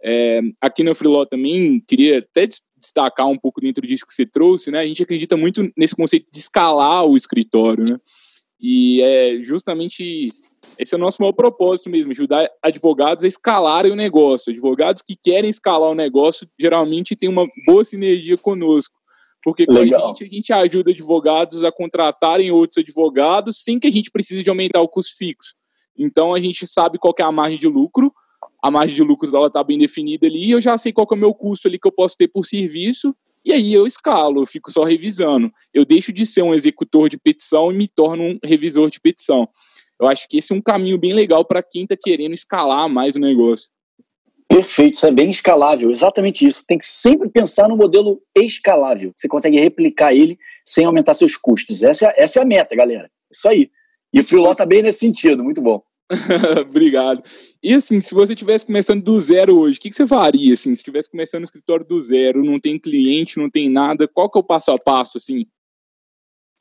É, 0.05 0.43
aqui 0.61 0.85
na 0.85 0.95
Freeló 0.95 1.25
também, 1.25 1.81
queria 1.81 2.19
até 2.19 2.47
destacar 2.77 3.27
um 3.27 3.39
pouco 3.39 3.61
dentro 3.61 3.87
disso 3.87 4.05
que 4.07 4.13
você 4.13 4.27
trouxe, 4.27 4.71
né? 4.71 4.81
A 4.81 4.87
gente 4.87 5.03
acredita 5.03 5.37
muito 5.37 5.67
nesse 5.75 5.97
conceito 5.97 6.27
de 6.31 6.39
escalar 6.39 7.07
o 7.07 7.17
escritório, 7.17 7.85
né? 7.89 7.99
E 8.61 9.01
é 9.03 9.43
justamente 9.43 10.29
esse 10.79 10.95
é 10.95 10.97
o 10.97 11.01
nosso 11.01 11.21
maior 11.21 11.33
propósito 11.33 11.91
mesmo, 11.91 12.13
ajudar 12.13 12.49
advogados 12.63 13.25
a 13.25 13.29
escalarem 13.29 13.93
o 13.93 13.97
negócio. 13.97 14.53
Advogados 14.53 15.03
que 15.03 15.17
querem 15.17 15.51
escalar 15.51 15.91
o 15.91 15.95
negócio 15.95 16.47
geralmente 16.59 17.17
têm 17.17 17.29
uma 17.29 17.47
boa 17.67 17.85
sinergia 17.85 18.37
conosco. 18.37 18.95
Porque 19.43 19.67
com 19.67 19.73
Legal. 19.73 20.05
a 20.05 20.09
gente, 20.09 20.25
a 20.25 20.29
gente 20.29 20.53
ajuda 20.53 20.91
advogados 20.91 21.65
a 21.65 21.71
contratarem 21.71 22.51
outros 22.51 22.79
advogados 22.79 23.63
sem 23.63 23.79
que 23.79 23.87
a 23.87 23.93
gente 23.93 24.11
precise 24.11 24.43
de 24.43 24.49
aumentar 24.49 24.81
o 24.81 24.89
custo 24.89 25.15
fixo. 25.17 25.55
Então 25.97 26.33
a 26.33 26.41
gente 26.41 26.67
sabe 26.67 26.99
qual 26.99 27.15
é 27.19 27.23
a 27.23 27.31
margem 27.31 27.59
de 27.59 27.69
lucro, 27.69 28.13
a 28.65 28.71
margem 28.71 28.97
de 28.97 29.03
lucro 29.03 29.31
dela 29.31 29.49
está 29.49 29.63
bem 29.63 29.77
definida 29.77 30.27
ali, 30.27 30.47
e 30.47 30.51
eu 30.53 30.59
já 30.59 30.79
sei 30.79 30.91
qual 30.91 31.07
é 31.11 31.15
o 31.15 31.19
meu 31.19 31.35
custo 31.35 31.69
ali 31.69 31.79
que 31.79 31.87
eu 31.87 31.93
posso 31.93 32.17
ter 32.17 32.29
por 32.29 32.47
serviço, 32.47 33.15
e 33.45 33.53
aí 33.53 33.75
eu 33.75 33.87
escalo, 33.87 34.41
eu 34.41 34.47
fico 34.47 34.73
só 34.73 34.85
revisando. 34.85 35.53
Eu 35.75 35.85
deixo 35.85 36.11
de 36.11 36.25
ser 36.25 36.41
um 36.41 36.55
executor 36.55 37.11
de 37.11 37.19
petição 37.19 37.71
e 37.71 37.77
me 37.77 37.87
torno 37.87 38.25
um 38.25 38.39
revisor 38.43 38.89
de 38.89 38.99
petição. 38.99 39.47
Eu 40.01 40.09
acho 40.09 40.27
que 40.27 40.39
esse 40.39 40.51
é 40.51 40.57
um 40.57 40.63
caminho 40.63 40.97
bem 40.97 41.13
legal 41.13 41.45
para 41.45 41.63
quem 41.63 41.83
está 41.83 41.95
querendo 41.95 42.33
escalar 42.33 42.89
mais 42.89 43.17
o 43.17 43.21
negócio. 43.21 43.69
Perfeito, 44.49 44.95
isso 44.95 45.07
é 45.07 45.11
bem 45.11 45.29
escalável, 45.29 45.91
exatamente 45.91 46.47
isso. 46.47 46.65
Tem 46.67 46.79
que 46.79 46.87
sempre 46.87 47.29
pensar 47.29 47.69
no 47.69 47.77
modelo 47.77 48.23
escalável. 48.35 49.13
Você 49.15 49.29
consegue 49.29 49.61
replicar 49.61 50.15
ele 50.15 50.39
sem 50.65 50.87
aumentar 50.87 51.13
seus 51.13 51.37
custos. 51.37 51.83
Essa 51.83 52.07
é, 52.07 52.23
essa 52.23 52.39
é 52.39 52.43
a 52.43 52.47
meta, 52.47 52.75
galera. 52.75 53.11
Isso 53.31 53.47
aí. 53.47 53.71
E 54.11 54.21
o 54.21 54.25
Freeló 54.25 54.53
está 54.53 54.65
bem 54.65 54.81
nesse 54.81 55.01
sentido, 55.01 55.45
muito 55.45 55.61
bom. 55.61 55.83
Obrigado. 56.61 57.23
E 57.63 57.75
assim, 57.75 58.01
se 58.01 58.15
você 58.15 58.35
estivesse 58.35 58.67
começando 58.67 59.03
do 59.03 59.21
zero 59.21 59.59
hoje, 59.59 59.79
o 59.79 59.81
que, 59.81 59.89
que, 59.89 59.97
você 59.97 60.07
faria? 60.07 60.53
Assim, 60.53 60.75
se 60.75 60.81
estivesse 60.81 61.11
começando 61.11 61.43
o 61.43 61.45
escritório 61.45 61.85
do 61.85 62.01
zero, 62.01 62.45
não 62.45 62.61
tem 62.61 62.79
cliente, 62.79 63.39
não 63.39 63.51
tem 63.51 63.71
nada, 63.71 64.07
qual 64.07 64.31
que 64.31 64.39
é 64.39 64.41
o 64.41 64.45
passo 64.45 64.71
a 64.71 64.79
passo, 64.79 65.17
assim? 65.17 65.47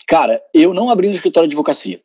Cara, 0.07 0.41
eu 0.53 0.73
não 0.73 0.89
abri 0.89 1.07
um 1.07 1.11
escritório 1.11 1.47
de 1.47 1.53
advocacia. 1.53 2.01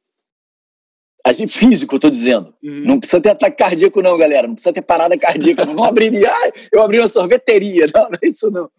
Assim, 1.24 1.46
físico, 1.46 1.94
eu 1.94 1.98
tô 1.98 2.08
dizendo. 2.08 2.54
Uhum. 2.62 2.84
Não 2.84 2.98
precisa 2.98 3.20
ter 3.20 3.30
ataque 3.30 3.56
cardíaco, 3.56 4.00
não, 4.00 4.16
galera. 4.16 4.46
Não 4.46 4.54
precisa 4.54 4.72
ter 4.72 4.82
parada 4.82 5.18
cardíaca. 5.18 5.66
não 5.66 5.84
abriria. 5.84 6.30
Ah, 6.30 6.52
eu 6.72 6.80
abri 6.80 6.98
uma 6.98 7.08
sorveteria. 7.08 7.86
Não, 7.94 8.08
não 8.08 8.18
é 8.22 8.26
isso, 8.26 8.50
não. 8.50 8.70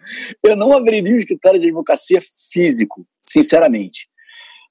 Eu 0.43 0.55
não 0.55 0.71
abriria 0.71 1.13
um 1.13 1.17
escritório 1.17 1.59
de 1.59 1.67
advocacia 1.67 2.21
físico, 2.51 3.05
sinceramente. 3.27 4.07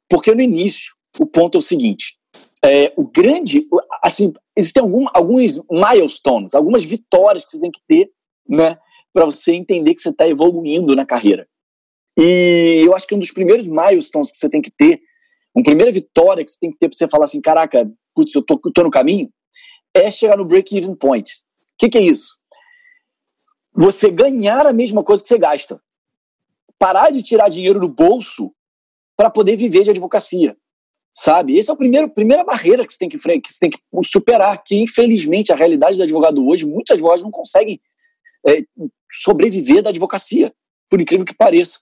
Porque 0.08 0.34
no 0.34 0.40
início, 0.40 0.92
o 1.20 1.26
ponto 1.26 1.56
é 1.56 1.60
o 1.60 1.62
seguinte: 1.62 2.17
é, 2.64 2.92
o 2.96 3.04
grande, 3.04 3.66
assim, 4.02 4.32
existem 4.56 4.82
algum, 4.82 5.06
alguns 5.14 5.60
milestones, 5.70 6.54
algumas 6.54 6.84
vitórias 6.84 7.44
que 7.44 7.52
você 7.52 7.60
tem 7.60 7.70
que 7.70 7.80
ter, 7.86 8.10
né, 8.48 8.78
para 9.12 9.26
você 9.26 9.52
entender 9.52 9.94
que 9.94 10.00
você 10.00 10.10
está 10.10 10.28
evoluindo 10.28 10.94
na 10.96 11.06
carreira. 11.06 11.48
E 12.18 12.82
eu 12.84 12.94
acho 12.96 13.06
que 13.06 13.14
um 13.14 13.18
dos 13.18 13.30
primeiros 13.30 13.66
milestones 13.66 14.30
que 14.30 14.36
você 14.36 14.48
tem 14.48 14.60
que 14.60 14.70
ter, 14.70 15.00
uma 15.54 15.62
primeira 15.62 15.92
vitória 15.92 16.44
que 16.44 16.50
você 16.50 16.58
tem 16.58 16.72
que 16.72 16.78
ter 16.78 16.88
para 16.88 16.96
você 16.96 17.08
falar 17.08 17.24
assim, 17.24 17.40
caraca, 17.40 17.90
putz, 18.14 18.34
eu 18.34 18.42
tô, 18.42 18.58
tô 18.58 18.82
no 18.82 18.90
caminho, 18.90 19.30
é 19.94 20.10
chegar 20.10 20.36
no 20.36 20.44
break-even 20.44 20.96
point. 20.96 21.30
O 21.30 21.78
que, 21.78 21.88
que 21.88 21.98
é 21.98 22.02
isso? 22.02 22.38
Você 23.72 24.10
ganhar 24.10 24.66
a 24.66 24.72
mesma 24.72 25.04
coisa 25.04 25.22
que 25.22 25.28
você 25.28 25.38
gasta. 25.38 25.80
Parar 26.78 27.10
de 27.10 27.22
tirar 27.22 27.48
dinheiro 27.48 27.78
do 27.80 27.88
bolso 27.88 28.52
para 29.16 29.30
poder 29.30 29.56
viver 29.56 29.82
de 29.84 29.90
advocacia 29.90 30.56
sabe? 31.14 31.56
Esse 31.56 31.70
é 31.70 31.72
o 31.72 31.76
primeiro 31.76 32.08
primeira 32.08 32.44
barreira 32.44 32.86
que 32.86 32.92
você 32.92 32.98
tem 32.98 33.08
que 33.08 33.18
que 33.18 33.52
você 33.52 33.58
tem 33.58 33.70
que 33.70 33.78
superar, 34.04 34.62
que 34.62 34.76
infelizmente 34.76 35.52
a 35.52 35.56
realidade 35.56 35.96
do 35.96 36.02
advogado 36.02 36.46
hoje, 36.46 36.66
muitos 36.66 36.92
advogados 36.92 37.22
não 37.22 37.30
conseguem 37.30 37.80
é, 38.46 38.62
sobreviver 39.10 39.82
da 39.82 39.90
advocacia, 39.90 40.52
por 40.88 41.00
incrível 41.00 41.26
que 41.26 41.34
pareça. 41.34 41.78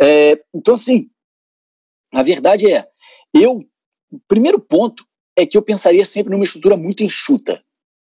É, 0.00 0.42
então 0.54 0.74
assim, 0.74 1.08
a 2.12 2.22
verdade 2.22 2.70
é, 2.70 2.86
eu 3.34 3.64
o 4.10 4.20
primeiro 4.28 4.60
ponto 4.60 5.04
é 5.36 5.44
que 5.44 5.56
eu 5.56 5.62
pensaria 5.62 6.04
sempre 6.04 6.32
numa 6.32 6.44
estrutura 6.44 6.76
muito 6.76 7.02
enxuta, 7.02 7.64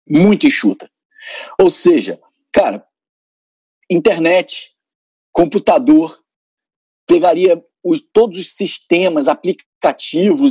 muito 0.09 0.47
enxuta. 0.47 0.89
Ou 1.59 1.69
seja, 1.69 2.19
cara, 2.51 2.83
internet, 3.89 4.75
computador, 5.31 6.19
pegaria 7.05 7.63
os, 7.83 8.01
todos 8.01 8.39
os 8.39 8.55
sistemas, 8.55 9.27
aplicativos 9.27 9.70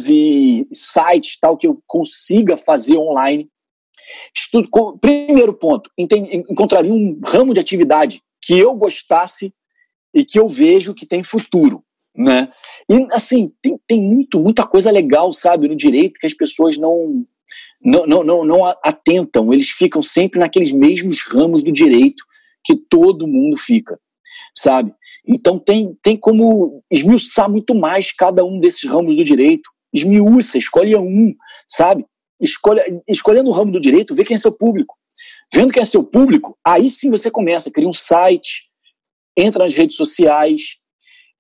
e 0.09 0.66
sites 0.73 1.38
tal 1.40 1.57
que 1.57 1.66
eu 1.66 1.81
consiga 1.87 2.57
fazer 2.57 2.97
online. 2.97 3.49
Estudo, 4.35 4.69
primeiro 5.01 5.55
ponto, 5.55 5.88
encontraria 5.97 6.93
um 6.93 7.21
ramo 7.25 7.55
de 7.55 7.61
atividade 7.61 8.23
que 8.43 8.59
eu 8.59 8.75
gostasse 8.75 9.55
e 10.12 10.25
que 10.25 10.38
eu 10.38 10.49
vejo 10.49 10.95
que 10.95 11.07
tem 11.07 11.23
futuro, 11.23 11.85
né? 12.16 12.53
E 12.90 13.07
assim 13.12 13.53
tem, 13.62 13.79
tem 13.87 14.03
muito 14.03 14.40
muita 14.40 14.66
coisa 14.66 14.90
legal, 14.90 15.33
sabe, 15.33 15.69
no 15.69 15.77
direito 15.77 16.19
que 16.19 16.27
as 16.27 16.35
pessoas 16.35 16.77
não 16.77 17.25
não, 17.83 18.07
não, 18.07 18.25
não, 18.25 18.45
não 18.45 18.64
atentam. 18.64 19.53
Eles 19.53 19.71
ficam 19.71 20.03
sempre 20.03 20.38
naqueles 20.38 20.73
mesmos 20.73 21.23
ramos 21.23 21.62
do 21.62 21.73
direito 21.73 22.25
que 22.64 22.77
todo 22.77 23.29
mundo 23.29 23.57
fica 23.57 23.99
sabe? 24.55 24.95
Então 25.27 25.59
tem, 25.59 25.97
tem 26.03 26.16
como 26.16 26.83
esmiuçar 26.90 27.51
muito 27.51 27.75
mais 27.75 28.12
cada 28.12 28.45
um 28.45 28.61
desses 28.61 28.88
ramos 28.88 29.16
do 29.16 29.25
direito. 29.25 29.69
Esmiuça, 29.93 30.59
escolhe 30.59 30.97
um, 30.97 31.35
sabe? 31.69 32.05
Escolha, 32.40 32.83
escolhendo 33.09 33.51
o 33.51 33.53
ramo 33.53 33.73
do 33.73 33.81
direito, 33.81 34.14
vê 34.14 34.25
quem 34.25 34.35
é 34.35 34.38
seu 34.38 34.53
público. 34.53 34.97
Vendo 35.53 35.73
quem 35.73 35.83
é 35.83 35.87
seu 35.87 36.05
público, 36.05 36.57
aí 36.64 36.88
sim 36.88 37.11
você 37.11 37.31
começa, 37.31 37.71
cria 37.71 37.88
um 37.88 37.93
site, 37.93 38.71
entra 39.37 39.64
nas 39.64 39.75
redes 39.75 39.97
sociais, 39.97 40.77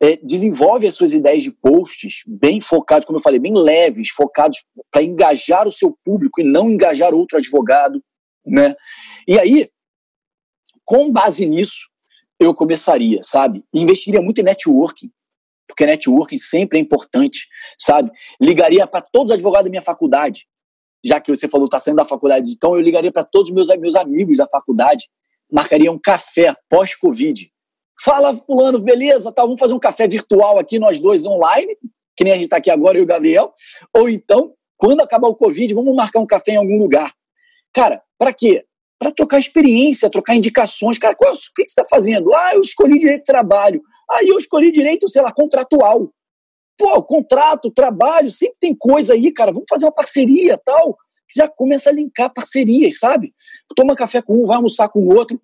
é, 0.02 0.16
desenvolve 0.16 0.86
as 0.86 0.94
suas 0.94 1.12
ideias 1.12 1.42
de 1.42 1.50
posts 1.50 2.22
bem 2.26 2.60
focados, 2.60 3.06
como 3.06 3.18
eu 3.18 3.22
falei, 3.22 3.38
bem 3.38 3.54
leves, 3.54 4.08
focados 4.10 4.64
para 4.90 5.02
engajar 5.02 5.68
o 5.68 5.72
seu 5.72 5.96
público 6.04 6.40
e 6.40 6.44
não 6.44 6.70
engajar 6.70 7.14
outro 7.14 7.36
advogado, 7.38 8.02
né? 8.44 8.74
E 9.28 9.38
aí, 9.38 9.70
com 10.84 11.12
base 11.12 11.46
nisso, 11.46 11.89
eu 12.40 12.54
começaria, 12.54 13.22
sabe? 13.22 13.62
investiria 13.72 14.22
muito 14.22 14.40
em 14.40 14.44
networking, 14.44 15.10
porque 15.68 15.84
networking 15.84 16.38
sempre 16.38 16.78
é 16.78 16.80
importante, 16.80 17.46
sabe? 17.78 18.10
Ligaria 18.40 18.86
para 18.86 19.02
todos 19.02 19.30
os 19.30 19.34
advogados 19.34 19.64
da 19.64 19.70
minha 19.70 19.82
faculdade, 19.82 20.48
já 21.04 21.20
que 21.20 21.34
você 21.34 21.46
falou 21.46 21.66
está 21.66 21.78
saindo 21.78 21.98
da 21.98 22.04
faculdade, 22.04 22.50
então 22.50 22.74
eu 22.74 22.80
ligaria 22.80 23.12
para 23.12 23.24
todos 23.24 23.50
os 23.50 23.54
meus, 23.54 23.68
meus 23.78 23.94
amigos 23.94 24.38
da 24.38 24.46
faculdade, 24.48 25.08
marcaria 25.52 25.92
um 25.92 25.98
café 25.98 26.54
pós-Covid. 26.68 27.50
Fala, 28.02 28.34
fulano, 28.34 28.78
beleza, 28.78 29.30
tá, 29.30 29.42
vamos 29.42 29.60
fazer 29.60 29.74
um 29.74 29.78
café 29.78 30.08
virtual 30.08 30.58
aqui, 30.58 30.78
nós 30.78 30.98
dois 30.98 31.26
online, 31.26 31.76
que 32.16 32.24
nem 32.24 32.32
a 32.32 32.36
gente 32.36 32.44
está 32.44 32.56
aqui 32.56 32.70
agora, 32.70 32.96
eu 32.96 33.02
e 33.02 33.04
o 33.04 33.06
Gabriel, 33.06 33.52
ou 33.94 34.08
então, 34.08 34.54
quando 34.76 35.02
acabar 35.02 35.28
o 35.28 35.34
Covid, 35.34 35.72
vamos 35.74 35.94
marcar 35.94 36.20
um 36.20 36.26
café 36.26 36.52
em 36.52 36.56
algum 36.56 36.78
lugar. 36.78 37.12
Cara, 37.74 38.02
para 38.18 38.32
quê? 38.32 38.64
Para 39.00 39.10
trocar 39.10 39.38
experiência, 39.38 40.10
trocar 40.10 40.36
indicações. 40.36 40.98
Cara, 40.98 41.14
qual, 41.14 41.32
o 41.32 41.34
que, 41.34 41.64
que 41.64 41.70
você 41.70 41.80
está 41.80 41.86
fazendo? 41.88 42.34
Ah, 42.34 42.54
eu 42.54 42.60
escolhi 42.60 42.98
direito 42.98 43.20
de 43.20 43.32
trabalho. 43.32 43.80
Aí 44.10 44.28
eu 44.28 44.36
escolhi 44.36 44.70
direito, 44.70 45.08
sei 45.08 45.22
lá, 45.22 45.32
contratual. 45.32 46.12
Pô, 46.76 47.02
contrato, 47.02 47.70
trabalho, 47.70 48.28
sempre 48.28 48.58
tem 48.60 48.74
coisa 48.74 49.14
aí, 49.14 49.32
cara. 49.32 49.52
Vamos 49.52 49.66
fazer 49.70 49.86
uma 49.86 49.92
parceria 49.92 50.60
tal. 50.62 50.98
Já 51.34 51.48
começa 51.48 51.88
a 51.88 51.92
linkar 51.94 52.30
parcerias, 52.30 52.98
sabe? 52.98 53.32
Toma 53.74 53.96
café 53.96 54.20
com 54.20 54.34
um, 54.34 54.46
vai 54.46 54.56
almoçar 54.56 54.90
com 54.90 55.00
o 55.00 55.14
outro. 55.16 55.40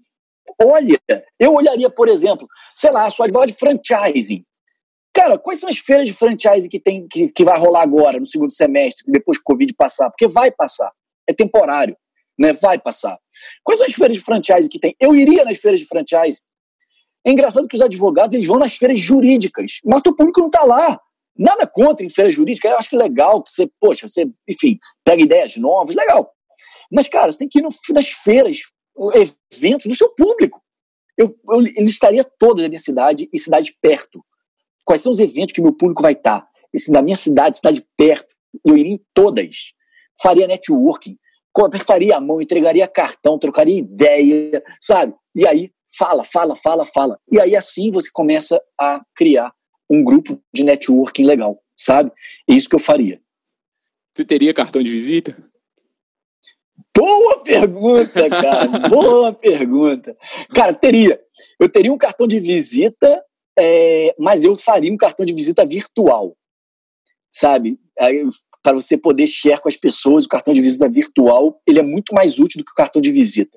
Olha, 0.60 0.98
eu 1.40 1.54
olharia, 1.54 1.88
por 1.88 2.08
exemplo, 2.08 2.46
sei 2.74 2.90
lá, 2.90 3.10
sua 3.10 3.24
advogada 3.24 3.50
de 3.50 3.58
franchising. 3.58 4.44
Cara, 5.14 5.38
quais 5.38 5.60
são 5.60 5.70
as 5.70 5.78
feiras 5.78 6.06
de 6.06 6.12
franchising 6.12 6.68
que, 6.68 6.80
tem, 6.80 7.08
que, 7.08 7.32
que 7.32 7.44
vai 7.44 7.58
rolar 7.58 7.82
agora, 7.82 8.20
no 8.20 8.26
segundo 8.26 8.52
semestre, 8.52 9.10
depois 9.10 9.38
que 9.38 9.42
o 9.42 9.46
Covid 9.46 9.72
passar? 9.74 10.10
Porque 10.10 10.28
vai 10.28 10.50
passar, 10.50 10.92
é 11.26 11.32
temporário 11.32 11.96
né? 12.38 12.52
Vai 12.52 12.78
passar. 12.78 13.18
Quais 13.62 13.78
são 13.78 13.86
as 13.86 13.92
feiras 13.92 14.18
de 14.18 14.22
franchise 14.22 14.68
que 14.68 14.78
tem? 14.78 14.94
Eu 15.00 15.14
iria 15.14 15.44
nas 15.44 15.58
feiras 15.58 15.80
de 15.80 15.86
franchise. 15.86 16.40
É 17.24 17.30
engraçado 17.30 17.66
que 17.66 17.76
os 17.76 17.82
advogados 17.82 18.34
eles 18.34 18.46
vão 18.46 18.58
nas 18.58 18.76
feiras 18.76 19.00
jurídicas, 19.00 19.80
mas 19.84 20.00
o 20.06 20.14
público 20.14 20.40
não 20.40 20.46
está 20.46 20.62
lá. 20.62 21.00
Nada 21.36 21.66
contra 21.66 22.06
em 22.06 22.08
feira 22.08 22.30
jurídica, 22.30 22.68
eu 22.68 22.78
acho 22.78 22.88
que 22.88 22.96
é 22.96 22.98
legal 22.98 23.42
que 23.42 23.52
você, 23.52 23.68
poxa, 23.80 24.08
você, 24.08 24.26
enfim, 24.48 24.78
pega 25.04 25.22
ideias 25.22 25.56
novas, 25.56 25.94
legal. 25.94 26.32
Mas, 26.90 27.08
cara, 27.08 27.30
você 27.30 27.38
tem 27.38 27.48
que 27.48 27.58
ir 27.58 27.62
no, 27.62 27.68
nas 27.90 28.08
feiras, 28.08 28.60
eventos 29.52 29.86
do 29.86 29.94
seu 29.94 30.08
público. 30.14 30.62
Eu, 31.18 31.34
eu 31.50 31.60
listaria 31.60 32.24
todas 32.38 32.64
a 32.64 32.68
minha 32.68 32.78
cidade 32.78 33.28
e 33.32 33.38
cidade 33.38 33.76
perto. 33.82 34.24
Quais 34.84 35.02
são 35.02 35.12
os 35.12 35.18
eventos 35.18 35.52
que 35.52 35.60
meu 35.60 35.72
público 35.72 36.02
vai 36.02 36.12
estar? 36.12 36.46
Esse 36.72 36.92
da 36.92 37.02
minha 37.02 37.16
cidade, 37.16 37.56
cidade 37.56 37.84
perto. 37.96 38.34
Eu 38.64 38.76
iria 38.76 38.92
em 38.92 39.04
todas. 39.12 39.72
Faria 40.22 40.46
networking 40.46 41.18
apertaria 41.64 42.16
a 42.16 42.20
mão, 42.20 42.42
entregaria 42.42 42.86
cartão, 42.86 43.38
trocaria 43.38 43.78
ideia, 43.78 44.62
sabe? 44.80 45.14
E 45.34 45.46
aí 45.46 45.70
fala, 45.96 46.22
fala, 46.24 46.54
fala, 46.54 46.84
fala. 46.84 47.18
E 47.32 47.40
aí 47.40 47.56
assim 47.56 47.90
você 47.90 48.10
começa 48.12 48.60
a 48.78 49.00
criar 49.14 49.52
um 49.90 50.04
grupo 50.04 50.40
de 50.52 50.64
networking 50.64 51.24
legal, 51.24 51.58
sabe? 51.74 52.12
É 52.50 52.54
isso 52.54 52.68
que 52.68 52.74
eu 52.74 52.80
faria. 52.80 53.20
Você 54.14 54.24
teria 54.24 54.52
cartão 54.52 54.82
de 54.82 54.90
visita? 54.90 55.36
Boa 56.96 57.42
pergunta, 57.42 58.30
cara. 58.30 58.66
Boa 58.88 59.32
pergunta. 59.32 60.16
Cara, 60.54 60.72
teria. 60.72 61.20
Eu 61.60 61.68
teria 61.68 61.92
um 61.92 61.98
cartão 61.98 62.26
de 62.26 62.40
visita, 62.40 63.22
é, 63.58 64.14
mas 64.18 64.42
eu 64.42 64.56
faria 64.56 64.92
um 64.92 64.96
cartão 64.96 65.26
de 65.26 65.34
visita 65.34 65.66
virtual. 65.66 66.34
Sabe? 67.30 67.78
Para 68.66 68.74
você 68.74 68.98
poder 68.98 69.28
share 69.28 69.60
com 69.60 69.68
as 69.68 69.76
pessoas. 69.76 70.24
O 70.24 70.28
cartão 70.28 70.52
de 70.52 70.60
visita 70.60 70.88
virtual 70.88 71.62
ele 71.64 71.78
é 71.78 71.82
muito 71.84 72.12
mais 72.12 72.40
útil 72.40 72.58
do 72.58 72.64
que 72.64 72.72
o 72.72 72.74
cartão 72.74 73.00
de 73.00 73.12
visita. 73.12 73.56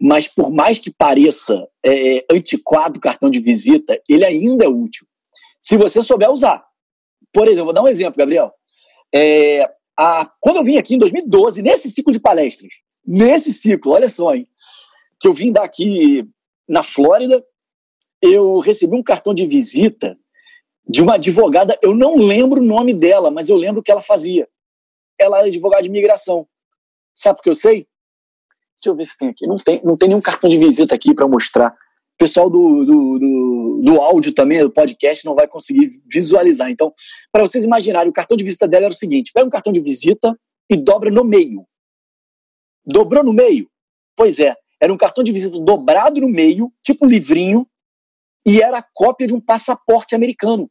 Mas 0.00 0.28
por 0.28 0.48
mais 0.48 0.78
que 0.78 0.92
pareça 0.92 1.66
é, 1.84 2.24
antiquado 2.30 2.98
o 2.98 3.00
cartão 3.00 3.28
de 3.28 3.40
visita, 3.40 4.00
ele 4.08 4.24
ainda 4.24 4.64
é 4.64 4.68
útil. 4.68 5.08
Se 5.60 5.76
você 5.76 6.00
souber 6.04 6.30
usar. 6.30 6.64
Por 7.32 7.48
exemplo, 7.48 7.64
vou 7.64 7.74
dar 7.74 7.82
um 7.82 7.88
exemplo, 7.88 8.16
Gabriel. 8.16 8.52
É, 9.12 9.68
a, 9.98 10.30
quando 10.40 10.58
eu 10.58 10.64
vim 10.64 10.76
aqui 10.76 10.94
em 10.94 10.98
2012, 10.98 11.60
nesse 11.60 11.90
ciclo 11.90 12.12
de 12.12 12.20
palestras, 12.20 12.70
nesse 13.04 13.52
ciclo, 13.52 13.90
olha 13.90 14.08
só, 14.08 14.36
hein, 14.36 14.46
que 15.18 15.26
eu 15.26 15.34
vim 15.34 15.50
daqui 15.50 16.28
na 16.68 16.84
Flórida, 16.84 17.44
eu 18.22 18.60
recebi 18.60 18.94
um 18.94 19.02
cartão 19.02 19.34
de 19.34 19.44
visita 19.46 20.16
de 20.86 21.02
uma 21.02 21.14
advogada, 21.14 21.78
eu 21.82 21.94
não 21.94 22.16
lembro 22.16 22.60
o 22.60 22.64
nome 22.64 22.92
dela, 22.92 23.30
mas 23.30 23.48
eu 23.48 23.56
lembro 23.56 23.80
o 23.80 23.82
que 23.82 23.90
ela 23.90 24.02
fazia. 24.02 24.48
Ela 25.18 25.38
era 25.38 25.46
advogada 25.46 25.82
de 25.82 25.88
imigração. 25.88 26.46
Sabe 27.14 27.38
por 27.38 27.44
que 27.44 27.50
eu 27.50 27.54
sei? 27.54 27.86
Deixa 28.82 28.92
eu 28.92 28.96
ver 28.96 29.04
se 29.04 29.16
tem 29.16 29.28
aqui. 29.28 29.46
Não 29.46 29.56
tem, 29.56 29.80
não 29.82 29.96
tem 29.96 30.08
nenhum 30.08 30.20
cartão 30.20 30.50
de 30.50 30.58
visita 30.58 30.94
aqui 30.94 31.14
para 31.14 31.26
mostrar. 31.26 31.70
O 31.70 32.18
pessoal 32.18 32.50
do, 32.50 32.84
do, 32.84 33.18
do, 33.18 33.82
do, 33.82 34.00
áudio 34.00 34.32
também, 34.32 34.60
do 34.60 34.70
podcast, 34.70 35.24
não 35.24 35.34
vai 35.34 35.48
conseguir 35.48 36.00
visualizar. 36.06 36.70
Então, 36.70 36.92
para 37.32 37.42
vocês 37.42 37.64
imaginarem, 37.64 38.10
o 38.10 38.12
cartão 38.12 38.36
de 38.36 38.44
visita 38.44 38.68
dela 38.68 38.84
era 38.84 38.92
o 38.92 38.96
seguinte: 38.96 39.32
pega 39.32 39.46
um 39.46 39.50
cartão 39.50 39.72
de 39.72 39.80
visita 39.80 40.38
e 40.70 40.76
dobra 40.76 41.10
no 41.10 41.24
meio. 41.24 41.66
Dobrou 42.86 43.24
no 43.24 43.32
meio? 43.32 43.68
Pois 44.14 44.38
é, 44.38 44.54
era 44.80 44.92
um 44.92 44.96
cartão 44.96 45.24
de 45.24 45.32
visita 45.32 45.58
dobrado 45.58 46.20
no 46.20 46.28
meio, 46.28 46.72
tipo 46.84 47.06
um 47.06 47.08
livrinho, 47.08 47.66
e 48.46 48.60
era 48.60 48.78
a 48.78 48.86
cópia 48.92 49.26
de 49.26 49.34
um 49.34 49.40
passaporte 49.40 50.14
americano. 50.14 50.70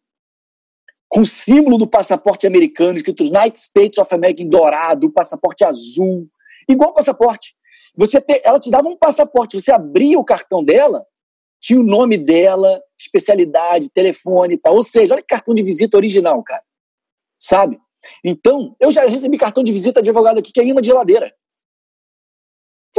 Com 1.13 1.23
símbolo 1.23 1.77
do 1.77 1.85
passaporte 1.85 2.47
americano, 2.47 2.97
escrito 2.97 3.21
United 3.21 3.59
States 3.59 3.99
of 3.99 4.11
America 4.15 4.41
em 4.41 4.49
dourado, 4.49 5.11
passaporte 5.11 5.63
azul, 5.63 6.27
igual 6.67 6.91
passaporte. 6.91 7.53
Você, 7.95 8.19
ela 8.43 8.59
te 8.59 8.71
dava 8.71 8.87
um 8.87 8.97
passaporte, 8.97 9.61
você 9.61 9.71
abria 9.71 10.17
o 10.17 10.25
cartão 10.25 10.63
dela, 10.63 11.05
tinha 11.61 11.79
o 11.79 11.83
nome 11.83 12.17
dela, 12.17 12.81
especialidade, 12.99 13.91
telefone 13.91 14.55
e 14.55 14.57
tal. 14.57 14.73
Ou 14.73 14.81
seja, 14.81 15.13
olha 15.13 15.21
que 15.21 15.27
cartão 15.27 15.53
de 15.53 15.61
visita 15.61 15.95
original, 15.97 16.41
cara. 16.41 16.63
Sabe? 17.39 17.79
Então, 18.25 18.75
eu 18.79 18.89
já 18.89 19.05
recebi 19.05 19.37
cartão 19.37 19.63
de 19.63 19.71
visita 19.71 20.01
de 20.01 20.09
advogado 20.09 20.39
aqui 20.39 20.51
que 20.51 20.59
é 20.59 20.63
de 20.63 20.87
geladeira. 20.87 21.31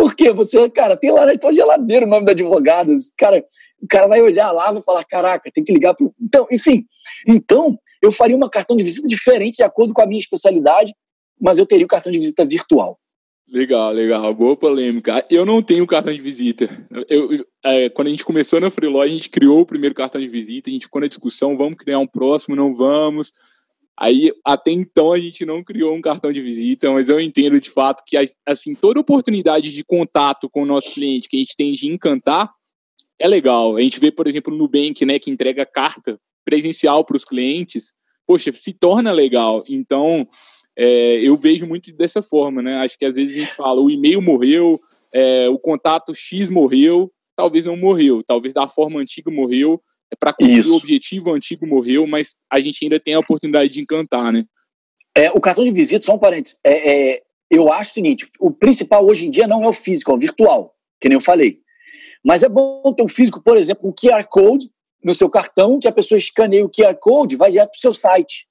Porque 0.05 0.31
você, 0.33 0.69
cara, 0.69 0.99
tem 0.99 1.11
lá 1.11 1.25
na 1.25 1.33
tua 1.33 1.51
geladeira 1.51 2.05
o 2.05 2.09
nome 2.09 2.27
do 2.27 2.31
advogado. 2.31 2.93
Cara, 3.17 3.43
o 3.81 3.87
cara 3.89 4.07
vai 4.07 4.21
olhar 4.21 4.53
lá 4.53 4.71
vai 4.71 4.83
falar: 4.83 5.03
caraca, 5.03 5.51
tem 5.51 5.65
que 5.65 5.73
ligar 5.73 5.95
pro. 5.95 6.15
Então, 6.21 6.47
enfim. 6.53 6.85
Então, 7.27 7.79
eu 8.03 8.13
faria 8.13 8.37
uma 8.37 8.51
cartão 8.51 8.77
de 8.77 8.85
visita 8.85 9.09
diferente 9.09 9.57
de 9.57 9.63
acordo 9.63 9.95
com 9.95 10.03
a 10.03 10.07
minha 10.07 10.21
especialidade, 10.21 10.95
mas 11.41 11.57
eu 11.57 11.65
teria 11.65 11.87
o 11.87 11.89
cartão 11.89 12.13
de 12.13 12.19
visita 12.19 12.45
virtual. 12.45 13.01
Legal, 13.49 13.93
legal. 13.93 14.35
Boa 14.35 14.55
polêmica. 14.55 15.25
Eu 15.31 15.47
não 15.47 15.63
tenho 15.63 15.87
cartão 15.87 16.13
de 16.13 16.21
visita. 16.21 16.69
Eu, 17.09 17.43
é, 17.65 17.89
quando 17.89 18.09
a 18.09 18.11
gente 18.11 18.27
começou 18.27 18.61
na 18.61 18.71
Freeló, 18.71 19.01
a 19.01 19.09
gente 19.09 19.31
criou 19.31 19.63
o 19.63 19.67
primeiro 19.67 19.95
cartão 19.95 20.21
de 20.21 20.29
visita, 20.29 20.69
a 20.69 20.73
gente 20.73 20.85
ficou 20.85 21.01
na 21.01 21.09
discussão, 21.09 21.57
vamos 21.57 21.79
criar 21.79 21.99
um 21.99 22.07
próximo, 22.07 22.55
não 22.55 22.77
vamos. 22.77 23.33
Aí, 23.99 24.33
até 24.45 24.73
então, 24.73 25.13
a 25.13 25.19
gente 25.19 25.47
não 25.47 25.63
criou 25.63 25.95
um 25.95 26.01
cartão 26.01 26.33
de 26.33 26.41
visita, 26.41 26.91
mas 26.91 27.09
eu 27.09 27.21
entendo 27.21 27.61
de 27.61 27.71
fato 27.71 28.03
que, 28.05 28.17
assim, 28.45 28.75
toda 28.75 28.99
oportunidade 28.99 29.73
de 29.73 29.85
contato 29.85 30.51
com 30.51 30.63
o 30.63 30.67
nosso 30.67 30.93
cliente 30.93 31.29
que 31.29 31.37
a 31.37 31.41
gente 31.41 31.57
tem 31.57 31.73
de 31.75 31.87
encantar 31.87 32.51
é 33.19 33.29
legal. 33.29 33.77
A 33.77 33.81
gente 33.81 34.01
vê, 34.01 34.11
por 34.11 34.27
exemplo, 34.27 34.53
no 34.53 34.59
Nubank, 34.59 35.05
né, 35.05 35.19
que 35.19 35.31
entrega 35.31 35.65
carta 35.65 36.19
presencial 36.45 37.05
para 37.05 37.17
os 37.17 37.25
clientes, 37.25 37.93
poxa, 38.27 38.51
se 38.53 38.73
torna 38.73 39.13
legal. 39.13 39.63
Então, 39.69 40.27
é, 40.77 41.21
eu 41.21 41.37
vejo 41.37 41.67
muito 41.67 41.93
dessa 41.93 42.21
forma, 42.21 42.61
né? 42.61 42.79
Acho 42.79 42.99
que 42.99 43.05
às 43.05 43.15
vezes 43.15 43.37
a 43.37 43.41
gente 43.41 43.55
fala, 43.55 43.81
o 43.81 43.91
e-mail 43.91 44.21
morreu, 44.21 44.79
é, 45.15 45.49
o 45.49 45.59
contato 45.59 46.15
X 46.15 46.49
morreu, 46.49 47.13
talvez 47.37 47.65
não 47.65 47.77
morreu, 47.77 48.23
talvez 48.25 48.53
da 48.53 48.67
forma 48.67 49.01
antiga 49.01 49.31
morreu, 49.31 49.81
para 50.19 50.33
cumprir 50.33 50.59
Isso. 50.59 50.73
o 50.73 50.77
objetivo 50.77 51.33
antigo 51.33 51.67
morreu, 51.67 52.07
mas 52.07 52.35
a 52.51 52.61
gente 52.61 52.85
ainda 52.85 53.01
tem 53.01 53.15
a 53.15 53.21
oportunidade 53.21 53.73
de 53.73 53.81
encantar, 53.81 54.33
né? 54.33 54.45
É, 55.17 55.31
o 55.31 55.41
cartão 55.41 55.65
de 55.65 55.71
visita, 55.71 56.07
só 56.07 56.15
um 56.15 56.19
parênteses, 56.19 56.59
é, 56.65 57.12
é, 57.12 57.23
eu 57.51 57.73
acho 57.73 57.91
o 57.91 57.95
seguinte, 57.95 58.29
o 58.41 58.51
principal 58.51 59.07
hoje 59.07 59.27
em 59.27 59.31
dia 59.31 59.47
não 59.47 59.62
é 59.65 59.69
o 59.69 59.73
físico, 59.73 60.11
é 60.11 60.15
o 60.15 60.19
virtual, 60.19 60.69
que 61.01 61.09
nem 61.09 61.17
eu 61.17 61.21
falei. 61.21 61.61
Mas 62.25 62.43
é 62.43 62.49
bom 62.49 62.93
ter 62.93 63.03
um 63.03 63.09
físico, 63.09 63.41
por 63.41 63.57
exemplo, 63.57 63.89
um 63.89 63.93
QR 63.93 64.25
Code 64.29 64.71
no 65.05 65.15
seu 65.15 65.29
cartão, 65.29 65.79
que 65.79 65.87
a 65.87 65.93
pessoa 65.93 66.19
escaneia 66.19 66.65
o 66.65 66.71
QR 66.71 66.97
Code, 66.99 67.37
vai 67.37 67.51
direto 67.51 67.71
para 67.71 67.77
o 67.77 67.81
seu 67.81 67.95
site. 67.95 68.49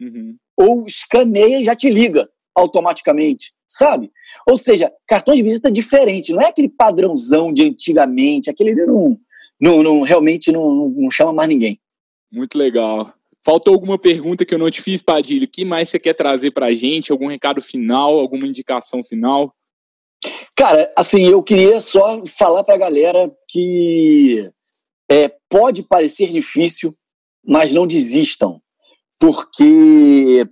Uhum. 0.00 0.36
Ou 0.56 0.86
escaneia 0.86 1.60
e 1.60 1.64
já 1.64 1.76
te 1.76 1.90
liga 1.90 2.28
automaticamente, 2.54 3.52
sabe? 3.68 4.10
Ou 4.48 4.56
seja, 4.56 4.90
cartão 5.06 5.34
de 5.34 5.42
visita 5.42 5.70
diferente, 5.70 6.32
não 6.32 6.40
é 6.40 6.46
aquele 6.48 6.68
padrãozão 6.68 7.52
de 7.52 7.62
antigamente, 7.64 8.50
aquele 8.50 8.74
não, 8.74 9.18
não, 9.60 9.82
não 9.82 10.02
realmente 10.02 10.50
não, 10.50 10.88
não 10.88 11.10
chama 11.10 11.32
mais 11.32 11.48
ninguém. 11.48 11.80
Muito 12.32 12.58
legal. 12.58 13.12
Faltou 13.44 13.72
alguma 13.72 13.98
pergunta 13.98 14.44
que 14.44 14.54
eu 14.54 14.58
não 14.58 14.70
te 14.70 14.82
fiz, 14.82 15.02
Padilha? 15.02 15.44
O 15.44 15.48
que 15.48 15.64
mais 15.64 15.88
você 15.88 15.98
quer 15.98 16.14
trazer 16.14 16.50
para 16.50 16.66
a 16.66 16.74
gente? 16.74 17.10
Algum 17.10 17.28
recado 17.28 17.60
final? 17.62 18.18
Alguma 18.18 18.46
indicação 18.46 19.02
final? 19.02 19.54
Cara, 20.56 20.92
assim, 20.96 21.24
eu 21.24 21.42
queria 21.42 21.80
só 21.80 22.24
falar 22.26 22.62
para 22.64 22.74
a 22.74 22.78
galera 22.78 23.34
que 23.48 24.50
é, 25.10 25.34
pode 25.48 25.82
parecer 25.82 26.28
difícil, 26.28 26.94
mas 27.42 27.72
não 27.72 27.86
desistam. 27.86 28.60
Porque, 29.18 30.46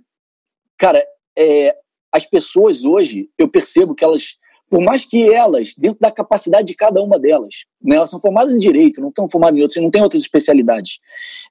cara, 0.77 1.03
é, 1.37 1.75
as 2.11 2.25
pessoas 2.25 2.83
hoje, 2.83 3.29
eu 3.37 3.47
percebo 3.47 3.93
que 3.93 4.03
elas 4.03 4.38
por 4.69 4.81
mais 4.81 5.03
que 5.03 5.33
elas, 5.33 5.73
dentro 5.75 5.99
da 5.99 6.11
capacidade 6.11 6.67
de 6.67 6.75
cada 6.75 7.01
uma 7.01 7.19
delas, 7.19 7.65
né, 7.81 7.95
elas 7.95 8.09
são 8.09 8.19
formadas 8.19 8.53
em 8.53 8.59
direito, 8.59 9.01
não 9.01 9.09
estão 9.09 9.27
formadas 9.27 9.57
em 9.57 9.61
outras, 9.61 9.83
não 9.83 9.89
têm 9.89 10.01
outras 10.01 10.21
especialidades, 10.21 10.99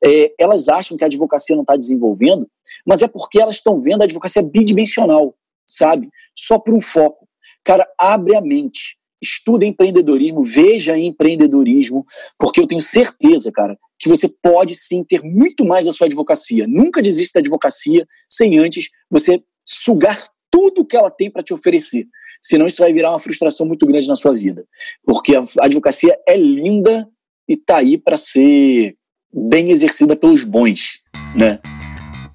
é, 0.05 0.33
elas 0.39 0.69
acham 0.69 0.97
que 0.97 1.03
a 1.03 1.09
advocacia 1.09 1.57
não 1.57 1.63
está 1.63 1.77
desenvolvendo, 1.77 2.49
mas 2.87 3.03
é 3.03 3.09
porque 3.09 3.41
elas 3.41 3.57
estão 3.57 3.81
vendo 3.81 4.03
a 4.03 4.05
advocacia 4.05 4.43
bidimensional, 4.43 5.35
sabe? 5.67 6.09
Só 6.35 6.59
por 6.59 6.73
um 6.73 6.81
foco. 6.81 7.27
Cara, 7.65 7.87
abre 7.99 8.37
a 8.37 8.41
mente, 8.41 8.97
estuda 9.21 9.67
empreendedorismo, 9.67 10.45
veja 10.45 10.97
empreendedorismo, 10.97 12.07
porque 12.39 12.61
eu 12.61 12.67
tenho 12.67 12.81
certeza, 12.81 13.51
cara, 13.51 13.77
que 13.99 14.09
você 14.09 14.29
pode 14.41 14.77
sim 14.77 15.03
ter 15.03 15.23
muito 15.23 15.65
mais 15.65 15.87
da 15.87 15.93
sua 15.93 16.07
advocacia. 16.07 16.67
Nunca 16.69 17.03
desista 17.03 17.41
da 17.41 17.43
advocacia 17.43 18.07
sem 18.29 18.59
antes 18.59 18.91
você 19.11 19.43
sugar 19.65 20.31
tudo 20.51 20.87
que 20.87 20.97
ela 20.97 21.11
tem 21.11 21.31
para 21.31 21.43
te 21.43 21.53
oferecer 21.53 22.07
senão 22.41 22.67
isso 22.67 22.83
vai 22.83 22.93
virar 22.93 23.11
uma 23.11 23.21
frustração 23.21 23.67
muito 23.67 23.87
grande 23.87 24.09
na 24.09 24.17
sua 24.17 24.35
vida. 24.35 24.65
Porque 25.05 25.35
a 25.35 25.45
advocacia 25.61 26.17
é 26.27 26.37
linda 26.37 27.09
e 27.49 27.55
está 27.55 27.79
aí 27.79 27.97
para 27.97 28.17
ser 28.17 28.97
bem 29.33 29.71
exercida 29.71 30.17
pelos 30.17 30.45
bons, 30.45 31.01
né? 31.35 31.59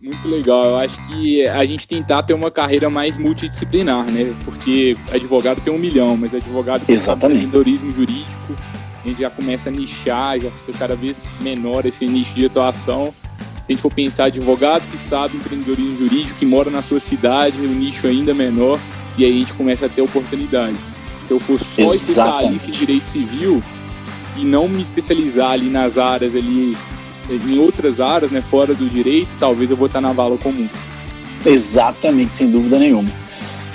Muito 0.01 0.27
legal. 0.27 0.65
Eu 0.65 0.75
acho 0.75 1.01
que 1.07 1.47
a 1.47 1.63
gente 1.63 1.87
tentar 1.87 2.23
ter 2.23 2.33
uma 2.33 2.51
carreira 2.51 2.89
mais 2.89 3.17
multidisciplinar, 3.17 4.05
né? 4.11 4.35
Porque 4.43 4.97
advogado 5.11 5.61
tem 5.61 5.71
um 5.71 5.77
milhão, 5.77 6.17
mas 6.17 6.35
advogado 6.35 6.85
tem 6.85 6.95
empreendedorismo 6.95 7.91
jurídico, 7.93 8.53
a 9.03 9.07
gente 9.07 9.21
já 9.21 9.29
começa 9.29 9.69
a 9.69 9.71
nichar, 9.71 10.39
já 10.39 10.51
fica 10.51 10.77
cada 10.77 10.95
vez 10.95 11.29
menor 11.41 11.85
esse 11.85 12.05
nicho 12.05 12.33
de 12.33 12.45
atuação. 12.45 13.13
Se 13.65 13.71
a 13.71 13.73
gente 13.73 13.81
for 13.81 13.93
pensar 13.93 14.25
advogado 14.25 14.83
que 14.91 14.97
sabe 14.97 15.37
empreendedorismo 15.37 15.97
jurídico, 15.97 16.37
que 16.37 16.45
mora 16.45 16.69
na 16.69 16.81
sua 16.81 16.99
cidade, 16.99 17.61
o 17.61 17.69
nicho 17.69 18.05
ainda 18.05 18.33
menor 18.33 18.77
e 19.17 19.25
aí 19.25 19.31
a 19.31 19.39
gente 19.39 19.53
começa 19.53 19.85
a 19.85 19.89
ter 19.89 20.01
oportunidade. 20.01 20.77
Se 21.21 21.31
eu 21.31 21.39
for 21.39 21.59
só 21.59 21.81
Exatamente. 21.81 21.95
especialista 21.95 22.69
em 22.69 22.73
direito 22.73 23.07
civil 23.07 23.63
e 24.35 24.43
não 24.43 24.67
me 24.67 24.81
especializar 24.81 25.51
ali 25.51 25.69
nas 25.69 25.97
áreas 25.97 26.35
ali, 26.35 26.75
em 27.29 27.59
outras 27.59 27.99
áreas, 27.99 28.31
né, 28.31 28.41
fora 28.41 28.73
do 28.73 28.85
direito, 28.87 29.37
talvez 29.37 29.69
eu 29.69 29.77
vou 29.77 29.87
estar 29.87 30.01
na 30.01 30.11
vala 30.11 30.37
comum. 30.37 30.67
Exatamente, 31.45 32.35
sem 32.35 32.49
dúvida 32.49 32.79
nenhuma. 32.79 33.09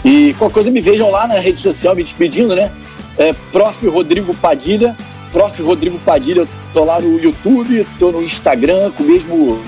E 0.05 0.34
qualquer 0.39 0.55
coisa 0.55 0.70
me 0.70 0.80
vejam 0.80 1.11
lá 1.11 1.26
na 1.26 1.34
rede 1.34 1.59
social 1.59 1.95
me 1.95 2.03
despedindo, 2.03 2.55
né? 2.55 2.70
É, 3.16 3.32
Prof. 3.51 3.86
Rodrigo 3.89 4.34
Padilha, 4.34 4.97
Prof. 5.32 5.62
Rodrigo 5.62 5.99
Padilha, 6.01 6.41
eu 6.41 6.49
tô 6.72 6.84
lá 6.84 7.01
no 7.01 7.18
YouTube, 7.18 7.86
tô 7.99 8.12
no 8.12 8.22
Instagram 8.22 8.91
com 8.93 9.03
o 9.03 9.07
mesmo, 9.07 9.61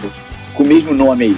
com 0.54 0.62
o 0.62 0.66
mesmo 0.66 0.94
nome 0.94 1.24
aí. 1.24 1.36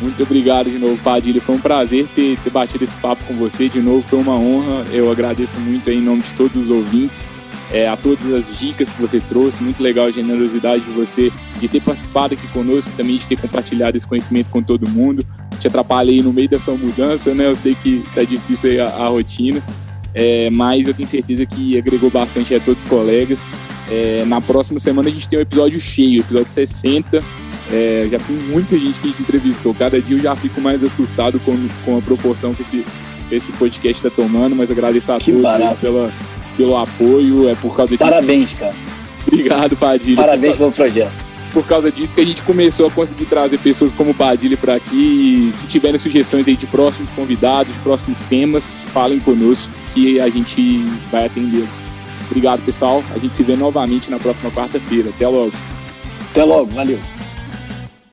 Muito 0.00 0.22
obrigado 0.22 0.70
de 0.70 0.78
novo, 0.78 0.96
Padilha. 1.02 1.40
Foi 1.40 1.54
um 1.54 1.60
prazer 1.60 2.06
ter, 2.14 2.38
ter 2.38 2.50
batido 2.50 2.84
esse 2.84 2.96
papo 2.96 3.24
com 3.24 3.34
você. 3.34 3.68
De 3.68 3.80
novo, 3.80 4.02
foi 4.02 4.18
uma 4.18 4.34
honra. 4.34 4.84
Eu 4.92 5.10
agradeço 5.10 5.58
muito 5.58 5.90
em 5.90 6.00
nome 6.00 6.22
de 6.22 6.30
todos 6.32 6.64
os 6.64 6.70
ouvintes. 6.70 7.28
É, 7.72 7.88
a 7.88 7.96
todas 7.96 8.32
as 8.32 8.56
dicas 8.56 8.88
que 8.88 9.02
você 9.02 9.18
trouxe, 9.18 9.60
muito 9.60 9.82
legal 9.82 10.06
a 10.06 10.10
generosidade 10.12 10.84
de 10.84 10.92
você 10.92 11.32
de 11.58 11.66
ter 11.66 11.80
participado 11.80 12.34
aqui 12.34 12.46
conosco, 12.48 12.92
também 12.96 13.16
de 13.16 13.26
ter 13.26 13.40
compartilhado 13.40 13.96
esse 13.96 14.06
conhecimento 14.06 14.50
com 14.50 14.62
todo 14.62 14.88
mundo. 14.88 15.26
Te 15.58 15.66
atrapalhei 15.66 16.22
no 16.22 16.32
meio 16.32 16.48
da 16.48 16.60
sua 16.60 16.76
mudança, 16.76 17.34
né? 17.34 17.46
Eu 17.46 17.56
sei 17.56 17.74
que 17.74 18.04
tá 18.14 18.22
difícil 18.22 18.84
a, 18.84 18.86
a 18.86 19.08
rotina, 19.08 19.60
é, 20.14 20.48
mas 20.50 20.86
eu 20.86 20.94
tenho 20.94 21.08
certeza 21.08 21.44
que 21.44 21.76
agregou 21.76 22.08
bastante 22.08 22.54
a 22.54 22.60
todos 22.60 22.84
os 22.84 22.88
colegas. 22.88 23.44
É, 23.90 24.24
na 24.26 24.40
próxima 24.40 24.78
semana 24.78 25.08
a 25.08 25.12
gente 25.12 25.28
tem 25.28 25.38
um 25.38 25.42
episódio 25.42 25.80
cheio, 25.80 26.20
episódio 26.20 26.52
60 26.52 27.45
É, 27.70 28.06
já 28.10 28.18
tem 28.18 28.36
muita 28.36 28.78
gente 28.78 29.00
que 29.00 29.08
a 29.08 29.10
gente 29.10 29.22
entrevistou. 29.22 29.74
Cada 29.74 30.00
dia 30.00 30.16
eu 30.16 30.20
já 30.20 30.36
fico 30.36 30.60
mais 30.60 30.82
assustado 30.84 31.40
com, 31.40 31.52
com 31.84 31.98
a 31.98 32.02
proporção 32.02 32.54
que 32.54 32.62
esse, 32.62 32.84
esse 33.30 33.52
podcast 33.52 34.06
está 34.06 34.10
tomando, 34.10 34.54
mas 34.54 34.70
agradeço 34.70 35.10
a 35.12 35.18
Que 35.18 35.32
todos 35.32 35.42
barato. 35.42 35.76
pela, 35.80 36.12
pelo 36.56 36.76
apoio. 36.76 37.48
É 37.48 37.54
por 37.56 37.74
causa 37.76 37.90
disso. 37.96 37.98
Parabéns, 38.08 38.52
cara. 38.52 38.74
Obrigado, 39.26 39.76
Padilha. 39.76 40.16
Parabéns 40.16 40.56
pelo 40.56 40.70
projeto. 40.70 41.10
por 41.52 41.66
causa 41.66 41.90
disso 41.90 42.14
que 42.14 42.20
a 42.20 42.24
gente 42.24 42.42
começou 42.42 42.86
a 42.86 42.90
conseguir 42.90 43.24
trazer 43.24 43.58
pessoas 43.58 43.90
como 43.92 44.12
o 44.12 44.14
Padilha 44.14 44.56
para 44.56 44.76
aqui. 44.76 45.48
E 45.50 45.52
se 45.52 45.66
tiverem 45.66 45.98
sugestões 45.98 46.46
aí 46.46 46.54
de 46.54 46.66
próximos 46.66 47.10
convidados, 47.10 47.74
de 47.74 47.80
próximos 47.80 48.22
temas, 48.22 48.80
falem 48.92 49.18
conosco 49.18 49.72
que 49.92 50.20
a 50.20 50.28
gente 50.28 50.84
vai 51.10 51.26
atendê-los. 51.26 51.68
Obrigado, 52.30 52.64
pessoal. 52.64 53.02
A 53.14 53.18
gente 53.18 53.34
se 53.34 53.42
vê 53.42 53.56
novamente 53.56 54.08
na 54.08 54.18
próxima 54.20 54.50
quarta-feira. 54.52 55.08
Até 55.08 55.26
logo. 55.26 55.52
Até 56.30 56.44
logo. 56.44 56.66
Valeu. 56.72 57.15